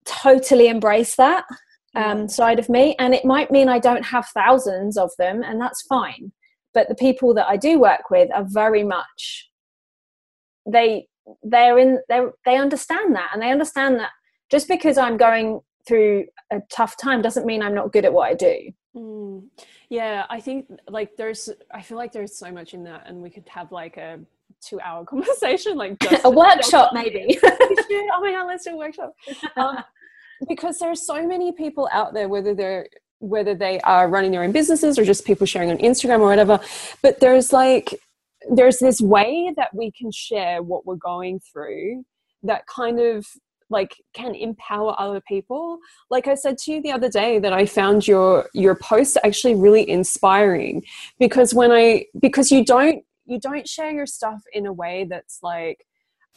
totally 0.05 0.69
embrace 0.69 1.17
that 1.17 1.47
um, 1.95 2.29
side 2.29 2.59
of 2.59 2.69
me. 2.69 2.95
And 2.99 3.15
it 3.15 3.25
might 3.25 3.51
mean 3.51 3.69
I 3.69 3.79
don't 3.79 4.05
have 4.05 4.27
thousands 4.29 4.97
of 4.97 5.11
them, 5.19 5.43
and 5.43 5.61
that's 5.61 5.83
fine. 5.83 6.33
But 6.75 6.89
the 6.89 6.95
people 6.95 7.35
that 7.35 7.49
I 7.49 7.57
do 7.57 7.79
work 7.79 8.11
with 8.11 8.31
are 8.33 8.45
very 8.47 8.83
much 8.83 9.51
they 10.67 11.07
they're 11.43 11.79
in 11.79 12.01
they 12.09 12.21
they 12.45 12.57
understand 12.57 13.15
that, 13.17 13.31
and 13.33 13.43
they 13.43 13.51
understand 13.51 13.99
that 14.01 14.11
just 14.51 14.69
because 14.69 14.99
I'm 14.99 15.17
going 15.17 15.61
through 15.87 16.27
a 16.51 16.61
tough 16.71 16.97
time 16.97 17.23
doesn't 17.23 17.47
mean 17.47 17.63
I'm 17.63 17.75
not 17.75 17.93
good 17.93 18.05
at 18.05 18.13
what 18.13 18.31
I 18.31 18.35
do. 18.35 18.73
Mm. 18.97 19.45
Yeah, 19.89 20.25
I 20.31 20.41
think 20.41 20.67
like 20.89 21.17
there's 21.17 21.51
I 21.71 21.83
feel 21.83 21.99
like 21.99 22.13
there's 22.13 22.37
so 22.37 22.51
much 22.51 22.75
in 22.75 22.85
that, 22.85 23.05
and 23.07 23.23
we 23.23 23.31
could 23.31 23.49
have 23.49 23.73
like 23.73 23.97
a 23.97 24.21
two 24.63 24.81
hour 24.81 25.05
conversation 25.15 25.77
like 25.77 25.97
a 26.25 26.31
workshop 26.31 26.93
maybe 26.93 27.39
oh 27.45 28.21
my 28.21 28.31
god 28.31 28.47
let's 28.47 28.65
do 28.65 28.71
a 28.71 28.77
workshop 28.77 29.13
um, 29.57 29.83
because 30.49 30.79
there 30.79 30.91
are 30.91 30.97
so 30.97 31.27
many 31.27 31.53
people 31.53 31.89
out 31.93 32.15
there 32.15 32.29
whether 32.29 32.55
they're 32.55 32.87
whether 33.19 33.55
they 33.55 33.79
are 33.81 34.09
running 34.09 34.33
their 34.33 34.43
own 34.43 34.53
businesses 34.53 34.99
or 34.99 35.05
just 35.05 35.25
people 35.25 35.47
sharing 35.47 35.71
on 35.71 35.79
instagram 35.79 36.21
or 36.21 36.27
whatever 36.27 36.59
but 37.03 37.21
there's 37.21 37.53
like 37.53 37.95
there's 38.51 38.79
this 38.79 39.01
way 39.01 39.53
that 39.57 39.73
we 39.75 39.93
can 39.93 40.11
share 40.11 40.63
what 40.63 40.85
we're 40.85 40.97
going 40.97 41.41
through 41.41 42.05
that 42.43 42.67
kind 42.67 42.99
of 42.99 43.27
like 43.73 43.97
can 44.13 44.35
empower 44.35 44.95
other 45.01 45.21
people. 45.27 45.79
Like 46.11 46.29
i 46.29 46.35
said 46.35 46.59
to 46.59 46.73
you 46.73 46.83
the 46.83 46.93
other 46.93 47.09
day 47.09 47.41
that 47.41 47.53
i 47.53 47.67
found 47.67 48.07
your 48.07 48.49
your 48.55 48.77
post 48.77 49.17
actually 49.25 49.57
really 49.57 49.89
inspiring 49.89 50.85
because 51.19 51.55
when 51.55 51.73
i 51.73 52.05
because 52.21 52.53
you 52.53 52.65
don't 52.65 53.03
you 53.25 53.41
don't 53.41 53.67
share 53.67 53.91
your 53.91 54.07
stuff 54.07 54.43
in 54.53 54.67
a 54.67 54.73
way 54.73 55.07
that's 55.09 55.39
like 55.43 55.87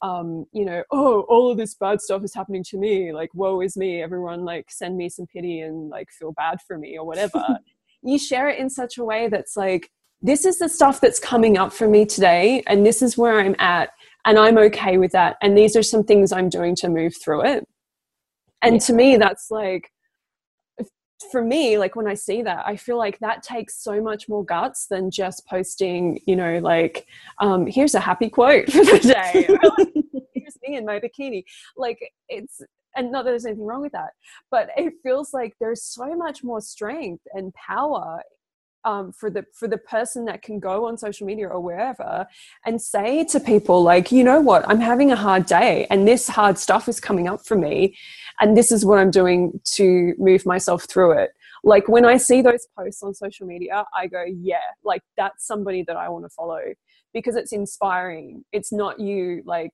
um, 0.01 0.45
you 0.51 0.65
know, 0.65 0.83
oh, 0.91 1.21
all 1.21 1.49
of 1.49 1.57
this 1.57 1.73
bad 1.75 2.01
stuff 2.01 2.23
is 2.23 2.33
happening 2.33 2.63
to 2.65 2.77
me. 2.77 3.13
Like, 3.13 3.29
woe 3.33 3.61
is 3.61 3.77
me. 3.77 4.01
Everyone, 4.01 4.45
like, 4.45 4.69
send 4.69 4.97
me 4.97 5.09
some 5.09 5.25
pity 5.27 5.61
and 5.61 5.89
like 5.89 6.09
feel 6.11 6.31
bad 6.33 6.59
for 6.67 6.77
me 6.77 6.97
or 6.97 7.05
whatever. 7.05 7.43
you 8.01 8.19
share 8.19 8.49
it 8.49 8.59
in 8.59 8.69
such 8.69 8.97
a 8.97 9.03
way 9.03 9.27
that's 9.27 9.55
like, 9.55 9.89
this 10.21 10.45
is 10.45 10.59
the 10.59 10.69
stuff 10.69 11.01
that's 11.01 11.19
coming 11.19 11.57
up 11.57 11.71
for 11.71 11.87
me 11.87 12.05
today, 12.05 12.63
and 12.67 12.85
this 12.85 13.01
is 13.01 13.17
where 13.17 13.39
I'm 13.39 13.55
at 13.59 13.89
and 14.25 14.37
i'm 14.37 14.57
okay 14.57 14.97
with 14.97 15.11
that 15.11 15.37
and 15.41 15.57
these 15.57 15.75
are 15.75 15.83
some 15.83 16.03
things 16.03 16.31
i'm 16.31 16.49
doing 16.49 16.75
to 16.75 16.89
move 16.89 17.13
through 17.23 17.45
it 17.45 17.65
and 18.61 18.75
yeah. 18.75 18.79
to 18.79 18.93
me 18.93 19.17
that's 19.17 19.49
like 19.49 19.91
for 21.31 21.41
me 21.41 21.77
like 21.77 21.95
when 21.95 22.07
i 22.07 22.13
see 22.13 22.41
that 22.41 22.65
i 22.67 22.75
feel 22.75 22.97
like 22.97 23.17
that 23.19 23.41
takes 23.41 23.81
so 23.81 24.01
much 24.01 24.27
more 24.27 24.43
guts 24.43 24.87
than 24.87 25.09
just 25.09 25.45
posting 25.47 26.19
you 26.25 26.35
know 26.35 26.59
like 26.59 27.07
um, 27.39 27.65
here's 27.65 27.95
a 27.95 27.99
happy 27.99 28.29
quote 28.29 28.71
for 28.71 28.83
the 28.83 28.99
day. 28.99 29.47
Like, 29.77 29.93
here's 30.33 30.57
me 30.67 30.77
in 30.77 30.85
my 30.85 30.99
bikini. 30.99 31.43
Like 31.75 31.99
it's 32.29 32.61
and 32.95 33.11
not 33.11 33.25
that 33.25 33.31
there's 33.31 33.45
anything 33.45 33.65
wrong 33.65 33.81
with 33.81 33.91
that 33.91 34.11
but 34.51 34.69
it 34.77 34.93
feels 35.03 35.33
like 35.33 35.53
there's 35.59 35.83
so 35.83 36.15
much 36.15 36.43
more 36.43 36.61
strength 36.61 37.23
and 37.33 37.53
power 37.53 38.21
um, 38.85 39.11
for 39.11 39.29
the 39.29 39.45
for 39.53 39.67
the 39.67 39.77
person 39.77 40.25
that 40.25 40.41
can 40.41 40.59
go 40.59 40.85
on 40.87 40.97
social 40.97 41.27
media 41.27 41.47
or 41.47 41.59
wherever 41.59 42.27
and 42.65 42.81
say 42.81 43.23
to 43.25 43.39
people 43.39 43.83
like 43.83 44.11
you 44.11 44.23
know 44.23 44.39
what? 44.39 44.67
I'm 44.69 44.79
having 44.79 45.11
a 45.11 45.15
hard 45.15 45.45
day 45.45 45.87
and 45.89 46.07
this 46.07 46.27
hard 46.27 46.57
stuff 46.57 46.87
is 46.87 46.99
coming 46.99 47.27
up 47.27 47.45
for 47.45 47.55
me 47.55 47.97
and 48.39 48.55
this 48.55 48.71
is 48.71 48.85
what 48.85 48.99
i'm 48.99 49.11
doing 49.11 49.59
to 49.63 50.13
move 50.17 50.45
myself 50.45 50.85
through 50.85 51.11
it. 51.11 51.31
Like 51.63 51.87
when 51.87 52.05
i 52.05 52.17
see 52.17 52.41
those 52.41 52.67
posts 52.77 53.01
on 53.01 53.13
social 53.13 53.47
media 53.47 53.85
i 53.93 54.05
go 54.07 54.23
yeah 54.27 54.57
like 54.83 55.01
that's 55.17 55.47
somebody 55.47 55.83
that 55.83 55.97
i 55.97 56.07
want 56.07 56.23
to 56.25 56.29
follow 56.29 56.61
because 57.15 57.35
it's 57.37 57.53
inspiring. 57.53 58.43
It's 58.51 58.71
not 58.71 58.99
you 58.99 59.41
like 59.45 59.73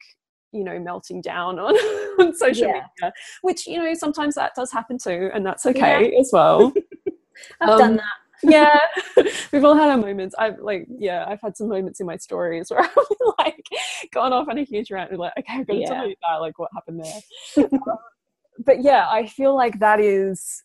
you 0.54 0.64
know 0.64 0.80
melting 0.80 1.22
down 1.22 1.60
on, 1.60 1.76
on 2.20 2.36
social 2.36 2.68
yeah. 2.68 2.84
media 3.02 3.14
which 3.42 3.68
you 3.68 3.78
know 3.78 3.94
sometimes 3.94 4.36
that 4.36 4.54
does 4.54 4.70
happen 4.70 4.98
too 4.98 5.32
and 5.34 5.46
that's 5.46 5.66
okay 5.66 6.12
yeah. 6.14 6.20
as 6.20 6.30
well. 6.32 6.72
I've 7.62 7.70
um, 7.70 7.80
done 7.80 7.96
that 7.98 8.21
yeah. 8.44 8.80
We've 9.52 9.64
all 9.64 9.76
had 9.76 9.90
our 9.90 9.98
moments. 9.98 10.36
I've 10.38 10.60
like 10.60 10.88
yeah 10.90 11.26
i've 11.28 11.42
had 11.42 11.58
some 11.58 11.68
moments 11.68 12.00
in 12.00 12.08
my 12.08 12.18
stories 12.18 12.70
where 12.70 12.80
i've 12.84 12.96
like 13.38 13.66
gone 14.12 14.34
off 14.34 14.48
on 14.48 14.58
a 14.58 14.64
huge 14.64 14.92
rant 14.92 15.12
and 15.12 15.20
like 15.20 15.34
okay 15.38 15.60
i've 15.60 15.68
got 15.68 15.74
to 15.74 15.80
yeah. 15.80 15.88
tell 15.88 16.08
you 16.08 16.16
that 16.28 16.38
like 16.38 16.60
what 16.60 16.70
happened 16.74 17.04
there. 17.04 17.68
Um, 17.88 17.98
but 18.66 18.84
yeah 18.84 19.08
i 19.10 19.26
feel 19.26 19.56
like 19.56 19.80
that 19.80 20.00
is 20.00 20.64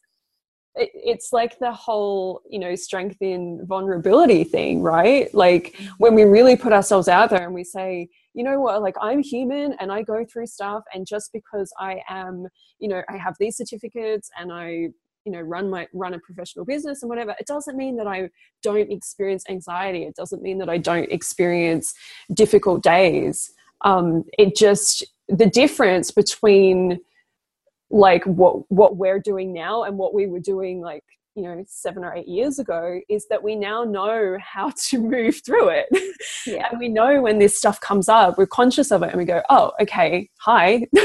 it, 0.74 0.90
it's 0.92 1.32
like 1.32 1.58
the 1.58 1.72
whole 1.72 2.42
you 2.50 2.58
know 2.58 2.74
strength 2.74 3.16
in 3.20 3.64
vulnerability 3.66 4.44
thing 4.44 4.82
right? 4.82 5.32
Like 5.34 5.76
when 5.98 6.14
we 6.14 6.24
really 6.24 6.56
put 6.56 6.72
ourselves 6.72 7.08
out 7.08 7.30
there 7.30 7.44
and 7.44 7.54
we 7.54 7.64
say 7.64 8.08
you 8.34 8.44
know 8.44 8.60
what? 8.60 8.82
Like 8.82 8.96
i'm 9.00 9.22
human 9.22 9.74
and 9.80 9.90
i 9.90 10.02
go 10.02 10.24
through 10.24 10.46
stuff 10.46 10.82
and 10.92 11.06
just 11.06 11.32
because 11.32 11.72
i 11.78 12.02
am 12.08 12.46
you 12.78 12.88
know 12.88 13.02
i 13.08 13.16
have 13.16 13.34
these 13.40 13.56
certificates 13.56 14.30
and 14.38 14.52
i 14.52 14.88
you 15.26 15.32
know 15.32 15.40
run 15.40 15.68
my 15.68 15.86
run 15.92 16.14
a 16.14 16.18
professional 16.20 16.64
business 16.64 17.02
and 17.02 17.10
whatever 17.10 17.34
it 17.38 17.46
doesn't 17.46 17.76
mean 17.76 17.96
that 17.96 18.06
i 18.06 18.30
don't 18.62 18.90
experience 18.90 19.44
anxiety. 19.48 20.04
It 20.04 20.14
doesn't 20.14 20.42
mean 20.42 20.58
that 20.58 20.70
i 20.70 20.78
don't 20.78 21.10
experience 21.12 21.92
difficult 22.32 22.82
days. 22.82 23.52
Um, 23.82 24.24
it 24.38 24.56
just 24.56 25.04
the 25.28 25.46
difference 25.46 26.10
between 26.10 27.00
like 27.90 28.24
what 28.24 28.70
what 28.70 28.96
we're 28.96 29.20
doing 29.20 29.52
now 29.52 29.84
and 29.84 29.98
what 29.98 30.14
we 30.14 30.26
were 30.26 30.40
doing 30.40 30.80
like 30.80 31.04
you 31.36 31.42
know 31.42 31.62
seven 31.68 32.04
or 32.04 32.14
eight 32.14 32.26
years 32.26 32.58
ago 32.58 32.98
is 33.08 33.26
that 33.28 33.42
we 33.42 33.54
now 33.54 33.84
know 33.84 34.36
how 34.40 34.72
to 34.88 34.98
move 35.16 35.40
through 35.44 35.68
it. 35.68 35.86
Yeah. 36.46 36.68
and 36.70 36.80
we 36.80 36.88
know 36.88 37.20
when 37.22 37.38
this 37.38 37.56
stuff 37.58 37.80
comes 37.80 38.08
up 38.08 38.38
we're 38.38 38.46
conscious 38.46 38.90
of 38.90 39.02
it 39.02 39.10
and 39.10 39.18
we 39.18 39.24
go 39.24 39.42
oh 39.50 39.72
okay 39.80 40.28
hi. 40.40 40.86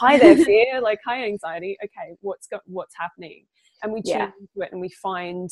Hi 0.00 0.18
there 0.18 0.36
fear. 0.44 0.80
Like 0.80 0.98
hi 1.06 1.24
anxiety. 1.24 1.76
Okay 1.84 2.14
what's 2.20 2.46
go- 2.46 2.60
what's 2.66 2.94
happening 2.96 3.44
and 3.82 3.92
we 3.92 4.02
tune 4.02 4.18
yeah. 4.18 4.30
into 4.40 4.60
it 4.66 4.72
and 4.72 4.80
we 4.80 4.88
find 4.88 5.50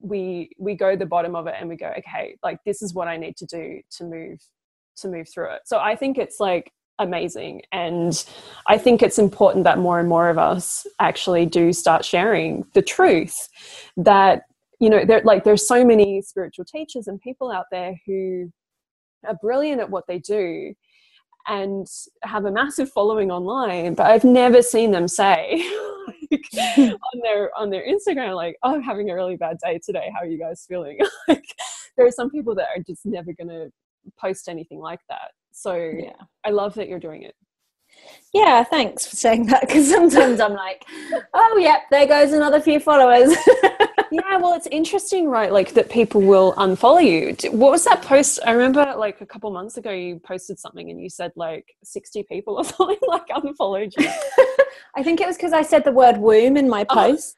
we 0.00 0.50
we 0.58 0.74
go 0.74 0.96
the 0.96 1.06
bottom 1.06 1.34
of 1.34 1.46
it 1.46 1.54
and 1.58 1.68
we 1.68 1.76
go 1.76 1.92
okay 1.96 2.36
like 2.42 2.58
this 2.66 2.82
is 2.82 2.94
what 2.94 3.08
i 3.08 3.16
need 3.16 3.36
to 3.36 3.46
do 3.46 3.80
to 3.90 4.04
move 4.04 4.38
to 4.96 5.08
move 5.08 5.28
through 5.28 5.50
it 5.50 5.62
so 5.64 5.78
i 5.78 5.96
think 5.96 6.18
it's 6.18 6.38
like 6.38 6.70
amazing 6.98 7.60
and 7.72 8.24
i 8.66 8.78
think 8.78 9.02
it's 9.02 9.18
important 9.18 9.64
that 9.64 9.78
more 9.78 9.98
and 10.00 10.08
more 10.08 10.28
of 10.28 10.38
us 10.38 10.86
actually 11.00 11.44
do 11.44 11.72
start 11.72 12.04
sharing 12.04 12.64
the 12.74 12.82
truth 12.82 13.48
that 13.96 14.42
you 14.80 14.88
know 14.88 15.04
there 15.04 15.22
like 15.24 15.44
there's 15.44 15.66
so 15.66 15.84
many 15.84 16.22
spiritual 16.22 16.64
teachers 16.64 17.06
and 17.06 17.20
people 17.20 17.50
out 17.50 17.66
there 17.70 17.94
who 18.06 18.50
are 19.26 19.36
brilliant 19.42 19.80
at 19.80 19.90
what 19.90 20.06
they 20.06 20.18
do 20.18 20.74
and 21.48 21.86
have 22.22 22.44
a 22.44 22.50
massive 22.50 22.90
following 22.90 23.30
online 23.30 23.94
but 23.94 24.06
i've 24.06 24.24
never 24.24 24.62
seen 24.62 24.90
them 24.90 25.08
say 25.08 25.62
on 26.58 27.20
their 27.22 27.50
on 27.56 27.70
their 27.70 27.86
instagram 27.86 28.34
like 28.34 28.56
oh 28.62 28.74
i'm 28.74 28.82
having 28.82 29.10
a 29.10 29.14
really 29.14 29.36
bad 29.36 29.56
day 29.64 29.80
today. 29.84 30.10
How 30.14 30.20
are 30.20 30.26
you 30.26 30.38
guys 30.38 30.64
feeling? 30.68 30.98
Like 31.28 31.44
there 31.96 32.06
are 32.06 32.12
some 32.12 32.30
people 32.30 32.54
that 32.56 32.68
are 32.76 32.82
just 32.86 33.06
never 33.06 33.32
going 33.32 33.48
to 33.48 33.70
post 34.18 34.48
anything 34.48 34.80
like 34.80 35.00
that. 35.08 35.32
So 35.50 35.74
yeah. 35.74 36.12
I 36.44 36.50
love 36.50 36.74
that 36.74 36.88
you're 36.88 37.00
doing 37.00 37.22
it 37.22 37.34
yeah, 38.32 38.64
thanks 38.64 39.06
for 39.06 39.16
saying 39.16 39.46
that 39.46 39.62
because 39.62 39.90
sometimes 39.90 40.40
I'm 40.40 40.54
like, 40.54 40.84
oh, 41.32 41.58
yep, 41.58 41.82
there 41.90 42.06
goes 42.06 42.32
another 42.32 42.60
few 42.60 42.78
followers. 42.80 43.34
yeah, 44.10 44.36
well, 44.38 44.54
it's 44.54 44.66
interesting, 44.68 45.28
right? 45.28 45.52
Like 45.52 45.72
that 45.74 45.90
people 45.90 46.20
will 46.20 46.54
unfollow 46.54 47.04
you. 47.04 47.50
What 47.50 47.70
was 47.70 47.84
that 47.84 48.02
post? 48.02 48.40
I 48.46 48.52
remember 48.52 48.94
like 48.96 49.20
a 49.20 49.26
couple 49.26 49.50
months 49.50 49.76
ago, 49.76 49.90
you 49.90 50.18
posted 50.18 50.58
something 50.58 50.90
and 50.90 51.00
you 51.00 51.08
said 51.08 51.32
like 51.36 51.74
60 51.82 52.24
people 52.24 52.54
or 52.58 52.64
something 52.64 52.98
like 53.06 53.26
unfollowed 53.34 53.94
you. 53.98 54.08
I 54.94 55.02
think 55.02 55.20
it 55.20 55.26
was 55.26 55.36
because 55.36 55.52
I 55.52 55.62
said 55.62 55.84
the 55.84 55.92
word 55.92 56.18
womb 56.18 56.56
in 56.56 56.68
my 56.68 56.86
oh. 56.88 56.94
post. 56.94 57.36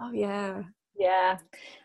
Oh, 0.00 0.08
oh 0.08 0.12
yeah. 0.12 0.62
Yeah. 0.96 1.38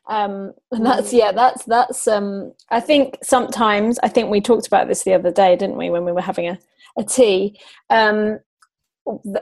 Um, 0.08 0.54
and 0.72 0.86
that's, 0.86 1.12
yeah, 1.12 1.32
that's, 1.32 1.66
that's, 1.66 2.08
um, 2.08 2.54
I 2.70 2.80
think 2.80 3.18
sometimes, 3.24 4.00
I 4.04 4.08
think 4.08 4.30
we 4.30 4.42
talked 4.42 4.68
about 4.68 4.88
this 4.88 5.04
the 5.04 5.14
other 5.14 5.32
day, 5.32 5.56
didn't 5.56 5.78
we, 5.78 5.90
when 5.90 6.06
we 6.06 6.12
were 6.12 6.22
having 6.22 6.48
a, 6.48 6.60
a 6.98 7.04
tea, 7.04 7.60
um, 7.90 8.40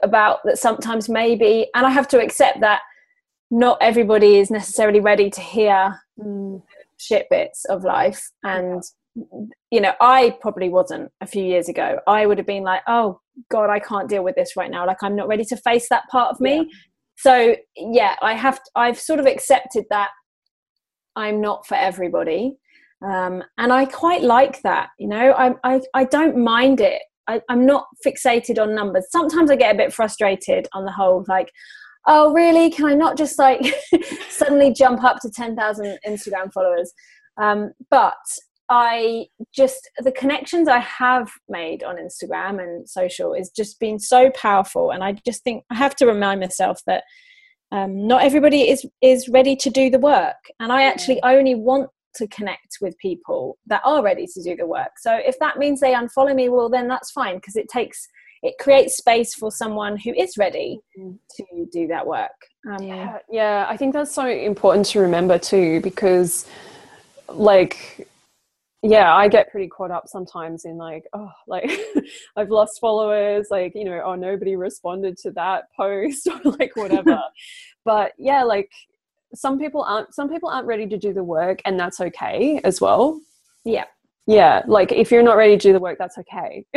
about 0.04 0.40
that 0.46 0.58
sometimes 0.58 1.10
maybe, 1.10 1.68
and 1.74 1.86
I 1.86 1.90
have 1.90 2.08
to 2.10 2.22
accept 2.22 2.62
that 2.62 2.82
not 3.52 3.78
everybody 3.82 4.38
is 4.38 4.52
necessarily 4.52 5.00
ready 5.00 5.30
to 5.30 5.42
hear 5.42 6.00
mm. 6.20 6.62
shit 6.98 7.28
bits 7.30 7.66
of 7.66 7.84
life. 7.84 8.32
And 8.44 8.84
you 9.72 9.80
know 9.80 9.94
i 10.02 10.38
probably 10.42 10.68
wasn't 10.68 11.10
a 11.22 11.28
few 11.28 11.44
years 11.44 11.70
ago. 11.70 12.00
I 12.06 12.26
would 12.26 12.38
have 12.38 12.48
been 12.48 12.64
like 12.64 12.82
oh 12.88 13.22
god 13.50 13.70
i 13.70 13.80
can't 13.80 14.10
deal 14.10 14.24
with 14.24 14.36
this 14.36 14.58
right 14.58 14.70
now. 14.70 14.86
Like 14.86 15.02
i'm 15.04 15.16
not 15.16 15.28
ready 15.28 15.46
to 15.46 15.58
face 15.58 15.88
that 15.90 16.08
part 16.10 16.32
of 16.32 16.42
me. 16.42 16.56
Yeah. 16.58 16.64
so 17.18 17.56
yeah 17.78 18.16
i 18.22 18.34
have 18.34 18.60
i've 18.76 19.00
sort 19.00 19.22
of 19.22 19.26
accepted 19.26 19.86
that 19.90 20.10
i'm 21.16 21.40
not 21.42 21.66
for 21.66 21.76
everybody. 21.76 22.58
Um, 23.02 23.44
and 23.58 23.72
i 23.72 23.86
quite 23.86 24.24
like 24.24 24.62
that 24.64 24.90
you 25.00 25.08
know? 25.08 25.32
I, 25.32 25.54
I 25.64 25.82
i 25.94 26.04
don't 26.04 26.38
mind 26.38 26.82
it 26.82 27.02
I, 27.28 27.42
i'm 27.50 27.66
not 27.66 27.86
fixated 28.06 28.62
on 28.62 28.76
numbers. 28.76 29.08
Sometimes 29.10 29.52
i 29.52 29.56
get 29.56 29.74
a 29.74 29.78
bit 29.78 29.94
frustrated 29.94 30.68
on 30.74 30.86
the 30.86 30.92
whole 30.92 31.26
like 31.28 31.52
oh 32.08 32.34
really? 32.34 32.70
Can 32.70 32.86
i 32.86 32.94
not 32.94 33.18
just 33.18 33.40
like 33.40 33.62
suddenly 34.30 34.74
jump 34.74 35.04
up 35.04 35.20
to 35.22 35.30
10,000 35.30 36.00
instagram 36.08 36.52
followers? 36.54 36.94
Um, 37.42 37.72
but 37.90 38.14
i 38.70 39.26
just 39.54 39.90
the 40.00 40.12
connections 40.12 40.68
i 40.68 40.80
have 40.80 41.30
made 41.48 41.84
on 41.84 41.98
instagram 41.98 42.62
and 42.62 42.90
social 42.90 43.34
is 43.34 43.52
just 43.52 43.80
been 43.80 44.00
so 44.00 44.32
powerful 44.32 44.92
and 44.92 45.04
i 45.04 45.12
just 45.26 45.44
think 45.44 45.64
i 45.70 45.76
have 45.76 45.96
to 45.96 46.06
remind 46.06 46.40
myself 46.40 46.80
that 46.88 47.04
um, 47.72 48.08
not 48.08 48.24
everybody 48.24 48.70
is 48.70 48.86
is 49.02 49.30
ready 49.30 49.56
to 49.56 49.70
do 49.70 49.90
the 49.90 50.00
work 50.00 50.36
and 50.60 50.72
i 50.72 50.84
actually 50.84 51.22
only 51.24 51.56
want 51.56 51.90
to 52.16 52.28
connect 52.28 52.78
with 52.82 52.98
people 52.98 53.58
that 53.68 53.82
are 53.84 54.04
ready 54.04 54.26
to 54.26 54.42
do 54.42 54.56
the 54.56 54.66
work 54.66 54.92
so 54.98 55.14
if 55.16 55.38
that 55.40 55.58
means 55.58 55.80
they 55.80 55.94
unfollow 55.94 56.36
me 56.36 56.50
well 56.50 56.70
then 56.70 56.88
that's 56.88 57.12
fine 57.12 57.36
because 57.36 57.56
it 57.56 57.68
takes 57.70 58.08
it 58.44 58.56
creates 58.60 58.98
space 58.98 59.34
for 59.34 59.50
someone 59.52 59.98
who 59.98 60.14
is 60.14 60.38
ready 60.38 60.80
mm-hmm. 61.00 61.16
to 61.36 61.66
do 61.72 61.88
that 61.88 62.06
work. 62.06 62.30
Um, 62.70 62.84
yeah, 62.84 63.18
yeah, 63.28 63.66
I 63.68 63.76
think 63.76 63.94
that's 63.94 64.12
so 64.12 64.28
important 64.28 64.86
to 64.88 65.00
remember 65.00 65.40
too, 65.40 65.82
because 65.82 66.46
like 67.30 68.08
yeah 68.84 69.16
i 69.16 69.28
get 69.28 69.50
pretty 69.50 69.68
caught 69.68 69.90
up 69.90 70.08
sometimes 70.08 70.66
in 70.66 70.78
like 70.78 71.06
oh 71.14 71.32
like 71.48 71.72
i've 72.36 72.52
lost 72.52 72.80
followers 72.80 73.48
like 73.50 73.72
you 73.74 73.84
know 73.84 74.00
oh 74.06 74.14
nobody 74.16 74.56
responded 74.56 75.18
to 75.18 75.32
that 75.32 75.64
post 75.76 76.28
or 76.46 76.52
like 76.52 76.76
whatever 76.76 77.20
but 77.86 78.12
yeah 78.18 78.44
like 78.44 78.70
some 79.36 79.60
people 79.60 79.84
aren't 79.84 80.14
some 80.14 80.30
people 80.30 80.50
aren't 80.50 80.68
ready 80.68 80.88
to 80.88 80.98
do 80.98 81.14
the 81.14 81.24
work 81.24 81.62
and 81.66 81.80
that's 81.80 82.00
okay 82.02 82.60
as 82.64 82.82
well. 82.82 83.20
Yeah. 83.64 83.86
Yeah 84.28 84.64
like 84.68 84.92
if 84.92 85.12
you're 85.12 85.24
not 85.24 85.38
ready 85.38 85.58
to 85.58 85.68
do 85.70 85.74
the 85.74 85.80
work 85.80 85.98
that's 85.98 86.18
okay. 86.18 86.66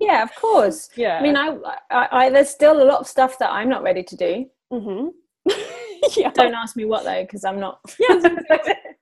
Yeah 0.00 0.22
of 0.22 0.32
course. 0.36 0.90
Yeah. 0.94 1.18
I 1.18 1.22
mean 1.22 1.36
I, 1.36 1.56
I, 1.90 2.08
I 2.12 2.30
there's 2.30 2.48
still 2.48 2.80
a 2.80 2.86
lot 2.86 3.00
of 3.00 3.08
stuff 3.08 3.36
that 3.40 3.50
i'm 3.50 3.68
not 3.68 3.82
ready 3.82 4.04
to 4.04 4.16
do. 4.16 4.46
Mm-hmm. 4.72 5.08
yeah. 6.16 6.30
don't 6.30 6.54
ask 6.54 6.76
me 6.76 6.84
what 6.84 7.04
though 7.04 7.22
because 7.22 7.44
i'm 7.44 7.58
not. 7.58 7.80
Yeah 7.98 8.14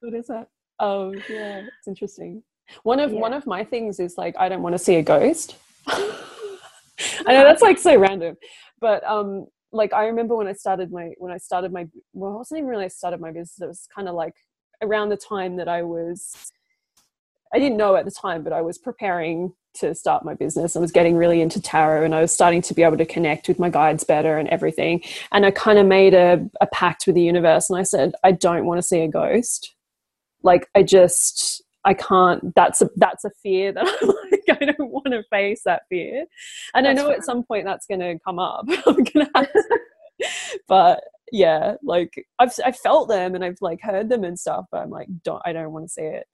what 0.01 0.15
is 0.15 0.27
that? 0.29 0.49
Oh 0.81 1.13
yeah 1.29 1.67
it's 1.79 1.87
interesting. 1.87 2.43
One 2.83 2.99
of 2.99 3.13
yeah. 3.13 3.21
one 3.21 3.35
of 3.35 3.47
my 3.47 3.63
things 3.63 4.01
is 4.01 4.17
like 4.17 4.35
i 4.39 4.49
don't 4.49 4.63
want 4.63 4.75
to 4.75 4.79
see 4.79 4.97
a 4.97 5.03
ghost. 5.03 5.57
I 5.89 7.33
know 7.35 7.45
that's 7.45 7.63
like 7.63 7.79
so 7.79 7.95
random 7.99 8.37
but 8.81 9.05
um 9.05 9.47
like 9.77 9.93
i 9.93 10.07
remember 10.07 10.35
when 10.37 10.49
i 10.49 10.53
started 10.53 10.91
my 10.91 11.13
when 11.19 11.33
i 11.33 11.39
started 11.39 11.73
my 11.73 11.87
well 12.13 12.35
it 12.35 12.39
wasn't 12.39 12.59
even 12.59 12.69
really 12.69 12.85
i 12.85 12.89
started 12.89 13.21
my 13.21 13.31
business 13.31 13.61
it 13.61 13.67
was 13.67 13.89
kind 13.95 14.09
of 14.09 14.15
like 14.15 14.35
around 14.83 15.09
the 15.09 15.17
time 15.17 15.57
that 15.57 15.69
i 15.69 15.83
was 15.83 16.53
I 17.55 17.59
didn't 17.59 17.79
know 17.79 17.97
at 17.97 18.05
the 18.05 18.11
time, 18.11 18.43
but 18.43 18.53
I 18.53 18.61
was 18.61 18.79
preparing 18.79 19.53
to 19.75 19.95
start 19.95 20.25
my 20.25 20.35
business. 20.35 20.75
I 20.75 20.81
was 20.81 20.93
getting 20.93 21.17
really 21.17 21.41
into 21.41 21.61
tarot 21.61 22.05
and 22.05 22.15
I 22.15 22.21
was 22.21 22.33
starting 22.33 22.63
to 22.63 22.75
be 22.75 22.83
able 22.83 22.97
to 22.97 23.07
connect 23.07 23.49
with 23.49 23.59
my 23.59 23.71
guides 23.71 24.05
better 24.05 24.39
and 24.39 24.49
everything. 24.49 25.03
And 25.33 25.47
I 25.47 25.51
kind 25.51 25.79
of 25.79 25.87
made 25.87 26.15
a, 26.15 26.49
a 26.61 26.67
pact 26.67 27.07
with 27.07 27.15
the 27.15 27.23
universe 27.23 27.71
and 27.71 27.79
I 27.79 27.83
said, 27.83 28.13
I 28.25 28.33
don't 28.33 28.67
want 28.67 28.79
to 28.79 28.83
see 28.83 29.01
a 29.01 29.09
ghost. 29.09 29.75
Like, 30.43 30.69
I 30.75 30.83
just, 30.83 31.63
I 31.87 31.95
can't, 31.95 32.55
that's 32.55 32.83
a, 32.83 32.91
that's 32.97 33.25
a 33.25 33.31
fear 33.43 33.73
that 33.73 33.87
I'm 34.03 34.09
like, 34.09 34.61
I 34.61 34.65
don't 34.67 34.91
want 34.91 35.13
to 35.13 35.23
face 35.31 35.63
that 35.65 35.83
fear. 35.89 36.27
And 36.75 36.85
that's 36.85 37.01
I 37.01 37.03
know 37.03 37.11
at 37.11 37.25
some 37.25 37.45
point 37.45 37.65
that's 37.65 37.87
going 37.87 38.01
to 38.01 38.19
come 38.25 38.39
up. 38.39 38.67
I'm 38.87 38.95
going 38.95 39.27
to 39.27 39.31
have 39.35 39.53
to. 39.53 39.81
but 40.69 41.05
yeah, 41.33 41.75
like 41.83 42.27
I've, 42.39 42.53
I've 42.65 42.79
felt 42.79 43.09
them 43.09 43.35
and 43.35 43.45
I've 43.45 43.59
like 43.61 43.81
heard 43.81 44.09
them 44.09 44.25
and 44.25 44.39
stuff, 44.39 44.67
but 44.71 44.83
I'm 44.83 44.91
like, 44.91 45.09
don't, 45.25 45.43
I 45.47 45.53
don't 45.53 45.73
want 45.73 45.87
to 45.87 45.93
see 45.93 46.03
it 46.03 46.27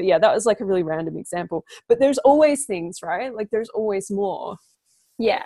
but 0.00 0.06
yeah 0.06 0.18
that 0.18 0.34
was 0.34 0.46
like 0.46 0.60
a 0.60 0.64
really 0.64 0.82
random 0.82 1.18
example 1.18 1.62
but 1.86 2.00
there's 2.00 2.16
always 2.18 2.64
things 2.64 3.00
right 3.02 3.34
like 3.34 3.50
there's 3.50 3.68
always 3.68 4.10
more 4.10 4.56
yeah 5.18 5.44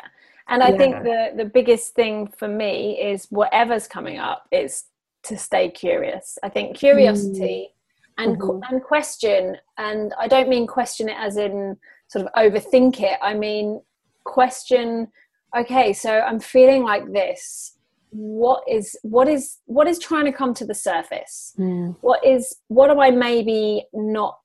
and 0.48 0.62
i 0.62 0.68
yeah. 0.68 0.76
think 0.76 1.02
the 1.02 1.32
the 1.36 1.44
biggest 1.44 1.92
thing 1.94 2.28
for 2.28 2.46
me 2.46 2.92
is 3.00 3.26
whatever's 3.30 3.88
coming 3.88 4.16
up 4.16 4.46
is 4.52 4.84
to 5.24 5.36
stay 5.36 5.68
curious 5.68 6.38
i 6.44 6.48
think 6.48 6.76
curiosity 6.76 7.68
mm. 7.68 7.74
And 8.18 8.38
mm-hmm. 8.38 8.60
and 8.72 8.82
question 8.82 9.56
and 9.78 10.14
i 10.18 10.28
don't 10.28 10.48
mean 10.48 10.66
question 10.66 11.08
it 11.08 11.16
as 11.18 11.36
in 11.36 11.76
sort 12.08 12.26
of 12.26 12.32
overthink 12.34 13.00
it. 13.00 13.18
I 13.22 13.34
mean 13.34 13.80
question 14.24 15.08
okay 15.56 15.92
so 15.92 16.20
i'm 16.20 16.40
feeling 16.40 16.82
like 16.82 17.12
this. 17.12 17.72
What 18.10 18.62
is 18.68 18.96
what 19.02 19.28
is 19.28 19.58
what 19.66 19.88
is 19.88 19.98
trying 19.98 20.24
to 20.26 20.32
come 20.32 20.54
to 20.54 20.64
the 20.64 20.74
surface? 20.74 21.54
Mm. 21.58 21.96
what 22.00 22.24
is 22.24 22.56
what 22.68 22.90
am 22.90 23.00
i 23.00 23.10
maybe 23.10 23.84
not 23.92 24.40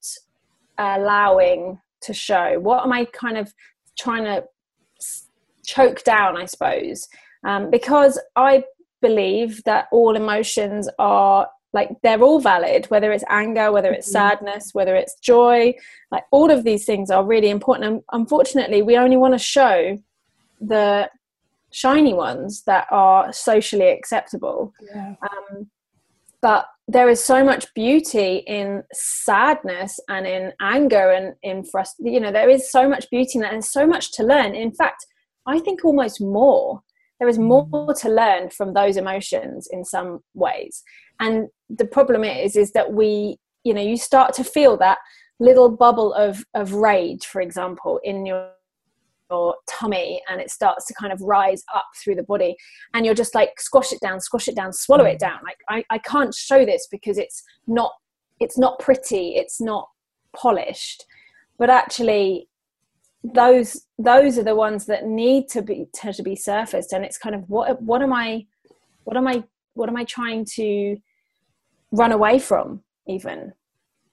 allowing 0.77 1.79
to 2.01 2.13
show? 2.13 2.59
What 2.59 2.83
am 2.83 2.91
i 2.91 3.05
kind 3.05 3.37
of 3.37 3.53
trying 3.97 4.23
to 4.23 4.43
choke 5.65 6.03
down 6.03 6.37
i 6.37 6.45
suppose? 6.45 7.07
Um, 7.43 7.69
because 7.69 8.19
i 8.35 8.63
believe 9.01 9.63
that 9.63 9.87
all 9.91 10.15
emotions 10.15 10.89
are 10.97 11.47
like 11.73 11.89
they're 12.01 12.21
all 12.21 12.39
valid 12.39 12.85
whether 12.87 13.11
it's 13.11 13.23
anger 13.29 13.71
whether 13.71 13.91
it's 13.91 14.07
mm-hmm. 14.07 14.37
sadness 14.37 14.73
whether 14.73 14.95
it's 14.95 15.19
joy 15.19 15.73
like 16.11 16.23
all 16.31 16.49
of 16.49 16.63
these 16.63 16.85
things 16.85 17.11
are 17.11 17.25
really 17.25 17.49
important 17.49 17.85
and 17.85 18.01
unfortunately 18.11 18.81
we 18.81 18.97
only 18.97 19.17
want 19.17 19.33
to 19.33 19.39
show 19.39 19.97
the 20.61 21.09
shiny 21.71 22.13
ones 22.13 22.63
that 22.63 22.87
are 22.91 23.31
socially 23.31 23.89
acceptable. 23.89 24.73
Yeah. 24.93 25.15
Um, 25.21 25.69
but 26.41 26.67
there 26.87 27.09
is 27.09 27.23
so 27.23 27.43
much 27.43 27.71
beauty 27.73 28.37
in 28.47 28.83
sadness 28.93 29.99
and 30.07 30.25
in 30.25 30.53
anger 30.61 31.11
and 31.11 31.35
in 31.43 31.63
frustration. 31.63 32.13
You 32.13 32.19
know, 32.19 32.31
there 32.31 32.49
is 32.49 32.71
so 32.71 32.87
much 32.87 33.09
beauty 33.09 33.33
in 33.35 33.41
that 33.41 33.53
and 33.53 33.63
so 33.63 33.85
much 33.85 34.13
to 34.13 34.23
learn. 34.23 34.55
In 34.55 34.71
fact, 34.71 35.05
I 35.45 35.59
think 35.59 35.83
almost 35.83 36.21
more. 36.21 36.81
There 37.19 37.27
is 37.27 37.37
more 37.37 37.65
mm. 37.67 37.99
to 38.01 38.09
learn 38.09 38.49
from 38.49 38.73
those 38.73 38.97
emotions 38.97 39.67
in 39.71 39.83
some 39.83 40.21
ways. 40.33 40.83
And 41.19 41.47
the 41.69 41.85
problem 41.85 42.23
is, 42.23 42.55
is 42.55 42.71
that 42.71 42.93
we, 42.93 43.37
you 43.63 43.73
know, 43.73 43.81
you 43.81 43.97
start 43.97 44.33
to 44.35 44.43
feel 44.43 44.77
that 44.77 44.99
little 45.39 45.69
bubble 45.69 46.13
of, 46.13 46.43
of 46.53 46.73
rage, 46.73 47.25
for 47.25 47.41
example, 47.41 47.99
in 48.03 48.25
your 48.25 48.51
your 49.31 49.55
tummy 49.69 50.21
and 50.27 50.41
it 50.41 50.49
starts 50.49 50.87
to 50.87 50.93
kind 50.95 51.13
of 51.13 51.21
rise 51.21 51.63
up 51.75 51.85
through 52.03 52.15
the 52.15 52.23
body 52.23 52.55
and 52.93 53.05
you're 53.05 53.13
just 53.13 53.35
like 53.35 53.59
squash 53.59 53.93
it 53.93 53.99
down 53.99 54.19
squash 54.19 54.47
it 54.47 54.55
down 54.55 54.73
swallow 54.73 55.05
it 55.05 55.17
mm. 55.17 55.19
down 55.19 55.39
like 55.43 55.57
I, 55.69 55.83
I 55.91 55.99
can't 55.99 56.33
show 56.33 56.65
this 56.65 56.87
because 56.89 57.19
it's 57.19 57.43
not 57.67 57.91
it's 58.39 58.57
not 58.57 58.79
pretty 58.79 59.35
it's 59.35 59.61
not 59.61 59.87
polished 60.35 61.05
but 61.59 61.69
actually 61.69 62.47
those 63.23 63.85
those 63.97 64.37
are 64.37 64.43
the 64.43 64.55
ones 64.55 64.85
that 64.85 65.05
need 65.05 65.49
to 65.49 65.61
be 65.61 65.87
to, 65.93 66.13
to 66.13 66.23
be 66.23 66.35
surfaced. 66.35 66.93
And 66.93 67.03
it's 67.03 67.17
kind 67.17 67.35
of 67.35 67.49
what 67.49 67.81
what 67.81 68.01
am 68.01 68.13
i 68.13 68.45
what 69.03 69.17
am 69.17 69.27
i 69.27 69.43
what 69.73 69.89
am 69.89 69.97
i 69.97 70.03
trying 70.05 70.45
to 70.55 70.97
run 71.91 72.11
away 72.11 72.39
from 72.39 72.81
even? 73.07 73.53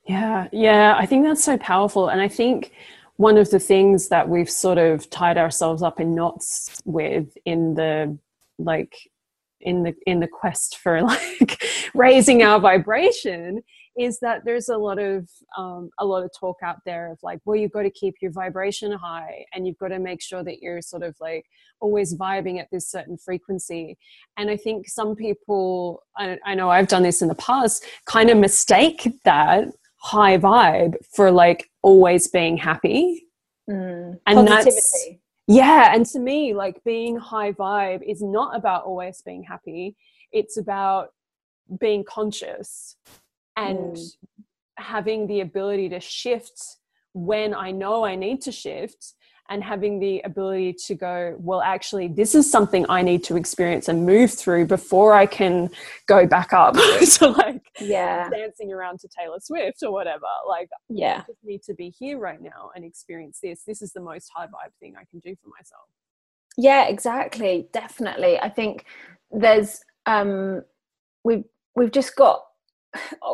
Yeah 0.06 0.48
yeah 0.52 0.96
i 0.98 1.06
think 1.06 1.24
that's 1.24 1.44
so 1.44 1.56
powerful. 1.58 2.08
And 2.08 2.20
i 2.20 2.28
think 2.28 2.72
one 3.16 3.38
of 3.38 3.50
the 3.50 3.58
things 3.58 4.08
that 4.08 4.28
we've 4.28 4.50
sort 4.50 4.78
of 4.78 5.08
tied 5.08 5.38
ourselves 5.38 5.82
up 5.82 6.00
in 6.00 6.14
knots 6.14 6.82
with 6.84 7.36
in 7.44 7.74
the 7.74 8.16
like 8.58 8.94
in 9.60 9.82
the 9.82 9.94
in 10.06 10.20
the 10.20 10.28
quest 10.28 10.78
for 10.78 11.02
like 11.40 11.62
raising 11.94 12.42
our 12.42 12.60
vibration 12.60 13.62
is 13.98 14.18
that 14.20 14.44
there's 14.44 14.68
a 14.68 14.76
lot 14.76 14.98
of 14.98 15.28
um, 15.56 15.90
a 15.98 16.04
lot 16.04 16.22
of 16.22 16.30
talk 16.38 16.58
out 16.62 16.78
there 16.84 17.10
of 17.12 17.18
like 17.22 17.40
well 17.44 17.56
you've 17.56 17.72
got 17.72 17.82
to 17.82 17.90
keep 17.90 18.14
your 18.20 18.30
vibration 18.30 18.92
high 18.92 19.44
and 19.54 19.66
you've 19.66 19.78
got 19.78 19.88
to 19.88 19.98
make 19.98 20.22
sure 20.22 20.42
that 20.44 20.60
you're 20.60 20.82
sort 20.82 21.02
of 21.02 21.16
like 21.20 21.44
always 21.80 22.14
vibing 22.14 22.60
at 22.60 22.68
this 22.70 22.90
certain 22.90 23.16
frequency 23.16 23.96
and 24.36 24.50
i 24.50 24.56
think 24.56 24.88
some 24.88 25.14
people 25.14 26.02
I, 26.16 26.38
I 26.44 26.54
know 26.54 26.70
i've 26.70 26.88
done 26.88 27.02
this 27.02 27.22
in 27.22 27.28
the 27.28 27.34
past 27.34 27.84
kind 28.06 28.30
of 28.30 28.38
mistake 28.38 29.08
that 29.24 29.68
high 30.06 30.38
vibe 30.38 30.94
for 31.12 31.30
like 31.30 31.68
always 31.82 32.28
being 32.28 32.56
happy. 32.56 33.26
Mm, 33.68 34.18
and 34.26 34.46
that's 34.48 35.08
yeah, 35.48 35.94
and 35.94 36.04
to 36.06 36.18
me, 36.18 36.54
like 36.54 36.82
being 36.84 37.16
high 37.16 37.52
vibe 37.52 38.02
is 38.08 38.22
not 38.22 38.56
about 38.56 38.84
always 38.84 39.22
being 39.24 39.42
happy. 39.42 39.96
It's 40.32 40.56
about 40.56 41.08
being 41.80 42.04
conscious 42.04 42.96
and 43.56 43.96
mm. 43.96 44.16
having 44.76 45.26
the 45.26 45.40
ability 45.40 45.88
to 45.90 46.00
shift 46.00 46.62
when 47.12 47.54
I 47.54 47.70
know 47.70 48.04
I 48.04 48.14
need 48.14 48.42
to 48.42 48.52
shift 48.52 49.14
and 49.48 49.62
having 49.62 50.00
the 50.00 50.20
ability 50.24 50.72
to 50.72 50.94
go, 50.94 51.36
well, 51.38 51.60
actually, 51.60 52.08
this 52.08 52.34
is 52.34 52.50
something 52.50 52.84
I 52.88 53.02
need 53.02 53.22
to 53.24 53.36
experience 53.36 53.88
and 53.88 54.04
move 54.04 54.32
through 54.32 54.66
before 54.66 55.14
I 55.14 55.26
can 55.26 55.70
go 56.06 56.26
back 56.26 56.52
up 56.52 56.74
to 57.14 57.28
like 57.28 57.62
yeah 57.80 58.28
dancing 58.30 58.72
around 58.72 59.00
to 59.00 59.08
Taylor 59.08 59.38
Swift 59.40 59.82
or 59.82 59.92
whatever. 59.92 60.26
Like, 60.48 60.68
yeah, 60.88 61.22
I 61.22 61.30
just 61.30 61.44
need 61.44 61.62
to 61.64 61.74
be 61.74 61.90
here 61.90 62.18
right 62.18 62.40
now 62.40 62.70
and 62.74 62.84
experience 62.84 63.38
this. 63.42 63.62
This 63.62 63.82
is 63.82 63.92
the 63.92 64.00
most 64.00 64.30
high 64.34 64.46
vibe 64.46 64.74
thing 64.80 64.94
I 64.96 65.04
can 65.10 65.20
do 65.20 65.36
for 65.42 65.48
myself. 65.48 65.88
Yeah, 66.56 66.86
exactly. 66.88 67.68
Definitely. 67.72 68.38
I 68.38 68.48
think 68.48 68.84
there's 69.30 69.80
um 70.06 70.62
we've 71.24 71.44
we've 71.74 71.92
just 71.92 72.16
got 72.16 72.45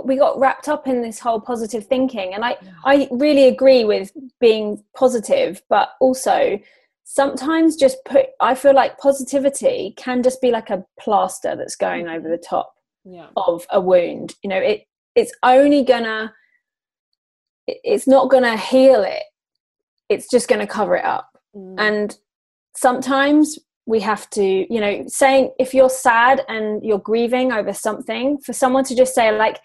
we 0.05 0.17
got 0.17 0.39
wrapped 0.39 0.69
up 0.69 0.87
in 0.87 1.03
this 1.03 1.19
whole 1.19 1.41
positive 1.41 1.87
thinking. 1.87 2.35
And 2.35 2.45
i 2.45 2.57
i 2.85 3.09
really 3.11 3.45
agree 3.45 3.85
with 3.85 4.13
being 4.41 4.83
positive 4.97 5.63
but 5.69 5.91
also 6.01 6.59
sometimes 7.05 7.77
just 7.77 7.99
put 8.05 8.27
i 8.41 8.55
feel 8.55 8.75
like 8.75 8.97
positivity 8.99 9.95
can 9.97 10.23
just 10.23 10.41
be 10.41 10.51
like 10.51 10.71
a 10.71 10.85
plaster 11.01 11.57
that's 11.57 11.77
going 11.77 12.09
over 12.09 12.29
the 12.29 12.39
top 12.39 12.75
yeah. 13.05 13.27
of 13.37 13.67
a 13.71 13.81
wound. 13.81 14.35
You 14.43 14.51
know 14.51 14.59
it 14.59 14.87
it's 15.15 15.33
only 15.43 15.85
gonna 15.85 16.33
it's 17.67 18.07
not 18.07 18.31
gonna 18.31 18.57
heal 18.57 19.03
it. 19.03 19.23
It's 20.09 20.29
just 20.31 20.49
gonna 20.49 20.67
cover 20.67 20.97
it 20.97 21.05
up. 21.05 21.29
Mm. 21.55 21.75
and 21.79 22.17
sometimes 22.75 23.59
we 23.87 24.01
have 24.01 24.29
to 24.31 24.43
you 24.73 24.81
know 24.81 25.05
saying 25.07 25.53
if 25.59 25.75
you're 25.75 25.91
sad 25.91 26.43
and 26.49 26.85
you're 26.85 26.99
grieving 26.99 27.53
over 27.53 27.73
something 27.73 28.39
for 28.39 28.53
someone 28.53 28.85
to 28.85 28.95
just 28.95 29.15
say 29.15 29.37
like 29.37 29.61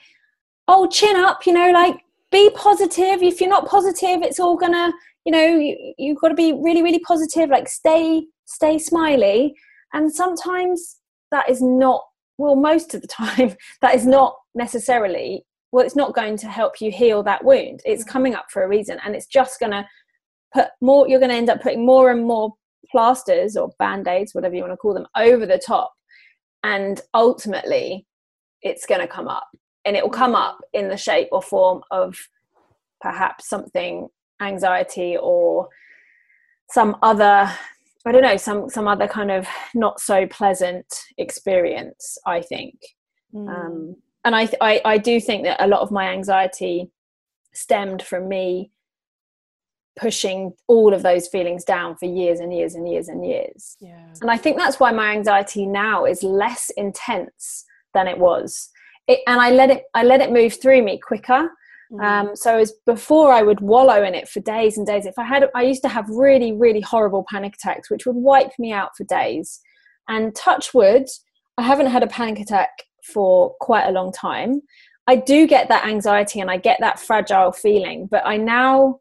oh 0.68 0.88
chin 0.88 1.16
up 1.16 1.46
you 1.46 1.54
know 1.54 1.72
like 1.72 2.02
be 2.32 2.50
positive. 2.52 3.22
If 3.24 3.40
you're 3.40 3.50
not 3.50 3.68
positive 3.68 4.22
it's 4.22 4.40
all 4.40 4.58
gonna 4.58 4.92
you 5.26 5.32
know 5.32 5.46
you, 5.46 5.94
you've 5.98 6.20
got 6.20 6.30
to 6.30 6.36
be 6.36 6.54
really 6.54 6.84
really 6.84 7.00
positive 7.00 7.50
like 7.50 7.68
stay 7.68 8.26
stay 8.46 8.78
smiley. 8.78 9.56
And 9.94 10.14
sometimes 10.14 10.98
that 11.32 11.50
is 11.50 11.62
not 11.62 12.04
well 12.38 12.56
most 12.56 12.94
of 12.94 13.02
the 13.02 13.08
time 13.24 13.56
that 13.82 13.96
is 13.96 14.06
not 14.06 14.36
necessarily 14.56 15.46
well 15.72 15.86
it's 15.86 15.96
not 15.96 16.16
going 16.16 16.38
to 16.38 16.48
help 16.48 16.82
you 16.82 16.92
heal 16.92 17.24
that 17.24 17.44
wound. 17.44 17.82
It's 17.86 18.04
mm. 18.04 18.08
coming 18.08 18.36
up 18.36 18.46
for 18.52 18.64
a 18.64 18.68
reason 18.68 19.00
and 19.06 19.16
it's 19.16 19.28
just 19.28 19.60
to 19.72 19.86
put 20.54 20.68
more 20.82 21.08
you're 21.08 21.20
to 21.30 21.36
end 21.36 21.50
up 21.50 21.62
putting 21.62 21.86
more 21.86 22.12
and 22.12 22.26
more 22.26 22.54
plasters 22.92 23.56
or 23.56 23.72
band-aids 23.80 24.34
whatever 24.34 24.56
you 24.56 24.62
want 24.62 24.74
to 24.74 24.78
call 24.78 24.94
them 24.94 25.08
over 25.16 25.46
the 25.46 25.62
top 25.66 25.94
and 26.64 27.02
ultimately 27.14 28.06
it's 28.62 28.86
going 28.86 29.02
to 29.02 29.08
come 29.08 29.28
up 29.28 29.48
and 29.86 29.96
it 29.96 30.04
will 30.04 30.10
come 30.10 30.36
up 30.36 30.60
in 30.74 30.90
the 30.90 30.98
shape 30.98 31.30
or 31.32 31.42
form 31.42 31.82
of 31.92 32.18
perhaps 33.02 33.48
something 33.48 34.08
anxiety 34.42 35.18
or 35.20 35.70
some 36.70 36.98
other 37.02 37.50
I 38.06 38.12
don't 38.14 38.22
know 38.22 38.38
some 38.38 38.70
some 38.70 38.88
other 38.88 39.08
kind 39.08 39.32
of 39.32 39.46
not 39.76 40.00
so 40.00 40.28
pleasant 40.28 40.86
experience. 41.18 42.18
I 42.26 42.42
think, 42.42 42.76
mm. 43.34 43.50
um, 43.50 43.96
and 44.24 44.34
I, 44.34 44.48
I 44.62 44.82
I 44.86 44.98
do 44.98 45.20
think 45.20 45.44
that 45.44 45.62
a 45.62 45.68
lot 45.68 45.82
of 45.82 45.92
my 45.92 46.08
anxiety 46.10 46.90
stemmed 47.54 48.02
from 48.02 48.30
me 48.30 48.72
pushing 49.98 50.54
all 50.68 50.94
of 50.94 51.04
those 51.04 51.28
feelings 51.28 51.64
down 51.64 51.96
for 51.98 52.06
years 52.06 52.40
and 52.40 52.54
years 52.54 52.76
and 52.76 52.88
years 52.88 53.08
and 53.08 53.26
years. 53.26 53.76
Yeah. 53.80 54.14
And 54.22 54.30
I 54.32 54.38
think 54.38 54.58
that's 54.58 54.80
why 54.80 54.92
my 54.92 55.12
anxiety 55.12 55.66
now 55.66 56.06
is 56.06 56.24
less 56.24 56.70
intense 56.78 57.66
than 57.94 58.08
it 58.08 58.18
was. 58.18 58.70
It, 59.08 59.20
and 59.28 59.40
I 59.40 59.52
let 59.52 59.70
it 59.72 59.84
I 59.94 60.04
let 60.04 60.22
it 60.22 60.32
move 60.32 60.62
through 60.62 60.84
me 60.84 61.00
quicker 61.00 61.50
Mm. 61.92 62.04
Um, 62.04 62.36
so 62.36 62.58
as 62.58 62.74
before 62.86 63.32
I 63.32 63.42
would 63.42 63.62
wallow 63.62 64.04
in 64.04 64.14
it 64.14 64.28
for 64.28 64.40
days 64.42 64.78
and 64.78 64.86
days. 64.86 65.06
If 65.06 65.18
I 65.18 65.24
had, 65.24 65.50
I 65.56 65.64
used 65.64 65.82
to 65.84 65.90
have 65.90 66.10
really, 66.10 66.54
really 66.54 66.82
horrible 66.82 67.26
panic 67.30 67.56
attacks, 67.56 67.90
which 67.90 68.06
would 68.06 68.16
wipe 68.16 68.52
me 68.60 68.72
out 68.72 68.96
for 68.96 69.04
days. 69.06 69.60
And 70.08 70.36
touch 70.36 70.74
wood, 70.74 71.06
I 71.58 71.64
haven't 71.64 71.88
had 71.88 72.04
a 72.04 72.08
panic 72.08 72.40
attack 72.40 72.70
for 73.04 73.56
quite 73.62 73.88
a 73.88 73.92
long 73.92 74.12
time. 74.12 74.62
I 75.08 75.16
do 75.16 75.48
get 75.48 75.70
that 75.70 75.86
anxiety 75.86 76.42
and 76.42 76.52
I 76.52 76.58
get 76.58 76.78
that 76.82 77.00
fragile 77.00 77.54
feeling, 77.54 78.08
but 78.08 78.26
I 78.26 78.36
now 78.36 79.00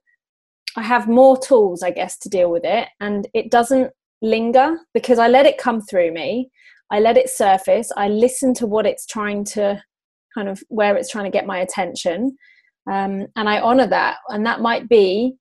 I 0.77 0.83
have 0.83 1.09
more 1.09 1.39
tools, 1.39 1.83
I 1.83 1.91
guess, 1.91 2.19
to 2.19 2.29
deal 2.29 2.51
with 2.51 2.65
it, 2.65 2.89
and 3.01 3.27
it 3.35 3.51
doesn't 3.51 3.93
linger 4.23 4.79
because 4.95 5.19
I 5.19 5.29
let 5.29 5.47
it 5.47 5.59
come 5.59 5.81
through 5.81 6.13
me. 6.13 6.51
I 6.91 7.01
let 7.01 7.17
it 7.17 7.29
surface. 7.29 7.91
I 7.97 8.09
listen 8.09 8.55
to 8.55 8.67
what 8.67 8.87
it's 8.87 9.07
trying 9.07 9.45
to 9.45 9.83
kind 10.35 10.49
of 10.49 10.63
where 10.69 10.97
it's 10.97 11.11
trying 11.11 11.25
to 11.25 11.31
get 11.31 11.47
my 11.47 11.59
attention 11.59 12.37
um, 12.87 13.27
and 13.35 13.49
I 13.49 13.61
honor 13.61 13.87
that. 13.87 14.19
And 14.29 14.47
that 14.47 14.61
might 14.61 14.89
be 14.89 15.37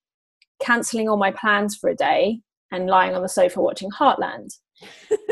cancelling 0.61 1.09
all 1.09 1.17
my 1.17 1.31
plans 1.31 1.75
for 1.75 1.89
a 1.89 1.95
day 1.95 2.41
and 2.71 2.87
lying 2.87 3.15
on 3.15 3.21
the 3.21 3.29
sofa 3.29 3.61
watching 3.61 3.91
Heartland. 3.91 4.49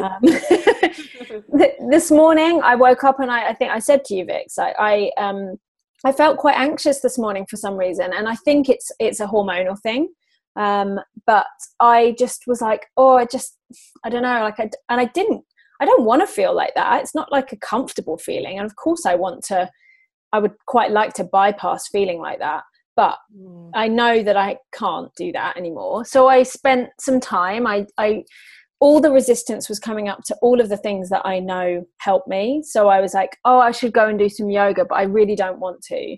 Um, 0.01 0.21
this 1.89 2.11
morning, 2.11 2.61
I 2.63 2.75
woke 2.75 3.03
up 3.03 3.19
and 3.19 3.31
I, 3.31 3.49
I, 3.49 3.53
think 3.53 3.71
I 3.71 3.79
said 3.79 4.05
to 4.05 4.15
you, 4.15 4.25
Vix, 4.25 4.57
I, 4.59 4.73
I, 4.77 5.11
um, 5.17 5.57
I 6.03 6.11
felt 6.11 6.37
quite 6.37 6.57
anxious 6.57 6.99
this 6.99 7.17
morning 7.17 7.45
for 7.49 7.57
some 7.57 7.75
reason, 7.75 8.11
and 8.13 8.27
I 8.27 8.35
think 8.35 8.69
it's 8.69 8.91
it's 8.99 9.19
a 9.19 9.27
hormonal 9.27 9.79
thing. 9.81 10.09
Um, 10.55 10.99
but 11.25 11.47
I 11.79 12.15
just 12.19 12.43
was 12.45 12.61
like, 12.61 12.85
oh, 12.95 13.17
I 13.17 13.25
just, 13.25 13.57
I 14.03 14.09
don't 14.09 14.21
know, 14.21 14.41
like, 14.41 14.59
I, 14.59 14.69
and 14.87 15.01
I 15.01 15.05
didn't, 15.05 15.43
I 15.81 15.85
don't 15.85 16.05
want 16.05 16.21
to 16.21 16.27
feel 16.27 16.53
like 16.53 16.75
that. 16.75 17.01
It's 17.01 17.15
not 17.15 17.31
like 17.31 17.51
a 17.51 17.57
comfortable 17.57 18.17
feeling, 18.17 18.57
and 18.57 18.65
of 18.65 18.75
course, 18.75 19.05
I 19.05 19.15
want 19.15 19.43
to 19.45 19.69
I 20.33 20.39
would 20.39 20.53
quite 20.65 20.91
like 20.91 21.13
to 21.13 21.23
bypass 21.23 21.87
feeling 21.87 22.19
like 22.19 22.39
that, 22.39 22.63
but 22.95 23.19
mm. 23.37 23.69
I 23.75 23.87
know 23.87 24.23
that 24.23 24.35
I 24.35 24.57
can't 24.73 25.13
do 25.15 25.31
that 25.31 25.55
anymore. 25.55 26.05
So 26.05 26.27
I 26.27 26.41
spent 26.41 26.89
some 26.99 27.19
time. 27.19 27.67
I, 27.67 27.85
I, 27.99 28.23
all 28.84 28.99
the 28.99 29.11
resistance 29.11 29.69
was 29.69 29.79
coming 29.79 30.09
up 30.09 30.19
to 30.25 30.36
all 30.41 30.59
of 30.59 30.67
the 30.67 30.77
things 30.77 31.09
that 31.09 31.25
I 31.25 31.39
know 31.39 31.86
help 31.99 32.27
me. 32.27 32.61
So 32.63 32.89
I 32.89 32.99
was 32.99 33.13
like, 33.13 33.38
oh, 33.45 33.59
I 33.59 33.71
should 33.71 33.93
go 33.93 34.07
and 34.07 34.19
do 34.19 34.27
some 34.27 34.49
yoga, 34.49 34.84
but 34.84 34.95
I 34.95 35.03
really 35.03 35.36
don't 35.36 35.59
want 35.59 35.81
to 35.84 36.17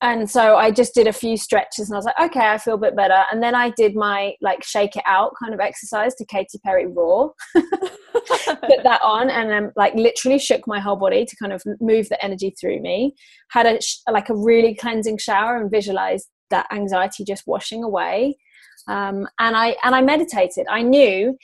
and 0.00 0.30
so 0.30 0.56
I 0.56 0.70
just 0.70 0.94
did 0.94 1.08
a 1.08 1.12
few 1.12 1.36
stretches 1.36 1.88
and 1.88 1.96
I 1.96 1.98
was 1.98 2.04
like, 2.04 2.20
okay, 2.20 2.46
I 2.46 2.58
feel 2.58 2.74
a 2.74 2.78
bit 2.78 2.94
better. 2.94 3.24
And 3.32 3.42
then 3.42 3.54
I 3.56 3.70
did 3.70 3.96
my 3.96 4.34
like 4.40 4.62
shake 4.62 4.94
it 4.94 5.02
out 5.06 5.32
kind 5.42 5.52
of 5.52 5.60
exercise 5.60 6.14
to 6.16 6.24
Katy 6.26 6.60
Perry 6.64 6.86
Roar, 6.86 7.32
put 7.54 8.82
that 8.84 9.00
on, 9.02 9.28
and 9.28 9.50
then 9.50 9.72
like 9.74 9.94
literally 9.94 10.38
shook 10.38 10.68
my 10.68 10.78
whole 10.78 10.94
body 10.94 11.24
to 11.24 11.36
kind 11.36 11.52
of 11.52 11.62
move 11.80 12.08
the 12.08 12.24
energy 12.24 12.54
through 12.60 12.80
me. 12.80 13.14
Had 13.50 13.66
a 13.66 13.80
like 14.10 14.28
a 14.28 14.36
really 14.36 14.74
cleansing 14.74 15.18
shower 15.18 15.56
and 15.56 15.70
visualized 15.70 16.28
that 16.50 16.68
anxiety 16.72 17.24
just 17.24 17.46
washing 17.46 17.82
away. 17.82 18.38
Um, 18.86 19.26
and 19.40 19.56
I 19.56 19.74
and 19.82 19.96
I 19.96 20.00
meditated. 20.00 20.66
I 20.70 20.82
knew 20.82 21.36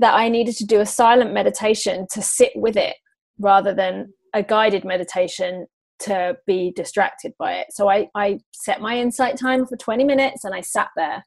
that 0.00 0.14
I 0.14 0.28
needed 0.28 0.56
to 0.56 0.66
do 0.66 0.80
a 0.80 0.86
silent 0.86 1.32
meditation 1.32 2.06
to 2.12 2.22
sit 2.22 2.52
with 2.56 2.76
it 2.76 2.96
rather 3.38 3.74
than 3.74 4.12
a 4.34 4.42
guided 4.42 4.84
meditation 4.84 5.66
to 6.00 6.36
be 6.46 6.72
distracted 6.74 7.32
by 7.38 7.52
it. 7.54 7.66
So 7.70 7.90
I, 7.90 8.08
I 8.14 8.38
set 8.52 8.80
my 8.80 8.98
Insight 8.98 9.38
Timer 9.38 9.66
for 9.66 9.76
20 9.76 10.04
minutes 10.04 10.44
and 10.44 10.54
I 10.54 10.62
sat 10.62 10.88
there. 10.96 11.24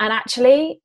And 0.00 0.12
actually, 0.12 0.80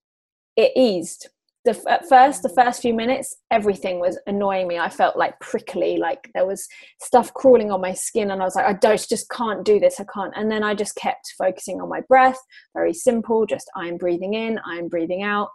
it 0.55 0.72
eased. 0.76 1.30
The, 1.65 1.82
at 1.89 2.07
first, 2.07 2.43
the 2.43 2.53
first 2.55 2.84
few 2.84 2.93
minutes, 2.93 3.36
everything 3.49 3.99
was 3.99 4.20
annoying 4.28 4.68
me. 4.68 4.78
I 4.78 4.89
felt 4.89 5.18
like 5.18 5.39
prickly, 5.39 5.97
like 5.97 6.30
there 6.36 6.45
was 6.45 6.68
stuff 7.01 7.34
crawling 7.34 7.72
on 7.72 7.82
my 7.82 7.93
skin, 7.93 8.32
and 8.32 8.41
I 8.41 8.45
was 8.45 8.55
like, 8.55 8.65
I 8.65 8.74
don't, 8.74 9.09
just 9.09 9.30
can't 9.30 9.65
do 9.65 9.80
this. 9.80 9.99
I 9.99 10.05
can't. 10.13 10.34
And 10.36 10.49
then 10.49 10.63
I 10.63 10.76
just 10.76 10.95
kept 10.95 11.34
focusing 11.38 11.82
on 11.82 11.89
my 11.89 12.01
breath. 12.07 12.38
Very 12.74 12.93
simple, 12.93 13.45
just 13.45 13.70
I'm 13.76 13.97
breathing 13.97 14.36
in, 14.36 14.59
I'm 14.65 14.88
breathing 14.88 15.24
out. 15.24 15.49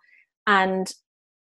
And 0.46 0.92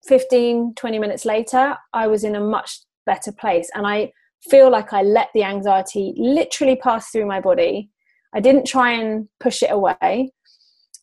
15, 0.08 0.74
20 0.76 1.00
minutes 1.00 1.26
later, 1.26 1.78
I 1.93 2.08
was 2.08 2.24
in 2.24 2.36
a 2.36 2.39
much 2.39 2.80
better 3.06 3.32
place. 3.32 3.70
And 3.74 3.86
I 3.86 4.12
feel 4.50 4.72
like 4.72 4.93
I 4.93 5.02
let 5.02 5.30
the 5.34 5.43
anxiety 5.43 6.14
literally 6.18 6.76
pass 6.76 7.10
through 7.10 7.26
my 7.26 7.41
body. 7.41 7.89
I 8.34 8.39
didn't 8.39 8.66
try 8.66 8.91
and 8.91 9.28
push 9.39 9.64
it 9.64 9.72
away. 9.72 10.32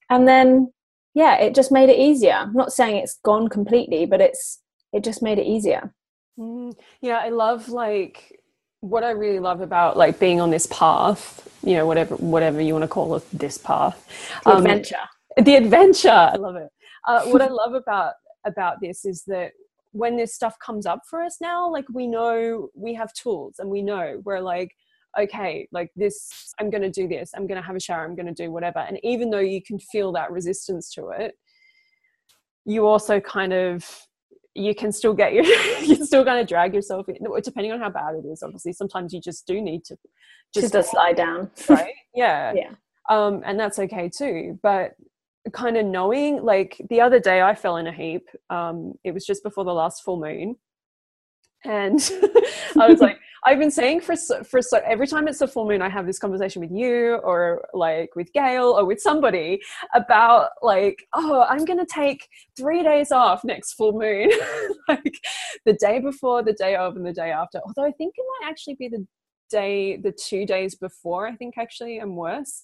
And 0.08 0.26
then 0.26 0.72
yeah, 1.16 1.36
it 1.36 1.54
just 1.54 1.72
made 1.72 1.88
it 1.88 1.98
easier. 1.98 2.34
I'm 2.34 2.52
not 2.52 2.74
saying 2.74 2.96
it's 2.96 3.18
gone 3.24 3.48
completely, 3.48 4.04
but 4.04 4.20
it's 4.20 4.60
it 4.92 5.02
just 5.02 5.22
made 5.22 5.38
it 5.38 5.46
easier. 5.46 5.94
Mm, 6.38 6.74
yeah, 7.00 7.16
I 7.16 7.30
love 7.30 7.70
like 7.70 8.38
what 8.80 9.02
I 9.02 9.12
really 9.12 9.40
love 9.40 9.62
about 9.62 9.96
like 9.96 10.20
being 10.20 10.42
on 10.42 10.50
this 10.50 10.66
path, 10.66 11.48
you 11.64 11.72
know, 11.72 11.86
whatever 11.86 12.16
whatever 12.16 12.60
you 12.60 12.74
want 12.74 12.82
to 12.82 12.88
call 12.88 13.16
it, 13.16 13.24
this 13.32 13.56
path, 13.56 13.96
the 14.44 14.50
um, 14.50 14.58
adventure. 14.58 15.04
The 15.38 15.54
adventure. 15.56 16.10
I 16.10 16.36
love 16.36 16.56
it. 16.56 16.68
Uh, 17.08 17.22
what 17.28 17.40
I 17.40 17.48
love 17.62 17.72
about 17.72 18.12
about 18.46 18.76
this 18.80 19.04
is 19.04 19.24
that 19.26 19.52
when 19.92 20.16
this 20.16 20.34
stuff 20.34 20.56
comes 20.64 20.86
up 20.86 21.00
for 21.08 21.22
us 21.22 21.38
now 21.40 21.70
like 21.70 21.86
we 21.92 22.06
know 22.06 22.68
we 22.74 22.94
have 22.94 23.12
tools 23.14 23.56
and 23.58 23.68
we 23.68 23.82
know 23.82 24.20
we're 24.24 24.40
like 24.40 24.70
okay 25.18 25.66
like 25.72 25.90
this 25.96 26.52
i'm 26.60 26.70
going 26.70 26.82
to 26.82 26.90
do 26.90 27.08
this. 27.08 27.30
I'm 27.34 27.46
going 27.46 27.60
to 27.60 27.66
have 27.66 27.76
a 27.76 27.80
shower. 27.80 28.04
I'm 28.04 28.14
going 28.14 28.26
to 28.26 28.44
do 28.44 28.50
whatever. 28.50 28.80
And 28.80 28.98
even 29.02 29.30
though 29.30 29.38
you 29.38 29.62
can 29.62 29.78
feel 29.78 30.12
that 30.12 30.30
resistance 30.30 30.92
to 30.94 31.08
it 31.10 31.34
you 32.64 32.86
also 32.86 33.20
kind 33.20 33.52
of 33.52 33.88
you 34.54 34.74
can 34.74 34.90
still 34.90 35.14
get 35.14 35.32
your 35.32 35.44
you're 35.82 36.04
still 36.04 36.24
going 36.24 36.44
to 36.44 36.48
drag 36.48 36.74
yourself 36.74 37.08
in, 37.08 37.16
depending 37.42 37.72
on 37.72 37.80
how 37.80 37.90
bad 37.90 38.14
it 38.14 38.26
is 38.26 38.42
obviously. 38.42 38.72
Sometimes 38.72 39.12
you 39.12 39.20
just 39.20 39.46
do 39.46 39.60
need 39.60 39.84
to 39.84 39.96
just, 40.54 40.72
just 40.72 40.74
to 40.74 40.82
slide 40.82 41.16
down. 41.16 41.50
Right? 41.68 41.94
Yeah. 42.14 42.52
Yeah. 42.62 42.70
Um 43.08 43.42
and 43.44 43.58
that's 43.58 43.78
okay 43.78 44.10
too 44.10 44.58
but 44.62 44.94
kind 45.52 45.76
of 45.76 45.86
knowing 45.86 46.42
like 46.42 46.80
the 46.90 47.00
other 47.00 47.20
day 47.20 47.42
i 47.42 47.54
fell 47.54 47.76
in 47.76 47.86
a 47.86 47.92
heap 47.92 48.28
um 48.50 48.94
it 49.04 49.12
was 49.12 49.24
just 49.24 49.42
before 49.42 49.64
the 49.64 49.72
last 49.72 50.02
full 50.02 50.18
moon. 50.18 50.56
And 51.64 51.98
i 52.78 52.88
was 52.88 53.00
like 53.00 53.18
i've 53.46 53.58
been 53.58 53.70
saying 53.70 54.00
for 54.00 54.14
for 54.44 54.60
so 54.60 54.80
every 54.84 55.06
time 55.06 55.26
it's 55.28 55.40
a 55.40 55.48
full 55.48 55.66
moon 55.68 55.82
i 55.82 55.88
have 55.88 56.06
this 56.06 56.18
conversation 56.18 56.60
with 56.60 56.70
you 56.70 57.14
or 57.24 57.66
like 57.74 58.14
with 58.16 58.32
gail 58.32 58.76
or 58.78 58.84
with 58.84 59.00
somebody 59.00 59.60
about 59.94 60.50
like 60.62 61.04
oh 61.14 61.44
i'm 61.48 61.64
going 61.64 61.78
to 61.78 61.86
take 61.86 62.28
3 62.56 62.82
days 62.82 63.12
off 63.12 63.44
next 63.44 63.74
full 63.74 63.92
moon. 63.92 64.30
Like 64.88 65.18
the 65.64 65.72
day 65.72 65.98
before 65.98 66.44
the 66.44 66.52
day 66.52 66.76
of 66.76 66.94
and 66.94 67.04
the 67.04 67.12
day 67.12 67.32
after. 67.32 67.60
Although 67.66 67.88
i 67.88 67.92
think 67.92 68.14
it 68.16 68.24
might 68.40 68.48
actually 68.48 68.76
be 68.76 68.88
the 68.88 69.04
day 69.50 69.96
the 69.96 70.12
two 70.12 70.46
days 70.46 70.74
before 70.74 71.26
i 71.26 71.34
think 71.34 71.54
actually 71.58 71.98
i'm 71.98 72.16
worse. 72.16 72.62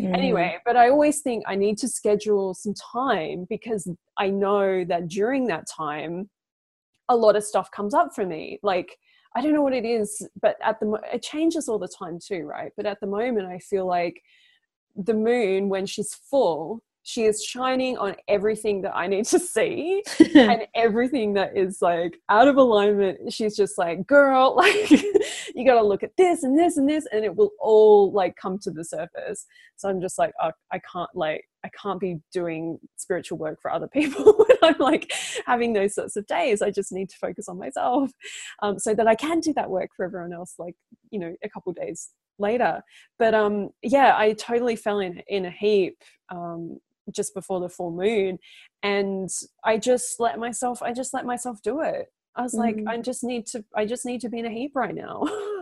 Mm. 0.00 0.14
anyway 0.14 0.56
but 0.64 0.76
i 0.76 0.88
always 0.88 1.20
think 1.20 1.44
i 1.46 1.54
need 1.54 1.78
to 1.78 1.88
schedule 1.88 2.54
some 2.54 2.74
time 2.74 3.46
because 3.48 3.90
i 4.18 4.28
know 4.28 4.84
that 4.84 5.08
during 5.08 5.46
that 5.46 5.66
time 5.66 6.28
a 7.08 7.16
lot 7.16 7.36
of 7.36 7.44
stuff 7.44 7.70
comes 7.70 7.94
up 7.94 8.14
for 8.14 8.26
me. 8.26 8.58
Like 8.62 8.96
i 9.34 9.42
don't 9.42 9.52
know 9.52 9.62
what 9.62 9.74
it 9.74 9.84
is 9.84 10.26
but 10.40 10.56
at 10.62 10.80
the 10.80 11.00
it 11.12 11.22
changes 11.22 11.68
all 11.68 11.78
the 11.78 11.88
time 11.88 12.18
too 12.18 12.44
right? 12.44 12.72
But 12.76 12.86
at 12.86 13.00
the 13.00 13.06
moment 13.06 13.46
i 13.46 13.58
feel 13.58 13.86
like 13.86 14.22
the 14.96 15.14
moon 15.14 15.68
when 15.68 15.86
she's 15.86 16.14
full 16.14 16.82
she 17.08 17.24
is 17.24 17.42
shining 17.42 17.96
on 17.96 18.14
everything 18.28 18.82
that 18.82 18.94
I 18.94 19.06
need 19.06 19.24
to 19.26 19.38
see 19.38 20.02
and 20.34 20.66
everything 20.74 21.32
that 21.32 21.56
is 21.56 21.80
like 21.80 22.18
out 22.28 22.48
of 22.48 22.58
alignment. 22.58 23.32
She's 23.32 23.56
just 23.56 23.78
like, 23.78 24.06
girl, 24.06 24.54
like 24.56 24.90
you 24.90 25.64
got 25.64 25.80
to 25.80 25.82
look 25.82 26.02
at 26.02 26.14
this 26.18 26.42
and 26.42 26.58
this 26.58 26.76
and 26.76 26.86
this, 26.86 27.06
and 27.10 27.24
it 27.24 27.34
will 27.34 27.52
all 27.60 28.12
like 28.12 28.36
come 28.36 28.58
to 28.58 28.70
the 28.70 28.84
surface. 28.84 29.46
So 29.76 29.88
I'm 29.88 30.02
just 30.02 30.18
like, 30.18 30.32
oh, 30.42 30.50
I 30.70 30.80
can't 30.80 31.08
like, 31.14 31.44
I 31.64 31.70
can't 31.80 31.98
be 31.98 32.18
doing 32.30 32.78
spiritual 32.96 33.38
work 33.38 33.58
for 33.62 33.72
other 33.72 33.88
people 33.92 34.34
when 34.36 34.58
I'm 34.62 34.78
like 34.78 35.10
having 35.46 35.72
those 35.72 35.94
sorts 35.94 36.16
of 36.16 36.26
days. 36.26 36.60
I 36.60 36.70
just 36.70 36.92
need 36.92 37.08
to 37.08 37.16
focus 37.16 37.48
on 37.48 37.58
myself 37.58 38.10
um, 38.60 38.78
so 38.78 38.94
that 38.94 39.08
I 39.08 39.14
can 39.14 39.40
do 39.40 39.54
that 39.54 39.70
work 39.70 39.88
for 39.96 40.04
everyone 40.04 40.34
else, 40.34 40.56
like, 40.58 40.74
you 41.10 41.20
know, 41.20 41.34
a 41.42 41.48
couple 41.48 41.72
days 41.72 42.10
later. 42.38 42.82
But 43.18 43.32
um, 43.32 43.70
yeah, 43.82 44.12
I 44.14 44.34
totally 44.34 44.76
fell 44.76 45.00
in, 45.00 45.22
in 45.26 45.46
a 45.46 45.50
heap 45.50 45.96
um, 46.30 46.78
just 47.12 47.34
before 47.34 47.60
the 47.60 47.68
full 47.68 47.90
moon 47.90 48.38
and 48.82 49.30
i 49.64 49.76
just 49.76 50.20
let 50.20 50.38
myself 50.38 50.82
i 50.82 50.92
just 50.92 51.12
let 51.14 51.26
myself 51.26 51.60
do 51.62 51.80
it. 51.80 52.06
I 52.36 52.42
was 52.42 52.54
mm. 52.54 52.58
like 52.58 52.78
i 52.86 53.00
just 53.00 53.24
need 53.24 53.46
to 53.48 53.64
i 53.74 53.84
just 53.84 54.06
need 54.06 54.20
to 54.22 54.28
be 54.28 54.38
in 54.38 54.46
a 54.46 54.50
heap 54.50 54.72
right 54.74 54.94
now. 54.94 55.24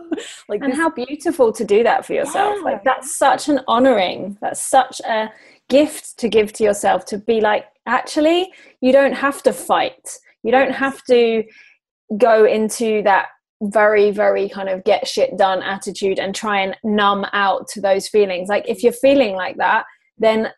Like 0.49 0.61
and 0.61 0.71
this- 0.71 0.79
how 0.79 0.89
beautiful 0.89 1.51
to 1.51 1.65
do 1.65 1.83
that 1.83 2.05
for 2.05 2.13
yourself. 2.13 2.55
Yeah. 2.57 2.63
like 2.63 2.83
that's 2.83 3.15
such 3.15 3.49
an 3.49 3.59
honoring 3.67 4.37
that's 4.41 4.61
such 4.61 5.01
a 5.01 5.29
gift 5.69 6.17
to 6.19 6.29
give 6.29 6.53
to 6.53 6.63
yourself 6.63 7.05
to 7.05 7.17
be 7.17 7.41
like 7.41 7.65
actually 7.85 8.51
you 8.81 8.91
don't 8.91 9.13
have 9.13 9.43
to 9.43 9.53
fight. 9.53 10.17
You 10.43 10.51
don't 10.51 10.71
have 10.71 11.03
to 11.05 11.43
go 12.17 12.45
into 12.45 13.01
that 13.03 13.27
very 13.61 14.11
very 14.11 14.47
kind 14.47 14.69
of 14.69 14.83
get 14.85 15.07
shit 15.07 15.37
done 15.37 15.61
attitude 15.61 16.19
and 16.19 16.33
try 16.33 16.61
and 16.61 16.77
numb 16.83 17.25
out 17.33 17.67
to 17.69 17.81
those 17.81 18.07
feelings. 18.07 18.47
Like 18.47 18.67
if 18.67 18.83
you're 18.83 18.93
feeling 18.93 19.35
like 19.35 19.57
that 19.57 19.85
then 20.17 20.51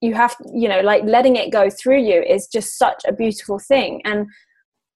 you 0.00 0.14
have 0.14 0.36
you 0.54 0.68
know 0.68 0.80
like 0.80 1.02
letting 1.04 1.36
it 1.36 1.50
go 1.50 1.70
through 1.70 2.00
you 2.00 2.22
is 2.22 2.46
just 2.46 2.78
such 2.78 3.02
a 3.06 3.12
beautiful 3.12 3.58
thing. 3.58 4.02
And 4.04 4.26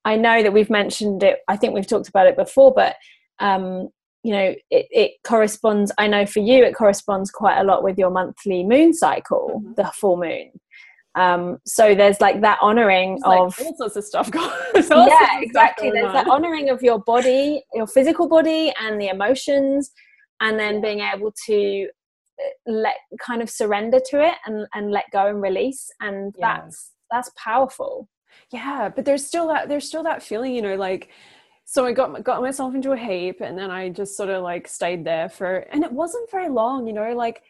i 0.04 0.16
know 0.16 0.42
that 0.42 0.52
we've 0.52 0.70
mentioned 0.70 1.22
it 1.22 1.40
i 1.48 1.56
think 1.56 1.74
we've 1.74 1.86
talked 1.86 2.08
about 2.08 2.26
it 2.26 2.36
before 2.36 2.72
but 2.72 2.96
um 3.38 3.88
you 4.22 4.32
know 4.32 4.54
it, 4.70 4.86
it 4.90 5.12
corresponds 5.26 5.92
i 5.98 6.06
know 6.06 6.26
for 6.26 6.40
you 6.40 6.64
it 6.64 6.74
corresponds 6.74 7.30
quite 7.30 7.58
a 7.58 7.64
lot 7.64 7.82
with 7.82 7.98
your 7.98 8.10
monthly 8.10 8.64
moon 8.64 8.92
cycle 8.92 9.60
mm-hmm. 9.62 9.72
the 9.76 9.84
full 9.94 10.16
moon. 10.16 10.50
Um 11.16 11.58
so 11.66 11.94
there's 11.94 12.20
like 12.20 12.40
that 12.42 12.58
honoring 12.62 13.18
of 13.24 13.32
all 13.60 13.74
sorts 13.76 13.96
of 13.96 14.04
stuff 14.04 14.30
going 14.38 14.50
yeah 14.74 15.40
exactly. 15.40 15.90
There's 15.90 16.12
that 16.12 16.28
honoring 16.28 16.70
of 16.70 16.82
your 16.82 17.00
body 17.00 17.64
your 17.74 17.88
physical 17.88 18.28
body 18.28 18.72
and 18.80 19.00
the 19.00 19.08
emotions 19.08 19.90
and 20.40 20.58
then 20.58 20.80
being 20.80 21.00
able 21.00 21.34
to 21.46 21.88
let 22.66 22.96
kind 23.20 23.42
of 23.42 23.50
surrender 23.50 24.00
to 24.10 24.24
it 24.24 24.34
and 24.46 24.66
and 24.74 24.90
let 24.90 25.04
go 25.12 25.26
and 25.26 25.42
release 25.42 25.90
and 26.00 26.34
yeah. 26.38 26.60
that's 26.60 26.92
that's 27.10 27.30
powerful 27.36 28.08
yeah 28.52 28.88
but 28.88 29.04
there's 29.04 29.26
still 29.26 29.48
that 29.48 29.68
there's 29.68 29.86
still 29.86 30.02
that 30.02 30.22
feeling 30.22 30.54
you 30.54 30.62
know 30.62 30.76
like 30.76 31.10
so 31.70 31.86
I 31.86 31.92
got 31.92 32.24
got 32.24 32.42
myself 32.42 32.74
into 32.74 32.90
a 32.90 32.96
heap, 32.96 33.40
and 33.40 33.56
then 33.56 33.70
I 33.70 33.90
just 33.90 34.16
sort 34.16 34.28
of 34.28 34.42
like 34.42 34.66
stayed 34.66 35.04
there 35.04 35.28
for, 35.28 35.58
and 35.70 35.84
it 35.84 35.92
wasn't 35.92 36.28
very 36.28 36.48
long, 36.48 36.84
you 36.88 36.92
know, 36.92 37.12
like 37.14 37.42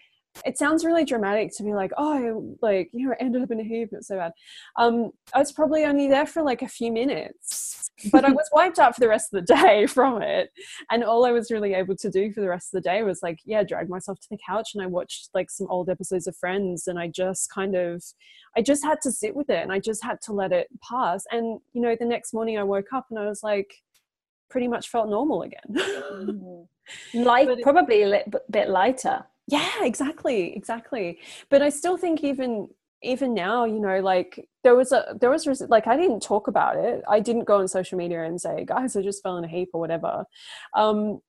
it 0.44 0.58
sounds 0.58 0.84
really 0.84 1.06
dramatic 1.06 1.56
to 1.56 1.62
be 1.62 1.72
like, 1.72 1.90
oh, 1.96 2.54
like 2.60 2.90
you 2.92 3.06
know, 3.06 3.14
I 3.14 3.24
ended 3.24 3.42
up 3.42 3.50
in 3.50 3.60
a 3.60 3.64
heap. 3.64 3.88
It's 3.92 4.08
so 4.08 4.16
bad. 4.18 4.32
Um, 4.76 5.12
I 5.32 5.38
was 5.38 5.52
probably 5.52 5.84
only 5.84 6.06
there 6.06 6.26
for 6.26 6.42
like 6.42 6.60
a 6.60 6.68
few 6.68 6.92
minutes, 6.92 7.89
but 8.12 8.24
I 8.24 8.30
was 8.32 8.48
wiped 8.52 8.78
out 8.78 8.94
for 8.94 9.00
the 9.00 9.08
rest 9.08 9.32
of 9.32 9.44
the 9.44 9.54
day 9.54 9.86
from 9.88 10.22
it. 10.22 10.50
And 10.90 11.04
all 11.04 11.24
I 11.24 11.32
was 11.32 11.50
really 11.50 11.74
able 11.74 11.96
to 11.96 12.10
do 12.10 12.32
for 12.32 12.40
the 12.40 12.48
rest 12.48 12.74
of 12.74 12.82
the 12.82 12.88
day 12.88 13.02
was 13.02 13.22
like, 13.22 13.40
yeah, 13.44 13.62
drag 13.62 13.88
myself 13.88 14.20
to 14.20 14.28
the 14.30 14.38
couch 14.46 14.70
and 14.74 14.82
I 14.82 14.86
watched 14.86 15.30
like 15.34 15.50
some 15.50 15.66
old 15.68 15.88
episodes 15.88 16.26
of 16.26 16.36
Friends, 16.36 16.86
and 16.86 16.98
I 16.98 17.08
just 17.08 17.50
kind 17.50 17.74
of, 17.74 18.02
I 18.56 18.62
just 18.62 18.84
had 18.84 19.00
to 19.02 19.12
sit 19.12 19.34
with 19.34 19.50
it, 19.50 19.62
and 19.62 19.72
I 19.72 19.78
just 19.78 20.02
had 20.02 20.20
to 20.22 20.32
let 20.32 20.52
it 20.52 20.68
pass. 20.88 21.24
And 21.30 21.60
you 21.72 21.82
know, 21.82 21.96
the 21.98 22.06
next 22.06 22.32
morning 22.32 22.58
I 22.58 22.62
woke 22.62 22.92
up 22.92 23.06
and 23.10 23.18
I 23.18 23.26
was 23.26 23.42
like 23.42 23.72
pretty 24.48 24.68
much 24.68 24.88
felt 24.88 25.08
normal 25.08 25.42
again. 25.42 25.60
mm. 25.70 26.66
Like 27.14 27.48
probably 27.62 28.02
a 28.02 28.24
bit 28.50 28.68
lighter. 28.68 29.24
Yeah, 29.46 29.70
exactly, 29.82 30.54
exactly. 30.54 31.18
But 31.48 31.62
I 31.62 31.70
still 31.70 31.96
think 31.96 32.22
even 32.22 32.68
even 33.02 33.34
now, 33.34 33.64
you 33.64 33.80
know, 33.80 34.00
like 34.00 34.48
there 34.62 34.76
was 34.76 34.92
a 34.92 35.16
there 35.20 35.30
was 35.30 35.46
like 35.68 35.86
I 35.86 35.96
didn't 35.96 36.20
talk 36.20 36.48
about 36.48 36.76
it. 36.76 37.02
I 37.08 37.20
didn't 37.20 37.44
go 37.44 37.58
on 37.58 37.68
social 37.68 37.98
media 37.98 38.24
and 38.24 38.40
say, 38.40 38.64
guys, 38.64 38.96
I 38.96 39.02
just 39.02 39.22
fell 39.22 39.38
in 39.38 39.44
a 39.44 39.48
heap 39.48 39.70
or 39.72 39.80
whatever. 39.80 40.24
Um, 40.74 41.20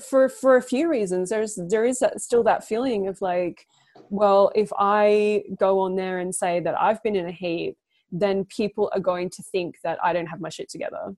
for 0.00 0.28
for 0.28 0.56
a 0.56 0.62
few 0.62 0.88
reasons, 0.88 1.30
there's 1.30 1.58
there 1.68 1.84
is 1.84 1.98
that, 2.00 2.20
still 2.20 2.42
that 2.44 2.64
feeling 2.64 3.08
of 3.08 3.20
like, 3.20 3.66
well, 4.10 4.52
if 4.54 4.70
I 4.78 5.44
go 5.58 5.80
on 5.80 5.96
there 5.96 6.18
and 6.18 6.34
say 6.34 6.60
that 6.60 6.80
I've 6.80 7.02
been 7.02 7.16
in 7.16 7.26
a 7.26 7.32
heap, 7.32 7.76
then 8.10 8.44
people 8.44 8.90
are 8.94 9.00
going 9.00 9.30
to 9.30 9.42
think 9.42 9.76
that 9.84 9.98
I 10.02 10.12
don't 10.12 10.26
have 10.26 10.40
my 10.40 10.50
shit 10.50 10.70
together 10.70 11.14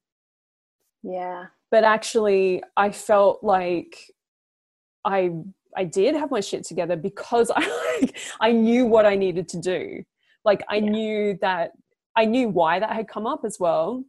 yeah. 1.02 1.46
But 1.70 1.84
actually, 1.84 2.62
I 2.76 2.90
felt 2.90 3.42
like 3.42 3.98
I 5.04 5.30
I 5.76 5.84
did 5.84 6.14
have 6.14 6.30
my 6.30 6.40
shit 6.40 6.64
together 6.64 6.96
because 6.96 7.50
I 7.56 7.98
like 8.00 8.16
I 8.40 8.52
knew 8.52 8.86
what 8.86 9.06
I 9.06 9.16
needed 9.16 9.48
to 9.50 9.60
do. 9.60 10.02
Like 10.44 10.62
I 10.68 10.76
yeah. 10.76 10.90
knew 10.90 11.38
that 11.40 11.72
I 12.16 12.24
knew 12.24 12.48
why 12.48 12.80
that 12.80 12.90
had 12.90 13.08
come 13.08 13.26
up 13.26 13.44
as 13.44 13.58
well. 13.60 14.04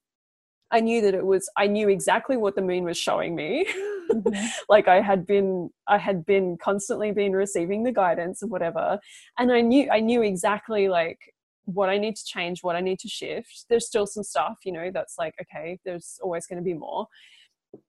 I 0.72 0.82
knew 0.82 1.01
that 1.01 1.14
it 1.14 1.26
was 1.26 1.49
I 1.57 1.68
knew 1.68 1.89
exactly 1.89 2.38
what 2.38 2.55
the 2.55 2.62
moon 2.62 2.84
was 2.84 2.97
showing 2.97 3.36
me. 3.36 3.66
Mm-hmm. 4.12 4.45
like 4.70 4.88
I 4.88 5.01
had 5.01 5.26
been 5.26 5.70
I 5.88 5.97
had 5.97 6.26
been 6.26 6.57
constantly 6.57 7.12
been 7.12 7.34
receiving 7.34 7.84
the 7.84 7.91
guidance 7.91 8.41
of 8.41 8.49
whatever. 8.49 8.99
And 9.38 9.51
I 9.51 9.62
knew 9.62 9.89
I 9.91 9.99
knew 9.99 10.22
exactly 10.22 10.88
like 10.88 11.20
what 11.66 11.89
I 11.89 11.97
need 11.97 12.16
to 12.16 12.26
change, 12.26 12.64
what 12.64 12.76
I 12.76 12.82
need 12.82 12.99
to 12.99 13.07
shift. 13.07 13.66
There's 13.70 13.88
still 13.88 14.07
some 14.07 14.24
stuff, 14.24 14.57
you 14.66 14.72
know, 14.72 14.89
that's 14.91 15.16
like, 15.18 15.36
okay, 15.41 15.80
there's 15.86 16.20
always 16.22 16.47
going 16.47 16.57
to 16.57 16.64
be 16.64 16.74
more. 16.74 17.07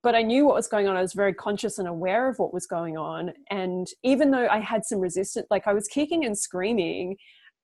But 0.03 0.15
I 0.15 0.23
knew 0.23 0.47
what 0.47 0.55
was 0.55 0.69
going 0.69 0.89
on. 0.89 0.97
I 0.97 1.03
was 1.03 1.15
very 1.15 1.35
conscious 1.35 1.79
and 1.79 1.89
aware 1.89 2.29
of 2.29 2.39
what 2.39 2.53
was 2.53 2.67
going 2.67 2.97
on. 2.97 3.33
And 3.51 3.87
even 4.03 4.31
though 4.31 4.47
I 4.47 4.59
had 4.59 4.85
some 4.85 5.01
resistance, 5.01 5.47
like 5.51 5.67
I 5.67 5.73
was 5.73 5.89
kicking 5.89 6.25
and 6.25 6.37
screaming, 6.37 7.17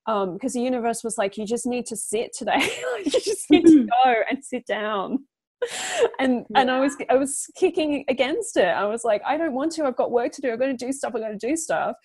because 0.05 0.55
um, 0.55 0.61
the 0.61 0.61
universe 0.61 1.03
was 1.03 1.17
like, 1.17 1.37
you 1.37 1.45
just 1.45 1.65
need 1.65 1.85
to 1.87 1.95
sit 1.95 2.33
today. 2.33 2.69
you 3.05 3.11
just 3.11 3.49
need 3.51 3.65
to 3.65 3.85
go 4.05 4.13
and 4.29 4.43
sit 4.43 4.65
down. 4.65 5.25
and 6.19 6.45
yeah. 6.49 6.61
and 6.61 6.71
I 6.71 6.79
was 6.79 6.95
I 7.09 7.15
was 7.15 7.49
kicking 7.55 8.05
against 8.07 8.57
it. 8.57 8.67
I 8.67 8.85
was 8.85 9.03
like, 9.03 9.21
I 9.25 9.37
don't 9.37 9.53
want 9.53 9.71
to. 9.73 9.85
I've 9.85 9.95
got 9.95 10.11
work 10.11 10.31
to 10.33 10.41
do. 10.41 10.51
I've 10.51 10.59
got 10.59 10.67
to 10.67 10.73
do 10.73 10.91
stuff. 10.91 11.13
I've 11.15 11.21
got 11.21 11.29
to 11.29 11.47
do 11.47 11.55
stuff. 11.55 11.95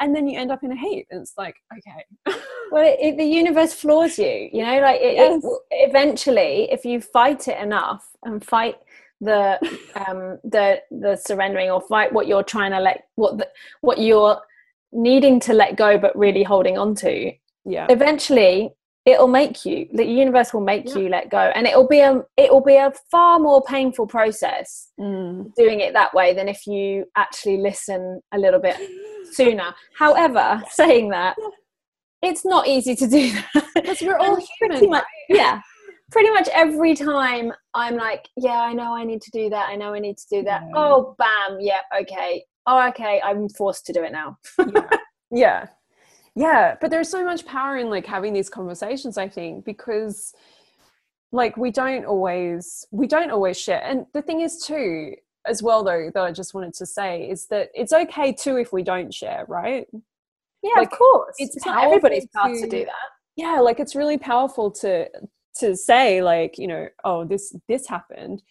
And 0.00 0.16
then 0.16 0.26
you 0.26 0.38
end 0.38 0.50
up 0.50 0.64
in 0.64 0.72
a 0.72 0.76
heap, 0.76 1.06
and 1.10 1.20
it's 1.20 1.34
like, 1.36 1.54
okay. 1.76 2.38
well, 2.70 2.86
it, 2.86 2.98
it, 3.00 3.16
the 3.18 3.24
universe 3.24 3.74
floors 3.74 4.18
you. 4.18 4.48
You 4.52 4.64
know, 4.64 4.80
like 4.80 5.00
it, 5.00 5.14
yes. 5.14 5.42
eventually, 5.70 6.68
if 6.72 6.84
you 6.84 7.00
fight 7.00 7.48
it 7.48 7.60
enough 7.60 8.08
and 8.24 8.44
fight 8.44 8.76
the 9.22 9.58
um 9.94 10.38
the 10.42 10.82
the 10.90 11.16
surrendering 11.16 11.70
or 11.70 11.80
fight 11.80 12.12
what 12.12 12.26
you're 12.26 12.42
trying 12.42 12.72
to 12.72 12.80
let 12.80 13.04
what 13.14 13.38
the, 13.38 13.48
what 13.80 13.98
you're 13.98 14.38
needing 14.92 15.38
to 15.38 15.54
let 15.54 15.76
go 15.76 15.96
but 15.96 16.16
really 16.18 16.42
holding 16.42 16.76
on 16.76 16.94
to 16.94 17.32
yeah. 17.64 17.86
eventually 17.88 18.74
it'll 19.04 19.28
make 19.28 19.64
you 19.64 19.88
the 19.92 20.04
universe 20.04 20.52
will 20.52 20.60
make 20.60 20.88
yeah. 20.88 20.98
you 20.98 21.08
let 21.08 21.30
go. 21.30 21.38
And 21.38 21.66
it'll 21.66 21.88
be 21.88 22.00
a 22.00 22.24
it 22.36 22.52
will 22.52 22.62
be 22.62 22.76
a 22.76 22.92
far 23.10 23.38
more 23.38 23.62
painful 23.62 24.06
process 24.06 24.90
mm. 24.98 25.52
doing 25.54 25.80
it 25.80 25.92
that 25.94 26.14
way 26.14 26.34
than 26.34 26.48
if 26.48 26.66
you 26.66 27.06
actually 27.16 27.58
listen 27.58 28.20
a 28.32 28.38
little 28.38 28.60
bit 28.60 28.76
sooner. 29.32 29.74
However 29.96 30.62
saying 30.70 31.10
that 31.10 31.36
it's 32.22 32.44
not 32.44 32.68
easy 32.68 32.94
to 32.94 33.08
do 33.08 33.32
that. 33.32 33.66
Because 33.74 34.00
we're 34.00 34.18
all 34.20 34.38
human 34.60 34.90
much, 34.90 35.04
yeah 35.28 35.60
pretty 36.12 36.30
much 36.30 36.48
every 36.52 36.94
time 36.94 37.52
i'm 37.74 37.96
like 37.96 38.28
yeah 38.36 38.60
i 38.60 38.72
know 38.72 38.94
i 38.94 39.02
need 39.02 39.22
to 39.22 39.30
do 39.30 39.48
that. 39.48 39.68
I 39.68 39.74
know 39.74 39.94
i 39.94 39.98
need 39.98 40.18
to 40.18 40.26
do 40.30 40.42
that. 40.44 40.62
Yeah. 40.62 40.72
oh 40.76 41.16
bam. 41.18 41.58
Yeah 41.60 41.80
okay. 42.00 42.44
Oh 42.66 42.88
okay. 42.90 43.20
I'm 43.24 43.48
forced 43.48 43.86
to 43.86 43.92
do 43.92 44.04
it 44.04 44.12
now. 44.12 44.38
Yeah. 44.58 44.88
yeah. 45.32 45.66
Yeah 46.34 46.76
but 46.80 46.90
there's 46.90 47.08
so 47.08 47.24
much 47.24 47.44
power 47.46 47.78
in 47.78 47.90
like 47.90 48.06
having 48.06 48.32
these 48.32 48.48
conversations 48.48 49.18
i 49.18 49.28
think 49.28 49.64
because 49.64 50.34
like 51.32 51.56
we 51.56 51.70
don't 51.70 52.04
always 52.04 52.86
we 52.90 53.06
don't 53.06 53.30
always 53.30 53.58
share. 53.58 53.82
And 53.82 54.06
the 54.12 54.22
thing 54.22 54.40
is 54.40 54.64
too 54.64 55.14
as 55.46 55.62
well 55.62 55.82
though 55.82 56.08
that 56.14 56.22
i 56.22 56.30
just 56.30 56.54
wanted 56.54 56.72
to 56.74 56.86
say 56.86 57.28
is 57.28 57.46
that 57.46 57.68
it's 57.74 57.92
okay 57.92 58.32
too 58.32 58.58
if 58.58 58.72
we 58.72 58.82
don't 58.82 59.12
share 59.12 59.44
right? 59.48 59.86
Yeah 60.62 60.74
like, 60.76 60.92
of 60.92 60.98
course. 60.98 61.34
it's, 61.38 61.56
it's 61.56 61.66
not 61.66 61.84
everybody's 61.84 62.26
path 62.36 62.52
to, 62.52 62.60
to 62.60 62.68
do 62.68 62.84
that. 62.84 63.08
Yeah 63.34 63.60
like 63.60 63.80
it's 63.80 63.96
really 63.96 64.18
powerful 64.18 64.70
to 64.82 65.08
to 65.58 65.76
say 65.76 66.22
like 66.22 66.58
you 66.58 66.66
know 66.66 66.88
oh 67.04 67.24
this 67.24 67.54
this 67.68 67.86
happened 67.86 68.42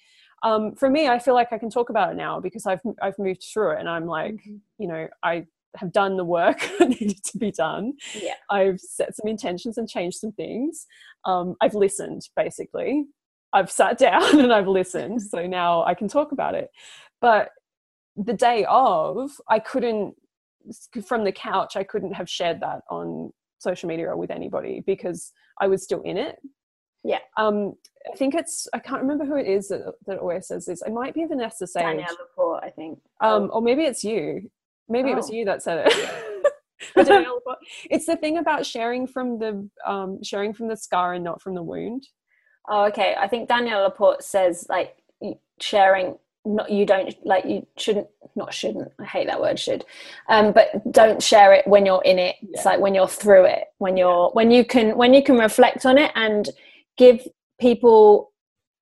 um, 0.43 0.73
for 0.75 0.89
me 0.89 1.07
i 1.07 1.19
feel 1.19 1.33
like 1.33 1.53
i 1.53 1.57
can 1.57 1.69
talk 1.69 1.89
about 1.89 2.11
it 2.11 2.15
now 2.15 2.39
because 2.39 2.65
i've 2.65 2.81
i've 3.01 3.17
moved 3.19 3.43
through 3.53 3.71
it 3.71 3.79
and 3.79 3.89
i'm 3.89 4.05
like 4.05 4.33
mm-hmm. 4.35 4.55
you 4.79 4.87
know 4.87 5.07
i 5.23 5.45
have 5.77 5.91
done 5.91 6.17
the 6.17 6.25
work 6.25 6.59
that 6.79 6.89
needed 6.89 7.23
to 7.23 7.37
be 7.37 7.51
done. 7.51 7.93
Yeah. 8.15 8.33
I've 8.49 8.79
set 8.79 9.15
some 9.15 9.27
intentions 9.27 9.77
and 9.77 9.87
changed 9.87 10.17
some 10.17 10.31
things. 10.31 10.85
Um, 11.25 11.55
I've 11.61 11.75
listened 11.75 12.23
basically. 12.35 13.05
I've 13.53 13.71
sat 13.71 13.97
down 13.97 14.39
and 14.39 14.53
I've 14.53 14.67
listened. 14.67 15.21
So 15.29 15.47
now 15.47 15.83
I 15.85 15.93
can 15.93 16.07
talk 16.07 16.31
about 16.31 16.55
it. 16.55 16.69
But 17.21 17.49
the 18.15 18.33
day 18.33 18.65
of, 18.69 19.31
I 19.49 19.59
couldn't, 19.59 20.15
from 21.05 21.23
the 21.23 21.31
couch, 21.31 21.75
I 21.75 21.83
couldn't 21.83 22.13
have 22.13 22.29
shared 22.29 22.59
that 22.61 22.81
on 22.89 23.31
social 23.59 23.87
media 23.87 24.09
or 24.09 24.17
with 24.17 24.31
anybody 24.31 24.83
because 24.85 25.31
I 25.59 25.67
was 25.67 25.83
still 25.83 26.01
in 26.01 26.17
it. 26.17 26.37
Yeah. 27.03 27.19
Um, 27.37 27.75
I 28.11 28.15
think 28.15 28.35
it's 28.35 28.67
I 28.73 28.79
can't 28.79 29.01
remember 29.01 29.25
who 29.25 29.35
it 29.35 29.47
is 29.47 29.67
that, 29.69 29.93
that 30.07 30.19
always 30.19 30.47
says 30.47 30.65
this. 30.65 30.81
It 30.81 30.93
might 30.93 31.13
be 31.13 31.25
Vanessa 31.25 31.67
Sage. 31.67 31.83
Danielle 31.83 32.17
Laporte, 32.19 32.63
I 32.63 32.69
think. 32.69 32.99
Um, 33.19 33.49
or 33.53 33.61
maybe 33.61 33.83
it's 33.83 34.03
you. 34.03 34.49
Maybe 34.89 35.09
oh. 35.09 35.13
it 35.13 35.15
was 35.15 35.29
oh. 35.29 35.33
you 35.33 35.45
that 35.45 35.63
said 35.63 35.87
it. 35.87 36.43
it's 36.95 38.05
the 38.07 38.15
thing 38.15 38.37
about 38.37 38.65
sharing 38.65 39.05
from 39.05 39.37
the 39.37 39.69
um, 39.85 40.21
sharing 40.23 40.53
from 40.53 40.67
the 40.67 40.75
scar 40.75 41.13
and 41.13 41.23
not 41.23 41.41
from 41.41 41.53
the 41.53 41.63
wound. 41.63 42.07
Oh, 42.67 42.85
okay. 42.85 43.15
I 43.19 43.27
think 43.27 43.49
Danielle 43.49 43.83
Laporte 43.83 44.23
says 44.23 44.65
like 44.69 44.97
sharing. 45.59 46.17
Not 46.43 46.71
you 46.71 46.87
don't 46.87 47.15
like 47.23 47.45
you 47.45 47.67
shouldn't 47.77 48.07
not 48.35 48.51
shouldn't 48.51 48.91
I 48.99 49.05
hate 49.05 49.27
that 49.27 49.39
word 49.39 49.59
should, 49.59 49.85
um, 50.27 50.53
but 50.53 50.91
don't 50.91 51.21
share 51.21 51.53
it 51.53 51.67
when 51.67 51.85
you're 51.85 52.01
in 52.03 52.17
it. 52.17 52.37
Yeah. 52.41 52.49
It's 52.53 52.65
like 52.65 52.79
when 52.79 52.95
you're 52.95 53.07
through 53.07 53.45
it, 53.45 53.65
when 53.77 53.95
you're 53.95 54.31
when 54.31 54.49
you 54.49 54.65
can 54.65 54.97
when 54.97 55.13
you 55.13 55.21
can 55.21 55.37
reflect 55.37 55.85
on 55.85 55.99
it 55.99 56.11
and 56.15 56.49
give 56.97 57.25
people 57.59 58.31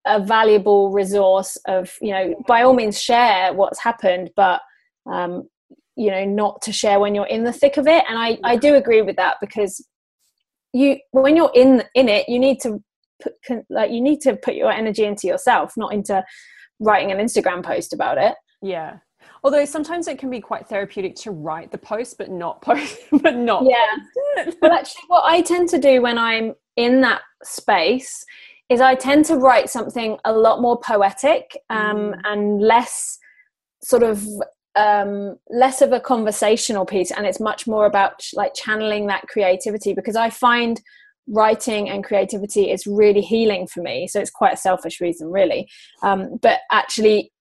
a 0.05 0.20
valuable 0.20 0.91
resource 0.91 1.57
of 1.68 1.95
you 2.01 2.12
know 2.12 2.34
by 2.47 2.62
all 2.62 2.74
means 2.74 2.99
share 2.99 3.53
what's 3.53 3.80
happened 3.80 4.30
but 4.36 4.62
um 5.12 5.43
you 5.95 6.10
know 6.10 6.24
not 6.24 6.62
to 6.62 6.72
share 6.72 6.99
when 6.99 7.14
you're 7.14 7.28
in 7.28 7.43
the 7.43 7.51
thick 7.51 7.78
of 7.78 7.88
it. 7.88 8.03
And 8.07 8.18
i 8.18 8.38
i 8.43 8.55
do 8.55 8.76
agree 8.76 9.01
with 9.01 9.18
that 9.18 9.36
because 9.41 9.86
you 10.74 10.97
when 11.12 11.36
you're 11.36 11.51
in 11.53 11.84
in 11.93 12.07
it 12.07 12.30
you 12.30 12.39
need 12.39 12.60
to 12.62 12.82
put 13.22 13.34
like 13.70 13.91
you 13.91 14.01
need 14.01 14.22
to 14.22 14.38
put 14.38 14.55
your 14.55 14.72
energy 14.72 15.03
into 15.03 15.28
yourself 15.28 15.74
not 15.76 15.93
into 15.93 16.24
writing 16.80 17.12
an 17.12 17.18
instagram 17.18 17.64
post 17.64 17.93
about 17.93 18.18
it. 18.18 18.36
Yeah. 18.62 18.97
Although 19.43 19.66
sometimes 19.66 20.07
it 20.07 20.18
can 20.20 20.30
be 20.30 20.41
quite 20.41 20.68
therapeutic 20.68 21.16
to 21.18 21.32
write 21.32 21.72
the 21.72 21.78
post 21.78 22.18
but 22.18 22.30
not 22.30 22.62
post 22.62 22.97
but 23.22 23.36
not 23.36 23.66
yeah. 23.66 24.51
well 24.62 24.72
actually 24.72 25.03
what 25.07 25.24
i 25.26 25.41
tend 25.41 25.68
to 25.70 25.78
do 25.78 26.01
when 26.01 26.18
i'm 26.18 26.53
in 26.78 27.01
that 27.01 27.22
space 27.44 28.26
is 28.70 28.82
i 28.82 28.96
tend 28.96 29.26
to 29.26 29.36
write 29.36 29.70
something 29.70 30.18
a 30.26 30.34
lot 30.34 30.62
more 30.62 30.80
poetic 30.80 31.58
um, 31.70 31.98
mm. 31.98 32.22
and 32.26 32.62
less 32.62 33.18
sort 33.84 34.04
of 34.04 34.26
um, 34.76 35.38
less 35.50 35.82
of 35.82 35.92
a 35.92 36.00
conversational 36.00 36.86
piece 36.86 37.12
and 37.12 37.26
it's 37.26 37.40
much 37.40 37.68
more 37.68 37.86
about 37.86 38.24
like 38.34 38.54
channeling 38.54 39.08
that 39.08 39.28
creativity 39.28 39.94
because 39.94 40.16
i 40.16 40.30
find 40.30 40.82
writing 41.28 41.90
and 41.90 42.04
creativity 42.04 42.72
is 42.72 42.88
really 42.88 43.22
healing 43.22 43.68
for 43.68 43.82
me 43.82 44.08
so 44.08 44.20
it's 44.20 44.32
quite 44.32 44.54
a 44.54 44.58
selfish 44.58 45.00
reason 45.00 45.30
really 45.30 45.68
um, 46.04 46.38
but 46.42 46.60
actually 46.72 47.32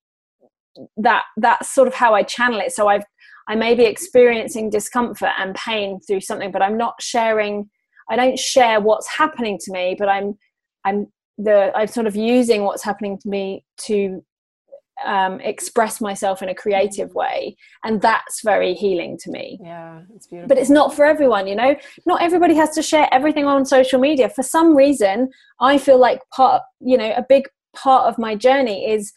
that 0.97 1.25
that's 1.37 1.71
sort 1.71 1.89
of 1.89 1.95
how 1.95 2.15
i 2.15 2.23
channel 2.23 2.61
it 2.61 2.73
so 2.73 2.89
i've 2.89 3.05
i 3.49 3.55
may 3.55 3.75
be 3.75 3.85
experiencing 3.85 4.71
discomfort 4.71 5.31
and 5.39 5.55
pain 5.55 5.99
through 6.07 6.21
something 6.21 6.53
but 6.53 6.63
i'm 6.63 6.77
not 6.77 6.95
sharing 7.01 7.69
i 8.11 8.17
don't 8.17 8.39
share 8.39 8.81
what's 8.81 9.09
happening 9.09 9.59
to 9.59 9.73
me 9.73 9.95
but 9.99 10.09
i'm 10.09 10.37
i'm 10.85 11.07
the 11.39 11.71
i'm 11.77 11.87
sort 11.87 12.07
of 12.07 12.17
using 12.17 12.65
what's 12.65 12.83
happening 12.83 13.19
to 13.19 13.29
me 13.29 13.65
to 13.77 14.23
um, 15.05 15.41
express 15.41 16.01
myself 16.01 16.43
in 16.43 16.49
a 16.49 16.55
creative 16.55 17.15
way. 17.15 17.57
And 17.85 18.01
that's 18.03 18.43
very 18.43 18.75
healing 18.75 19.17
to 19.23 19.31
me. 19.31 19.59
Yeah 19.63 20.01
it's 20.15 20.27
beautiful. 20.27 20.49
But 20.49 20.59
it's 20.59 20.71
not 20.71 20.95
for 20.95 21.05
everyone 21.05 21.47
you 21.47 21.55
know? 21.55 21.77
Not 22.07 22.23
everybody 22.23 22.55
has 22.55 22.71
to 22.71 22.83
share 22.83 23.09
everything 23.13 23.45
on 23.45 23.65
social 23.65 24.01
media. 24.01 24.29
For 24.29 24.43
some 24.43 24.77
reason 24.77 25.31
i 25.61 25.79
feel 25.79 25.99
like 25.99 26.21
part 26.35 26.63
you 26.81 26.97
know 26.97 27.13
a 27.17 27.25
big 27.29 27.49
part 27.77 28.07
of 28.09 28.19
my 28.19 28.35
journey 28.35 28.91
is 28.91 29.13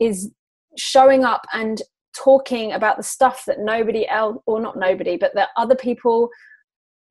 is 0.00 0.30
showing 0.76 1.24
up 1.24 1.42
and 1.52 1.82
talking 2.16 2.72
about 2.72 2.96
the 2.96 3.02
stuff 3.02 3.44
that 3.46 3.58
nobody 3.60 4.06
else 4.08 4.38
or 4.46 4.60
not 4.60 4.76
nobody 4.76 5.16
but 5.16 5.34
that 5.34 5.48
other 5.56 5.74
people 5.74 6.28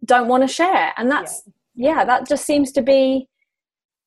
don't 0.05 0.27
want 0.27 0.43
to 0.43 0.47
share 0.47 0.93
and 0.97 1.09
that's 1.09 1.43
yeah. 1.75 1.97
yeah 1.97 2.05
that 2.05 2.27
just 2.27 2.45
seems 2.45 2.71
to 2.71 2.81
be 2.81 3.27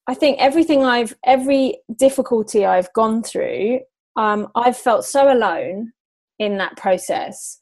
i 0.06 0.14
think 0.14 0.38
everything 0.38 0.84
i've 0.84 1.14
every 1.24 1.78
difficulty 1.98 2.64
i've 2.64 2.92
gone 2.92 3.22
through 3.22 3.80
um, 4.16 4.48
I've 4.54 4.76
felt 4.76 5.04
so 5.04 5.32
alone 5.32 5.92
in 6.38 6.58
that 6.58 6.76
process 6.76 7.58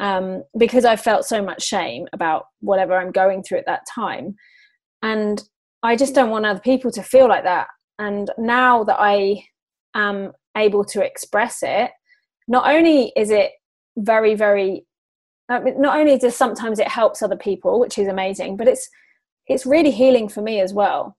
um, 0.00 0.44
because 0.56 0.84
I 0.84 0.96
felt 0.96 1.24
so 1.24 1.42
much 1.42 1.64
shame 1.64 2.06
about 2.12 2.44
whatever 2.60 2.94
I'm 2.96 3.10
going 3.10 3.42
through 3.42 3.58
at 3.58 3.66
that 3.66 3.86
time. 3.92 4.36
And 5.02 5.42
I 5.82 5.96
just 5.96 6.14
don't 6.14 6.30
want 6.30 6.46
other 6.46 6.60
people 6.60 6.90
to 6.92 7.02
feel 7.02 7.28
like 7.28 7.44
that. 7.44 7.66
And 7.98 8.30
now 8.38 8.84
that 8.84 8.98
I 8.98 9.44
am 9.94 10.32
able 10.56 10.84
to 10.86 11.04
express 11.04 11.58
it, 11.62 11.90
not 12.48 12.68
only 12.68 13.12
is 13.16 13.30
it 13.30 13.52
very, 13.96 14.34
very, 14.34 14.86
not 15.48 15.98
only 15.98 16.18
does 16.18 16.36
sometimes 16.36 16.78
it 16.78 16.88
helps 16.88 17.22
other 17.22 17.36
people, 17.36 17.78
which 17.80 17.98
is 17.98 18.08
amazing, 18.08 18.56
but 18.56 18.68
it's 18.68 18.88
it's 19.46 19.66
really 19.66 19.92
healing 19.92 20.28
for 20.28 20.42
me 20.42 20.60
as 20.60 20.72
well. 20.74 21.16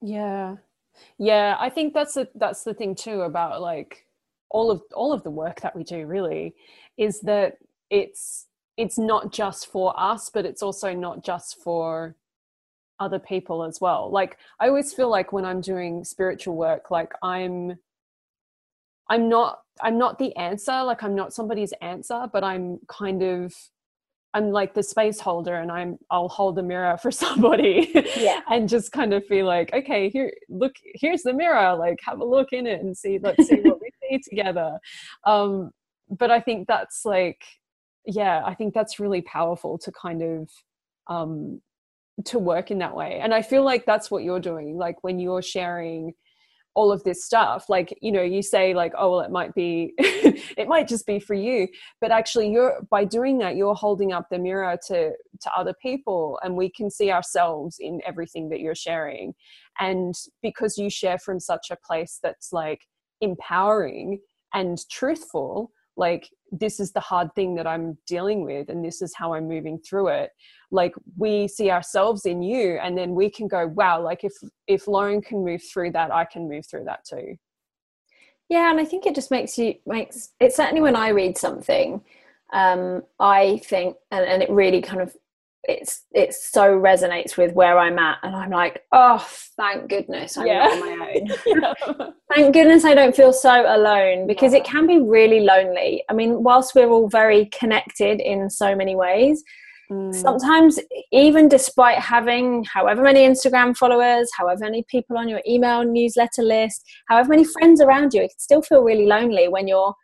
Yeah, 0.00 0.56
yeah 1.18 1.56
i 1.58 1.68
think 1.68 1.94
that's 1.94 2.14
the 2.14 2.28
that's 2.34 2.64
the 2.64 2.74
thing 2.74 2.94
too 2.94 3.22
about 3.22 3.60
like 3.60 4.06
all 4.50 4.70
of 4.70 4.82
all 4.94 5.12
of 5.12 5.22
the 5.22 5.30
work 5.30 5.60
that 5.60 5.74
we 5.74 5.84
do 5.84 6.06
really 6.06 6.54
is 6.96 7.20
that 7.20 7.56
it's 7.90 8.46
it's 8.76 8.98
not 8.98 9.32
just 9.32 9.66
for 9.70 9.98
us 9.98 10.30
but 10.30 10.44
it's 10.44 10.62
also 10.62 10.94
not 10.94 11.24
just 11.24 11.62
for 11.62 12.16
other 12.98 13.18
people 13.18 13.62
as 13.62 13.80
well 13.80 14.10
like 14.10 14.38
i 14.60 14.68
always 14.68 14.92
feel 14.92 15.10
like 15.10 15.32
when 15.32 15.44
i'm 15.44 15.60
doing 15.60 16.04
spiritual 16.04 16.56
work 16.56 16.90
like 16.90 17.12
i'm 17.22 17.76
i'm 19.10 19.28
not 19.28 19.60
i'm 19.82 19.98
not 19.98 20.18
the 20.18 20.34
answer 20.36 20.82
like 20.82 21.02
i'm 21.02 21.14
not 21.14 21.32
somebody's 21.32 21.72
answer 21.80 22.26
but 22.32 22.42
i'm 22.44 22.78
kind 22.88 23.22
of 23.22 23.52
I'm 24.36 24.50
like 24.50 24.74
the 24.74 24.82
space 24.82 25.18
holder 25.18 25.54
and 25.54 25.72
I'm 25.72 25.98
I'll 26.10 26.28
hold 26.28 26.56
the 26.56 26.62
mirror 26.62 26.98
for 26.98 27.10
somebody 27.24 27.90
yeah. 28.16 28.40
and 28.50 28.68
just 28.68 28.92
kind 28.92 29.14
of 29.14 29.24
feel 29.24 29.46
like 29.46 29.72
okay 29.72 30.10
here 30.10 30.30
look 30.50 30.74
here's 30.94 31.22
the 31.22 31.32
mirror 31.32 31.74
like 31.74 31.98
have 32.04 32.20
a 32.20 32.24
look 32.24 32.52
in 32.52 32.66
it 32.66 32.82
and 32.82 32.94
see 32.96 33.18
let's 33.18 33.48
see 33.48 33.60
what 33.62 33.80
we 33.80 33.90
see 34.02 34.18
together 34.30 34.78
um 35.24 35.70
but 36.10 36.30
I 36.30 36.40
think 36.40 36.68
that's 36.68 37.06
like 37.06 37.42
yeah 38.04 38.42
I 38.44 38.54
think 38.54 38.74
that's 38.74 39.00
really 39.00 39.22
powerful 39.22 39.78
to 39.78 39.90
kind 39.90 40.22
of 40.22 40.50
um 41.06 41.62
to 42.26 42.38
work 42.38 42.70
in 42.70 42.78
that 42.78 42.94
way 42.94 43.20
and 43.22 43.32
I 43.32 43.40
feel 43.40 43.64
like 43.64 43.86
that's 43.86 44.10
what 44.10 44.22
you're 44.22 44.40
doing 44.40 44.76
like 44.76 45.02
when 45.02 45.18
you're 45.18 45.42
sharing 45.42 46.12
all 46.76 46.92
of 46.92 47.02
this 47.04 47.24
stuff 47.24 47.68
like 47.68 47.92
you 48.02 48.12
know 48.12 48.22
you 48.22 48.42
say 48.42 48.74
like 48.74 48.92
oh 48.96 49.10
well 49.10 49.20
it 49.20 49.30
might 49.30 49.54
be 49.54 49.92
it 49.98 50.68
might 50.68 50.86
just 50.86 51.06
be 51.06 51.18
for 51.18 51.34
you 51.34 51.66
but 52.00 52.10
actually 52.10 52.48
you're 52.50 52.78
by 52.90 53.04
doing 53.04 53.38
that 53.38 53.56
you're 53.56 53.74
holding 53.74 54.12
up 54.12 54.26
the 54.30 54.38
mirror 54.38 54.78
to 54.86 55.10
to 55.40 55.50
other 55.56 55.74
people 55.80 56.38
and 56.42 56.56
we 56.56 56.70
can 56.70 56.90
see 56.90 57.10
ourselves 57.10 57.76
in 57.80 58.00
everything 58.06 58.48
that 58.50 58.60
you're 58.60 58.74
sharing. 58.74 59.34
And 59.78 60.14
because 60.42 60.78
you 60.78 60.90
share 60.90 61.18
from 61.18 61.40
such 61.40 61.70
a 61.70 61.76
place 61.86 62.18
that's 62.22 62.52
like 62.52 62.80
empowering 63.20 64.20
and 64.54 64.78
truthful 64.90 65.70
like 65.96 66.28
this 66.52 66.78
is 66.78 66.92
the 66.92 67.00
hard 67.00 67.34
thing 67.34 67.54
that 67.54 67.66
i'm 67.66 67.96
dealing 68.06 68.44
with 68.44 68.68
and 68.68 68.84
this 68.84 69.02
is 69.02 69.14
how 69.14 69.34
i'm 69.34 69.48
moving 69.48 69.78
through 69.78 70.08
it. 70.08 70.30
Like 70.70 70.94
we 71.16 71.46
see 71.48 71.70
ourselves 71.70 72.26
in 72.26 72.42
you 72.42 72.78
and 72.82 72.98
then 72.98 73.14
we 73.14 73.30
can 73.30 73.46
go 73.48 73.68
wow 73.68 74.02
like 74.02 74.24
if 74.24 74.32
if 74.66 74.88
lauren 74.88 75.22
can 75.22 75.44
move 75.44 75.62
through 75.62 75.92
that 75.92 76.12
i 76.12 76.24
can 76.24 76.48
move 76.48 76.66
through 76.66 76.84
that 76.84 77.04
too. 77.04 77.36
Yeah 78.48 78.70
and 78.70 78.80
i 78.80 78.84
think 78.84 79.06
it 79.06 79.14
just 79.14 79.30
makes 79.30 79.56
you 79.58 79.74
makes 79.86 80.30
it 80.40 80.52
certainly 80.52 80.80
when 80.80 80.96
i 80.96 81.08
read 81.08 81.38
something 81.38 82.00
um 82.52 83.02
i 83.18 83.60
think 83.64 83.96
and, 84.10 84.24
and 84.24 84.42
it 84.42 84.50
really 84.50 84.82
kind 84.82 85.00
of 85.00 85.16
it's 85.68 86.04
it 86.12 86.34
so 86.34 86.78
resonates 86.78 87.36
with 87.36 87.52
where 87.52 87.78
I'm 87.78 87.98
at, 87.98 88.18
and 88.22 88.34
I'm 88.34 88.50
like, 88.50 88.82
oh, 88.92 89.26
thank 89.56 89.88
goodness 89.88 90.36
I'm 90.36 90.46
yeah. 90.46 90.64
not 90.64 90.72
on 90.72 90.98
my 90.98 91.14
own. 91.14 91.26
yeah. 91.46 92.06
thank 92.34 92.54
goodness 92.54 92.84
I 92.84 92.94
don't 92.94 93.14
feel 93.14 93.32
so 93.32 93.64
alone 93.66 94.26
because 94.26 94.52
yeah. 94.52 94.60
it 94.60 94.64
can 94.64 94.86
be 94.86 95.00
really 95.00 95.40
lonely. 95.40 96.02
I 96.08 96.14
mean, 96.14 96.42
whilst 96.42 96.74
we're 96.74 96.90
all 96.90 97.08
very 97.08 97.46
connected 97.46 98.20
in 98.20 98.48
so 98.50 98.74
many 98.74 98.94
ways, 98.94 99.42
mm. 99.90 100.14
sometimes 100.14 100.78
even 101.12 101.48
despite 101.48 101.98
having 101.98 102.64
however 102.64 103.02
many 103.02 103.20
Instagram 103.20 103.76
followers, 103.76 104.30
however 104.36 104.60
many 104.64 104.84
people 104.88 105.18
on 105.18 105.28
your 105.28 105.42
email 105.48 105.84
newsletter 105.84 106.42
list, 106.42 106.82
however 107.08 107.30
many 107.30 107.44
friends 107.44 107.80
around 107.80 108.14
you, 108.14 108.22
it 108.22 108.28
can 108.28 108.38
still 108.38 108.62
feel 108.62 108.82
really 108.82 109.06
lonely 109.06 109.48
when 109.48 109.66
you're 109.68 109.94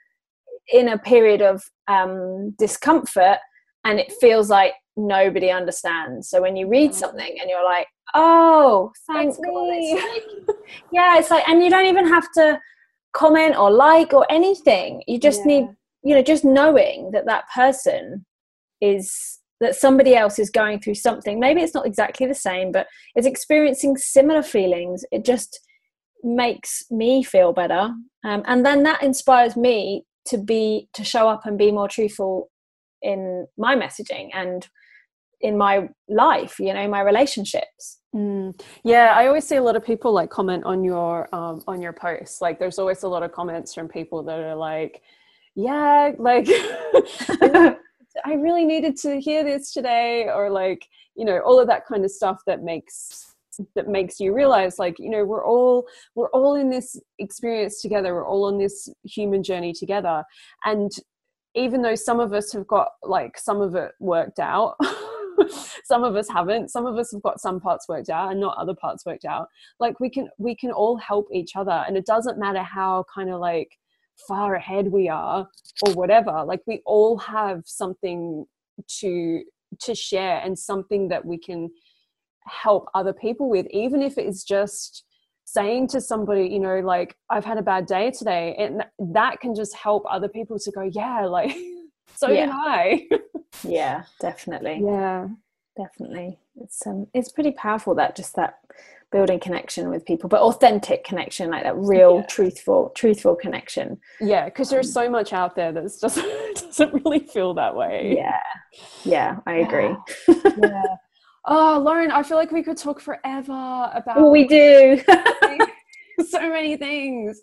in 0.72 0.88
a 0.88 0.98
period 0.98 1.42
of 1.42 1.62
um, 1.88 2.54
discomfort 2.58 3.38
and 3.84 3.98
it 3.98 4.12
feels 4.20 4.48
like 4.48 4.74
nobody 4.96 5.50
understands. 5.50 6.28
So 6.28 6.42
when 6.42 6.56
you 6.56 6.68
read 6.68 6.90
mm. 6.90 6.94
something 6.94 7.36
and 7.40 7.48
you're 7.48 7.64
like, 7.64 7.86
oh, 8.14 8.92
thank 9.06 9.38
me. 9.38 10.00
yeah, 10.92 11.18
it's 11.18 11.30
like, 11.30 11.48
and 11.48 11.62
you 11.62 11.70
don't 11.70 11.86
even 11.86 12.06
have 12.06 12.30
to 12.34 12.60
comment 13.12 13.56
or 13.56 13.70
like 13.70 14.12
or 14.12 14.26
anything. 14.30 15.02
You 15.06 15.18
just 15.18 15.40
yeah. 15.40 15.46
need, 15.46 15.68
you 16.02 16.14
know, 16.14 16.22
just 16.22 16.44
knowing 16.44 17.10
that 17.12 17.26
that 17.26 17.44
person 17.54 18.26
is 18.80 19.38
that 19.60 19.76
somebody 19.76 20.16
else 20.16 20.40
is 20.40 20.50
going 20.50 20.80
through 20.80 20.96
something. 20.96 21.38
Maybe 21.38 21.62
it's 21.62 21.74
not 21.74 21.86
exactly 21.86 22.26
the 22.26 22.34
same, 22.34 22.72
but 22.72 22.88
is 23.16 23.26
experiencing 23.26 23.96
similar 23.96 24.42
feelings. 24.42 25.04
It 25.12 25.24
just 25.24 25.60
makes 26.24 26.84
me 26.90 27.22
feel 27.22 27.52
better, 27.52 27.94
um, 28.24 28.42
and 28.46 28.66
then 28.66 28.82
that 28.82 29.02
inspires 29.02 29.56
me 29.56 30.04
to 30.26 30.38
be 30.38 30.88
to 30.94 31.04
show 31.04 31.28
up 31.28 31.46
and 31.46 31.56
be 31.56 31.70
more 31.70 31.88
truthful 31.88 32.50
in 33.02 33.46
my 33.56 33.74
messaging 33.74 34.30
and 34.34 34.68
in 35.42 35.56
my 35.56 35.88
life 36.08 36.58
you 36.58 36.72
know 36.72 36.88
my 36.88 37.00
relationships. 37.00 38.00
Mm. 38.14 38.60
yeah 38.84 39.14
i 39.16 39.26
always 39.26 39.46
see 39.46 39.56
a 39.56 39.62
lot 39.62 39.74
of 39.74 39.84
people 39.84 40.12
like 40.12 40.28
comment 40.28 40.64
on 40.64 40.84
your 40.84 41.34
um, 41.34 41.62
on 41.66 41.80
your 41.80 41.94
posts. 41.94 42.40
Like 42.42 42.58
there's 42.58 42.78
always 42.78 43.02
a 43.04 43.08
lot 43.08 43.22
of 43.22 43.32
comments 43.32 43.74
from 43.74 43.88
people 43.88 44.22
that 44.24 44.38
are 44.38 44.54
like 44.54 45.00
yeah 45.54 46.12
like 46.18 46.46
i 48.24 48.34
really 48.36 48.64
needed 48.64 48.96
to 48.98 49.20
hear 49.20 49.44
this 49.44 49.72
today 49.72 50.28
or 50.28 50.50
like 50.50 50.86
you 51.14 51.24
know 51.24 51.38
all 51.40 51.58
of 51.58 51.66
that 51.68 51.86
kind 51.86 52.04
of 52.04 52.10
stuff 52.10 52.40
that 52.46 52.62
makes 52.62 53.32
that 53.74 53.88
makes 53.88 54.20
you 54.20 54.34
realize 54.34 54.78
like 54.78 54.98
you 54.98 55.10
know 55.10 55.24
we're 55.24 55.44
all 55.44 55.86
we're 56.14 56.30
all 56.30 56.56
in 56.56 56.70
this 56.70 56.98
experience 57.18 57.80
together. 57.80 58.14
We're 58.14 58.26
all 58.26 58.44
on 58.44 58.58
this 58.58 58.88
human 59.04 59.42
journey 59.42 59.72
together. 59.72 60.24
And 60.64 60.90
even 61.54 61.82
though 61.82 61.94
some 61.94 62.18
of 62.18 62.32
us 62.32 62.52
have 62.52 62.66
got 62.66 62.88
like 63.02 63.38
some 63.38 63.60
of 63.60 63.74
it 63.74 63.92
worked 64.00 64.38
out 64.38 64.76
some 65.84 66.04
of 66.04 66.16
us 66.16 66.28
haven't. 66.28 66.70
Some 66.70 66.86
of 66.86 66.96
us 66.96 67.12
have 67.12 67.22
got 67.22 67.40
some 67.40 67.60
parts 67.60 67.88
worked 67.88 68.10
out 68.10 68.30
and 68.30 68.40
not 68.40 68.56
other 68.58 68.74
parts 68.74 69.04
worked 69.06 69.24
out. 69.24 69.48
Like 69.80 70.00
we 70.00 70.10
can 70.10 70.28
we 70.38 70.54
can 70.54 70.70
all 70.70 70.96
help 70.96 71.28
each 71.32 71.56
other 71.56 71.84
and 71.86 71.96
it 71.96 72.06
doesn't 72.06 72.38
matter 72.38 72.62
how 72.62 73.04
kind 73.14 73.30
of 73.30 73.40
like 73.40 73.78
far 74.28 74.54
ahead 74.54 74.88
we 74.88 75.08
are 75.08 75.48
or 75.86 75.92
whatever 75.94 76.44
like 76.44 76.60
we 76.66 76.80
all 76.84 77.16
have 77.16 77.62
something 77.64 78.44
to 78.86 79.42
to 79.80 79.94
share 79.94 80.40
and 80.44 80.58
something 80.58 81.08
that 81.08 81.24
we 81.24 81.38
can 81.38 81.70
help 82.46 82.86
other 82.94 83.12
people 83.12 83.48
with 83.48 83.66
even 83.70 84.02
if 84.02 84.18
it's 84.18 84.44
just 84.44 85.04
saying 85.44 85.86
to 85.88 86.00
somebody 86.00 86.46
you 86.46 86.60
know 86.60 86.80
like 86.80 87.16
i've 87.30 87.44
had 87.44 87.58
a 87.58 87.62
bad 87.62 87.86
day 87.86 88.10
today 88.10 88.54
and 88.58 88.84
that 88.98 89.40
can 89.40 89.54
just 89.54 89.74
help 89.74 90.04
other 90.08 90.28
people 90.28 90.58
to 90.58 90.70
go 90.70 90.82
yeah 90.92 91.26
like 91.26 91.56
so 92.22 92.30
yeah. 92.30 92.50
i. 92.52 93.08
Yeah 93.64 94.04
definitely. 94.20 94.80
Yeah. 94.82 95.28
Definitely. 95.76 96.38
It's 96.60 96.86
um 96.86 97.06
it's 97.14 97.30
pretty 97.30 97.52
powerful 97.52 97.94
that 97.96 98.16
just 98.16 98.34
that 98.36 98.58
building 99.10 99.38
connection 99.38 99.90
with 99.90 100.06
people 100.06 100.26
but 100.26 100.40
authentic 100.40 101.04
connection 101.04 101.50
like 101.50 101.64
that 101.64 101.76
real 101.76 102.20
yeah. 102.20 102.26
truthful 102.26 102.90
truthful 102.94 103.34
connection. 103.34 103.98
Yeah 104.20 104.46
because 104.46 104.70
there's 104.70 104.88
um, 104.96 105.04
so 105.04 105.10
much 105.10 105.32
out 105.32 105.54
there 105.54 105.70
that 105.72 105.82
just 106.00 106.18
doesn't 106.54 107.04
really 107.04 107.20
feel 107.20 107.54
that 107.54 107.74
way. 107.74 108.14
Yeah. 108.16 108.40
Yeah 109.04 109.36
i 109.46 109.54
agree. 109.66 109.94
Yeah. 110.62 110.96
Oh 111.44 111.82
lauren 111.84 112.10
i 112.10 112.22
feel 112.22 112.36
like 112.36 112.52
we 112.52 112.62
could 112.62 112.78
talk 112.78 113.00
forever 113.00 113.90
about 113.94 114.16
well, 114.16 114.30
we 114.30 114.46
do. 114.46 115.02
so 116.28 116.40
many 116.40 116.76
things. 116.76 117.40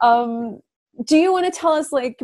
Um 0.00 0.60
do 1.04 1.16
you 1.16 1.32
want 1.32 1.46
to 1.46 1.58
tell 1.58 1.72
us 1.72 1.92
like 1.92 2.20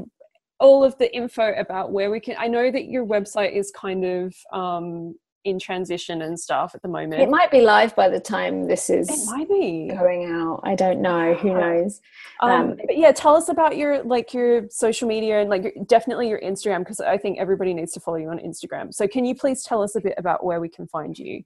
all 0.60 0.84
of 0.84 0.96
the 0.98 1.14
info 1.14 1.54
about 1.54 1.92
where 1.92 2.10
we 2.10 2.20
can 2.20 2.34
i 2.38 2.46
know 2.46 2.70
that 2.70 2.86
your 2.86 3.06
website 3.06 3.52
is 3.52 3.70
kind 3.70 4.04
of 4.04 4.34
um 4.52 5.14
in 5.48 5.58
transition 5.58 6.22
and 6.22 6.38
stuff 6.38 6.74
at 6.74 6.82
the 6.82 6.88
moment. 6.88 7.22
It 7.22 7.30
might 7.30 7.50
be 7.50 7.60
live 7.60 7.94
by 7.96 8.08
the 8.08 8.20
time 8.20 8.66
this 8.66 8.90
is 8.90 9.08
it 9.08 9.26
might 9.26 9.48
be 9.48 9.88
going 9.88 10.30
out. 10.30 10.60
I 10.64 10.74
don't 10.74 11.00
know. 11.00 11.34
Who 11.34 11.54
knows? 11.54 12.00
Um, 12.40 12.50
um, 12.50 12.76
but 12.86 12.96
yeah, 12.96 13.12
tell 13.12 13.34
us 13.36 13.48
about 13.48 13.76
your 13.76 14.02
like 14.02 14.34
your 14.34 14.68
social 14.70 15.08
media 15.08 15.40
and 15.40 15.50
like 15.50 15.74
definitely 15.86 16.28
your 16.28 16.40
Instagram 16.40 16.80
because 16.80 17.00
I 17.00 17.16
think 17.16 17.38
everybody 17.38 17.74
needs 17.74 17.92
to 17.92 18.00
follow 18.00 18.18
you 18.18 18.28
on 18.28 18.38
Instagram. 18.38 18.92
So 18.92 19.08
can 19.08 19.24
you 19.24 19.34
please 19.34 19.62
tell 19.62 19.82
us 19.82 19.96
a 19.96 20.00
bit 20.00 20.14
about 20.18 20.44
where 20.44 20.60
we 20.60 20.68
can 20.68 20.86
find 20.86 21.18
you? 21.18 21.42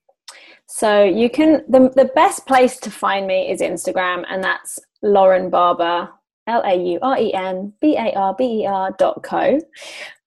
So 0.66 1.04
you 1.04 1.30
can 1.30 1.62
the 1.68 1.90
the 1.94 2.10
best 2.14 2.46
place 2.46 2.78
to 2.80 2.90
find 2.90 3.26
me 3.26 3.50
is 3.50 3.60
Instagram, 3.60 4.24
and 4.28 4.42
that's 4.42 4.78
Lauren 5.02 5.50
Barber. 5.50 6.08
L 6.46 6.62
A 6.64 6.74
U 6.74 6.98
R 7.02 7.18
E 7.18 7.32
N 7.32 7.72
B 7.80 7.96
A 7.96 8.12
R 8.14 8.34
B 8.36 8.62
E 8.62 8.66
R 8.66 8.94
dot 8.98 9.22
co. 9.22 9.60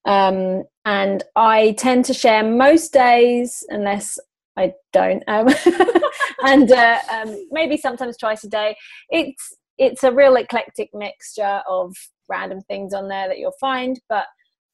Um, 0.06 0.64
and 0.86 1.24
I 1.36 1.76
tend 1.78 2.06
to 2.06 2.14
share 2.14 2.44
most 2.44 2.94
days, 2.94 3.66
unless 3.70 4.20
I 4.58 4.74
don't, 4.94 5.24
um, 5.28 5.50
and 6.46 6.72
uh, 6.72 7.00
um, 7.12 7.48
maybe 7.52 7.76
sometimes 7.76 8.18
twice 8.18 8.44
a 8.44 8.50
day. 8.50 8.76
It's 9.10 9.56
it's 9.78 10.04
a 10.04 10.12
real 10.12 10.36
eclectic 10.38 10.90
mixture 10.94 11.62
of 11.68 11.94
random 12.30 12.62
things 12.62 12.94
on 12.94 13.10
there 13.10 13.28
that 13.28 13.40
you'll 13.40 13.52
find, 13.60 14.00
but 14.08 14.26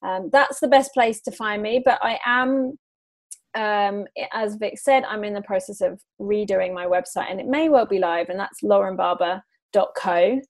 um, 0.04 0.30
that's 0.32 0.60
the 0.60 0.68
best 0.68 0.94
place 0.94 1.22
to 1.22 1.32
find 1.32 1.62
me. 1.62 1.82
But 1.84 2.00
I 2.04 2.20
am, 2.26 2.78
um, 3.56 4.06
as 4.34 4.56
Vic 4.56 4.78
said, 4.78 5.04
I'm 5.06 5.24
in 5.24 5.34
the 5.34 5.42
process 5.42 5.82
of 5.82 6.00
redoing 6.20 6.74
my 6.74 6.86
website, 6.86 7.32
and 7.32 7.40
it 7.40 7.48
may 7.48 7.70
well 7.70 7.86
be 7.86 8.00
live, 8.00 8.30
and 8.30 8.40
that's 8.40 8.62
laurenbarber.co. 8.62 10.42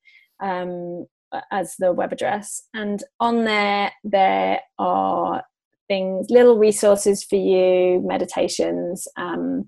Um, 0.41 1.05
as 1.51 1.75
the 1.77 1.91
web 1.93 2.11
address. 2.11 2.61
And 2.73 3.03
on 3.19 3.45
there, 3.45 3.91
there 4.03 4.61
are 4.79 5.43
things, 5.87 6.29
little 6.29 6.57
resources 6.57 7.23
for 7.23 7.35
you, 7.35 8.01
meditations, 8.05 9.07
um, 9.17 9.67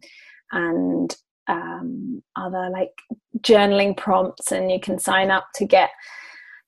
and 0.52 1.16
um, 1.48 2.24
other 2.36 2.70
like 2.72 2.92
journaling 3.40 3.96
prompts. 3.98 4.52
And 4.52 4.72
you 4.72 4.80
can 4.80 5.00
sign 5.00 5.32
up 5.32 5.46
to 5.56 5.66
get 5.66 5.90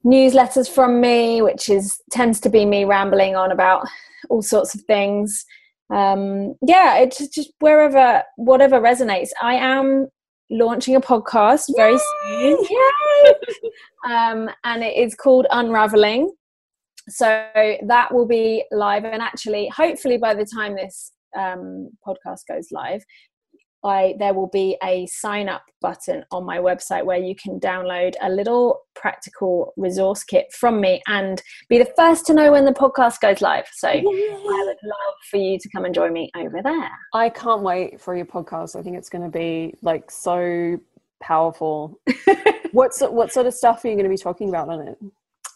newsletters 0.05 0.69
from 0.69 1.01
me, 1.01 1.41
which 1.41 1.69
is 1.69 1.99
tends 2.11 2.39
to 2.41 2.49
be 2.49 2.65
me 2.65 2.85
rambling 2.85 3.35
on 3.35 3.51
about 3.51 3.87
all 4.29 4.41
sorts 4.41 4.75
of 4.75 4.81
things. 4.81 5.45
Um, 5.93 6.55
yeah, 6.65 6.97
it's 6.97 7.27
just 7.27 7.51
wherever, 7.59 8.23
whatever 8.37 8.79
resonates. 8.81 9.29
I 9.41 9.55
am 9.55 10.07
launching 10.49 10.95
a 10.95 11.01
podcast 11.01 11.63
very 11.75 11.93
Yay! 11.93 12.55
soon. 12.55 12.65
Yay! 12.69 13.33
um, 14.09 14.49
and 14.63 14.83
it 14.83 14.95
is 14.97 15.15
called 15.15 15.47
Unraveling. 15.51 16.31
So 17.07 17.25
that 17.87 18.13
will 18.13 18.25
be 18.25 18.65
live, 18.71 19.05
and 19.05 19.21
actually, 19.21 19.69
hopefully, 19.69 20.17
by 20.17 20.33
the 20.33 20.45
time 20.45 20.75
this 20.75 21.11
um, 21.37 21.89
podcast 22.05 22.41
goes 22.49 22.69
live, 22.71 23.03
I, 23.85 24.15
there 24.17 24.33
will 24.33 24.47
be 24.47 24.77
a 24.83 25.05
sign 25.05 25.47
up 25.47 25.63
button 25.79 26.25
on 26.31 26.43
my 26.43 26.57
website 26.57 27.05
where 27.05 27.19
you 27.19 27.35
can 27.35 27.59
download 27.59 28.15
a 28.21 28.29
little 28.29 28.81
practical 28.95 29.73
resource 29.77 30.23
kit 30.23 30.51
from 30.51 30.81
me 30.81 31.01
and 31.07 31.41
be 31.69 31.77
the 31.77 31.91
first 31.95 32.25
to 32.25 32.33
know 32.33 32.51
when 32.51 32.65
the 32.65 32.71
podcast 32.71 33.21
goes 33.21 33.41
live. 33.41 33.67
So 33.71 33.89
I 33.89 34.01
would 34.01 34.77
love 34.83 35.15
for 35.29 35.37
you 35.37 35.59
to 35.59 35.69
come 35.69 35.85
and 35.85 35.93
join 35.93 36.11
me 36.11 36.31
over 36.35 36.61
there. 36.63 36.89
I 37.13 37.29
can't 37.29 37.61
wait 37.61 38.01
for 38.01 38.15
your 38.15 38.25
podcast. 38.25 38.75
I 38.75 38.81
think 38.81 38.97
it's 38.97 39.09
going 39.09 39.23
to 39.23 39.29
be 39.29 39.75
like 39.83 40.09
so 40.09 40.79
powerful. 41.21 41.99
What's 42.71 43.01
what 43.01 43.31
sort 43.31 43.45
of 43.45 43.53
stuff 43.53 43.85
are 43.85 43.87
you 43.87 43.93
going 43.93 44.05
to 44.05 44.09
be 44.09 44.17
talking 44.17 44.49
about 44.49 44.69
on 44.69 44.87
it? 44.87 44.97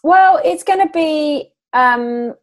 Well, 0.04 0.40
it's 0.44 0.62
going 0.62 0.86
to 0.86 0.92
be 0.92 1.50
um, 1.72 2.34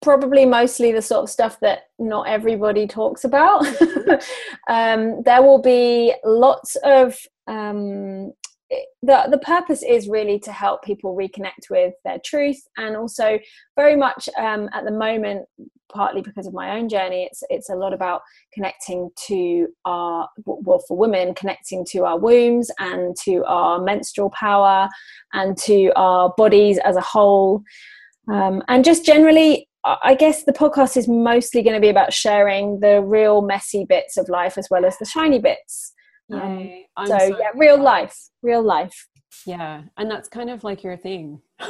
probably 0.00 0.46
mostly 0.46 0.92
the 0.92 1.02
sort 1.02 1.24
of 1.24 1.30
stuff 1.30 1.58
that 1.60 1.80
not 1.98 2.28
everybody 2.28 2.86
talks 2.86 3.24
about. 3.24 3.66
um, 4.68 5.22
there 5.24 5.42
will 5.42 5.60
be 5.60 6.14
lots 6.24 6.76
of 6.84 7.18
um, 7.46 8.32
the 9.02 9.26
the 9.30 9.40
purpose 9.42 9.82
is 9.82 10.08
really 10.08 10.38
to 10.40 10.52
help 10.52 10.82
people 10.82 11.16
reconnect 11.16 11.70
with 11.70 11.94
their 12.04 12.18
truth, 12.24 12.60
and 12.76 12.96
also 12.96 13.38
very 13.76 13.96
much 13.96 14.28
um, 14.38 14.68
at 14.74 14.84
the 14.84 14.90
moment, 14.90 15.46
partly 15.92 16.20
because 16.20 16.46
of 16.46 16.52
my 16.52 16.76
own 16.76 16.88
journey, 16.88 17.24
it's 17.24 17.42
it's 17.48 17.70
a 17.70 17.74
lot 17.74 17.92
about 17.92 18.20
connecting 18.52 19.10
to 19.26 19.68
our 19.84 20.28
well 20.44 20.82
for 20.86 20.96
women, 20.96 21.34
connecting 21.34 21.84
to 21.86 22.04
our 22.04 22.18
wombs 22.18 22.70
and 22.78 23.16
to 23.24 23.44
our 23.46 23.80
menstrual 23.80 24.30
power 24.30 24.88
and 25.32 25.56
to 25.56 25.90
our 25.96 26.32
bodies 26.36 26.78
as 26.78 26.96
a 26.96 27.00
whole. 27.00 27.62
Um, 28.30 28.62
and 28.68 28.84
just 28.84 29.06
generally 29.06 29.67
I 29.84 30.14
guess 30.14 30.44
the 30.44 30.52
podcast 30.52 30.96
is 30.96 31.08
mostly 31.08 31.62
going 31.62 31.74
to 31.74 31.80
be 31.80 31.88
about 31.88 32.12
sharing 32.12 32.80
the 32.80 33.00
real 33.00 33.42
messy 33.42 33.84
bits 33.84 34.16
of 34.16 34.28
life 34.28 34.58
as 34.58 34.68
well 34.70 34.84
as 34.84 34.98
the 34.98 35.04
shiny 35.04 35.38
bits. 35.38 35.94
Um, 36.30 36.84
so, 37.06 37.18
so, 37.18 37.38
yeah, 37.38 37.50
real 37.54 37.80
life, 37.80 38.16
real 38.42 38.62
life. 38.62 39.08
Yeah, 39.46 39.82
and 39.96 40.10
that's 40.10 40.28
kind 40.28 40.50
of 40.50 40.64
like 40.64 40.82
your 40.82 40.96
thing. 40.96 41.40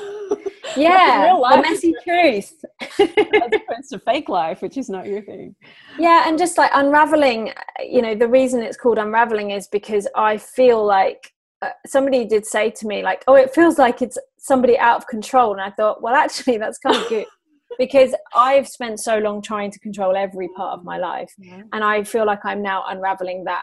yeah, 0.77 1.35
the 1.35 1.63
messy 1.63 1.95
truth, 2.03 2.65
as 2.81 2.99
opposed 2.99 3.91
to 3.93 4.01
fake 4.05 4.29
life, 4.29 4.63
which 4.63 4.77
is 4.77 4.89
not 4.89 5.07
your 5.07 5.23
thing. 5.23 5.55
Yeah, 5.99 6.25
and 6.27 6.39
just 6.39 6.59
like 6.59 6.71
unraveling, 6.75 7.53
you 7.81 8.03
know, 8.03 8.15
the 8.15 8.29
reason 8.29 8.63
it's 8.63 8.77
called 8.77 8.99
unraveling 8.99 9.51
is 9.51 9.69
because 9.69 10.09
I 10.17 10.39
feel 10.39 10.85
like 10.85 11.33
uh, 11.63 11.71
somebody 11.87 12.25
did 12.25 12.47
say 12.47 12.71
to 12.71 12.87
me 12.87 13.03
like, 13.03 13.23
"Oh, 13.29 13.35
it 13.35 13.55
feels 13.55 13.79
like 13.79 14.03
it's 14.03 14.19
somebody 14.39 14.79
out 14.79 14.97
of 14.97 15.07
control," 15.07 15.53
and 15.53 15.61
I 15.61 15.71
thought, 15.71 16.03
well, 16.03 16.15
actually, 16.15 16.59
that's 16.59 16.79
kind 16.79 16.97
of 16.97 17.09
good 17.09 17.27
because 17.79 18.15
I've 18.35 18.69
spent 18.69 19.01
so 19.01 19.19
long 19.19 19.41
trying 19.41 19.71
to 19.71 19.79
control 19.79 20.17
every 20.17 20.49
part 20.57 20.79
of 20.79 20.85
my 20.85 20.99
life, 20.99 21.33
yeah. 21.39 21.63
and 21.73 21.85
I 21.85 22.03
feel 22.03 22.27
like 22.27 22.45
I'm 22.45 22.63
now 22.63 22.85
unraveling 22.89 23.45
that 23.45 23.63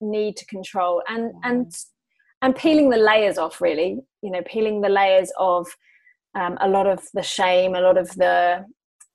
need 0.00 0.36
to 0.36 0.46
control 0.46 1.02
and 1.08 1.32
yeah. 1.34 1.50
and 1.50 1.72
and 2.42 2.56
peeling 2.56 2.88
the 2.88 2.96
layers 2.96 3.36
off. 3.36 3.60
Really, 3.60 3.98
you 4.22 4.30
know, 4.30 4.42
peeling 4.46 4.80
the 4.80 4.88
layers 4.88 5.30
of 5.38 5.66
um, 6.34 6.56
a 6.60 6.68
lot 6.68 6.86
of 6.86 7.02
the 7.12 7.22
shame, 7.22 7.74
a 7.74 7.80
lot 7.80 7.98
of 7.98 8.08
the 8.16 8.64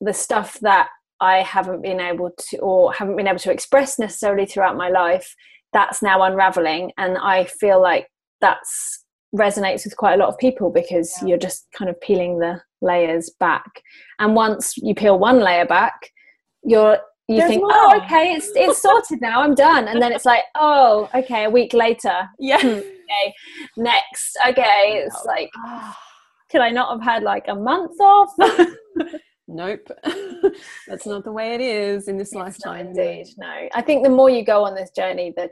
the 0.02 0.14
stuff 0.14 0.60
that 0.62 0.90
I 1.22 1.38
haven't 1.38 1.82
been 1.82 2.02
able 2.02 2.32
to 2.50 2.58
or 2.58 2.94
haven't 2.94 3.16
been 3.16 3.28
able 3.28 3.40
to 3.40 3.52
express 3.52 3.98
necessarily 3.98 4.46
throughout 4.46 4.76
my 4.78 4.90
life. 4.90 5.34
That's 5.72 6.02
now 6.02 6.22
unraveling, 6.24 6.92
and 6.98 7.18
I 7.18 7.46
feel 7.46 7.82
like 7.82 8.08
that's 8.42 9.06
resonates 9.36 9.84
with 9.84 9.98
quite 9.98 10.14
a 10.14 10.18
lot 10.18 10.30
of 10.30 10.38
people 10.38 10.70
because 10.70 11.14
yeah. 11.22 11.30
you're 11.30 11.38
just 11.38 11.68
kind 11.78 11.90
of 11.90 12.00
peeling 12.00 12.40
the 12.40 12.62
layers 12.86 13.30
back. 13.40 13.82
And 14.20 14.36
once 14.36 14.78
you 14.78 14.96
peel 14.96 15.20
one 15.20 15.40
layer 15.42 15.66
back 15.66 16.12
you're 16.64 16.98
you 17.28 17.38
There's 17.38 17.50
think 17.50 17.62
more. 17.62 17.72
oh 17.74 18.02
okay 18.04 18.34
it's 18.34 18.50
it's 18.56 18.82
sorted 18.82 19.20
now 19.22 19.42
i'm 19.42 19.56
done. 19.56 19.88
And 19.88 20.02
then 20.02 20.12
it's 20.12 20.26
like 20.26 20.44
oh 20.56 21.10
okay 21.14 21.46
a 21.46 21.50
week 21.50 21.74
later. 21.74 22.30
Yeah. 22.40 22.60
Hmm, 22.62 22.68
okay 22.68 23.34
next 23.78 24.38
okay 24.50 25.04
it's 25.06 25.26
like 25.26 25.50
could 26.52 26.62
i 26.62 26.70
not 26.72 26.90
have 26.92 27.04
had 27.04 27.24
like 27.24 27.46
a 27.48 27.56
month 27.56 28.00
off? 28.00 28.32
Nope. 29.48 29.88
That's 30.88 31.06
not 31.06 31.24
the 31.24 31.32
way 31.32 31.54
it 31.54 31.62
is 31.62 32.08
in 32.08 32.18
this 32.18 32.30
it's 32.30 32.36
lifetime 32.36 32.88
indeed 32.88 33.28
no. 33.38 33.68
I 33.76 33.82
think 33.82 34.04
the 34.04 34.10
more 34.10 34.30
you 34.30 34.44
go 34.44 34.64
on 34.66 34.74
this 34.74 34.90
journey 34.90 35.34
the 35.36 35.50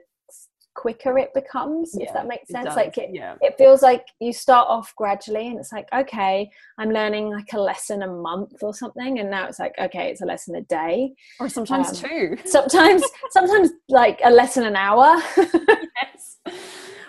quicker 0.76 1.18
it 1.18 1.34
becomes 1.34 1.96
Yeah, 1.98 2.08
if 2.08 2.14
that 2.14 2.28
makes 2.28 2.50
sense 2.50 2.66
does, 2.68 2.76
like 2.76 2.98
it, 2.98 3.10
yeah. 3.14 3.36
it 3.42 3.56
feels 3.58 3.82
like 3.82 4.06
you 4.20 4.34
start 4.34 4.68
off 4.70 4.94
gradually 4.96 5.48
and 5.48 5.60
it's 5.60 5.72
like 5.72 5.88
okay 5.94 6.50
i'm 6.78 6.90
learning 6.90 7.30
like 7.30 7.52
a 7.54 7.60
lesson 7.60 8.04
a 8.04 8.08
month 8.08 8.62
or 8.64 8.74
something 8.74 9.20
and 9.20 9.30
now 9.30 9.48
it's 9.48 9.60
like 9.60 9.74
okay 9.80 10.10
it's 10.10 10.22
a 10.22 10.26
lesson 10.26 10.56
a 10.56 10.62
day 10.62 11.14
Or 11.40 11.48
sometimes 11.50 11.90
Um, 12.04 12.10
two. 12.10 12.38
sometimes 12.46 13.04
sometimes 13.32 13.70
like 13.90 14.20
a 14.24 14.32
lesson 14.32 14.64
an 14.66 14.76
hour 14.76 15.22
yes. 15.38 16.38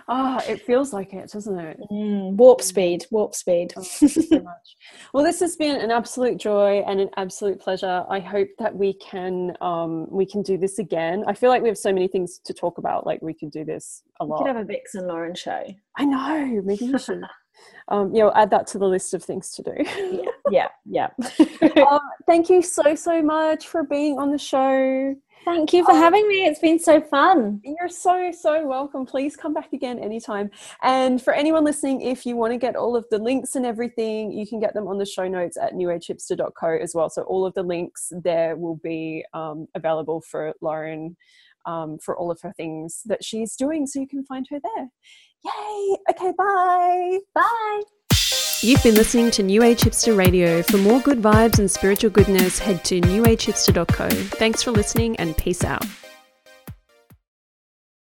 Ah, 0.09 0.43
it 0.47 0.63
feels 0.63 0.93
like 0.93 1.15
it, 1.15 1.31
doesn't 1.31 1.59
it? 1.59 1.81
Mm, 1.91 2.37
warp 2.37 2.61
speed 2.61 3.07
warp 3.11 3.35
speed 3.35 3.73
Oh, 3.77 3.83
thank 3.83 4.17
you 4.17 4.23
so 4.23 4.41
much. 4.41 4.77
Well, 5.13 5.25
this 5.25 5.41
has 5.41 5.57
been 5.57 5.81
an 5.81 5.91
absolute 5.91 6.39
joy 6.39 6.83
and 6.87 7.01
an 7.01 7.09
absolute 7.17 7.61
pleasure. 7.61 8.05
I 8.09 8.21
hope 8.21 8.49
that 8.59 8.75
we 8.75 8.95
can 8.95 9.57
um, 9.61 10.07
we 10.11 10.27
can 10.27 10.43
do 10.43 10.59
this 10.59 10.79
again. 10.79 11.25
I 11.27 11.35
feel 11.35 11.51
like 11.51 11.63
we 11.63 11.69
have 11.69 11.79
so 11.79 11.93
many 11.93 12.09
things 12.09 12.41
to 12.45 12.53
talk 12.53 12.79
about. 12.79 13.07
Like 13.07 13.23
we 13.23 13.35
could 13.35 13.51
do 13.51 13.65
this 13.65 14.03
a 14.21 14.25
lot. 14.25 14.41
we 14.41 14.45
could 14.45 14.57
have 14.57 14.63
a 14.63 14.67
vix 14.67 14.95
and 14.95 15.07
lauren 15.07 15.35
show 15.35 15.65
I 15.97 16.05
know. 16.05 16.63
Maybe 16.65 16.91
we 16.93 16.99
should. 16.99 17.23
um, 17.89 18.15
you 18.15 18.21
know, 18.21 18.33
add 18.35 18.51
that 18.51 18.67
to 18.69 18.79
the 18.79 18.87
list 18.87 19.15
of 19.15 19.23
things 19.23 19.51
to 19.53 19.63
do. 19.63 20.21
yeah 20.51 20.69
yeah 20.85 21.09
yeah 21.21 21.87
um, 21.89 22.01
thank 22.27 22.51
you 22.51 22.61
so 22.63 22.95
so 22.95 23.23
much 23.23 23.67
for 23.69 23.85
being 23.85 24.19
on 24.19 24.31
the 24.31 24.39
show. 24.39 25.15
Thank 25.45 25.73
you 25.73 25.85
for 25.85 25.93
having 25.93 26.27
me 26.29 26.47
it's 26.47 26.61
been 26.61 26.79
so 26.79 27.01
fun 27.01 27.61
You're 27.65 27.89
so, 27.89 28.31
so 28.33 28.67
welcome. 28.67 29.07
Please 29.07 29.37
come 29.37 29.55
back 29.55 29.73
again 29.73 29.99
anytime. 29.99 30.51
And 30.83 31.21
for 31.21 31.33
anyone 31.33 31.65
listening, 31.65 32.03
if 32.03 32.27
you 32.27 32.37
want 32.37 32.53
to 32.53 32.59
get 32.59 32.77
all 32.77 32.97
of 32.97 33.07
the 33.11 33.19
links 33.19 33.57
and 33.57 33.65
everything, 33.65 34.33
you 34.33 34.47
can 34.47 34.61
get 34.61 34.75
them 34.75 34.87
on 34.87 34.99
the 34.99 35.07
show 35.07 35.29
notes 35.29 35.57
at 35.57 35.73
newagehipster.co 35.73 36.79
as 36.83 36.95
well. 36.95 37.09
So 37.09 37.23
all 37.23 37.47
of 37.47 37.55
the 37.55 37.63
links 37.63 38.13
there 38.23 38.57
will 38.57 38.77
be 38.77 39.25
um, 39.33 39.67
available 39.75 40.21
for 40.21 40.55
Lauren 40.61 41.17
um, 41.67 41.99
for 41.99 42.17
all 42.17 42.31
of 42.31 42.41
her 42.43 42.53
things 42.57 43.03
that 43.07 43.25
she's 43.25 43.57
doing. 43.57 43.87
So 43.87 44.01
you 44.01 44.09
can 44.09 44.25
find 44.25 44.47
her 44.51 44.61
there. 44.63 44.91
Yay. 45.45 45.97
Okay, 46.11 46.33
bye. 46.37 47.19
bye 47.35 47.83
You've 48.65 48.83
been 48.83 48.95
listening 48.95 49.31
to 49.33 49.43
New 49.43 49.63
Age 49.63 49.83
Hipster 49.83 50.17
Radio. 50.17 50.63
For 50.63 50.79
more 50.79 50.99
good 50.99 51.21
vibes 51.21 51.59
and 51.59 51.71
spiritual 51.71 52.09
goodness, 52.09 52.59
head 52.59 52.83
to 52.87 52.99
newagehipster.co. 53.03 54.09
Thanks 54.09 54.63
for 54.63 54.71
listening 54.71 55.17
and 55.17 55.37
peace 55.37 55.65
out. 55.65 55.85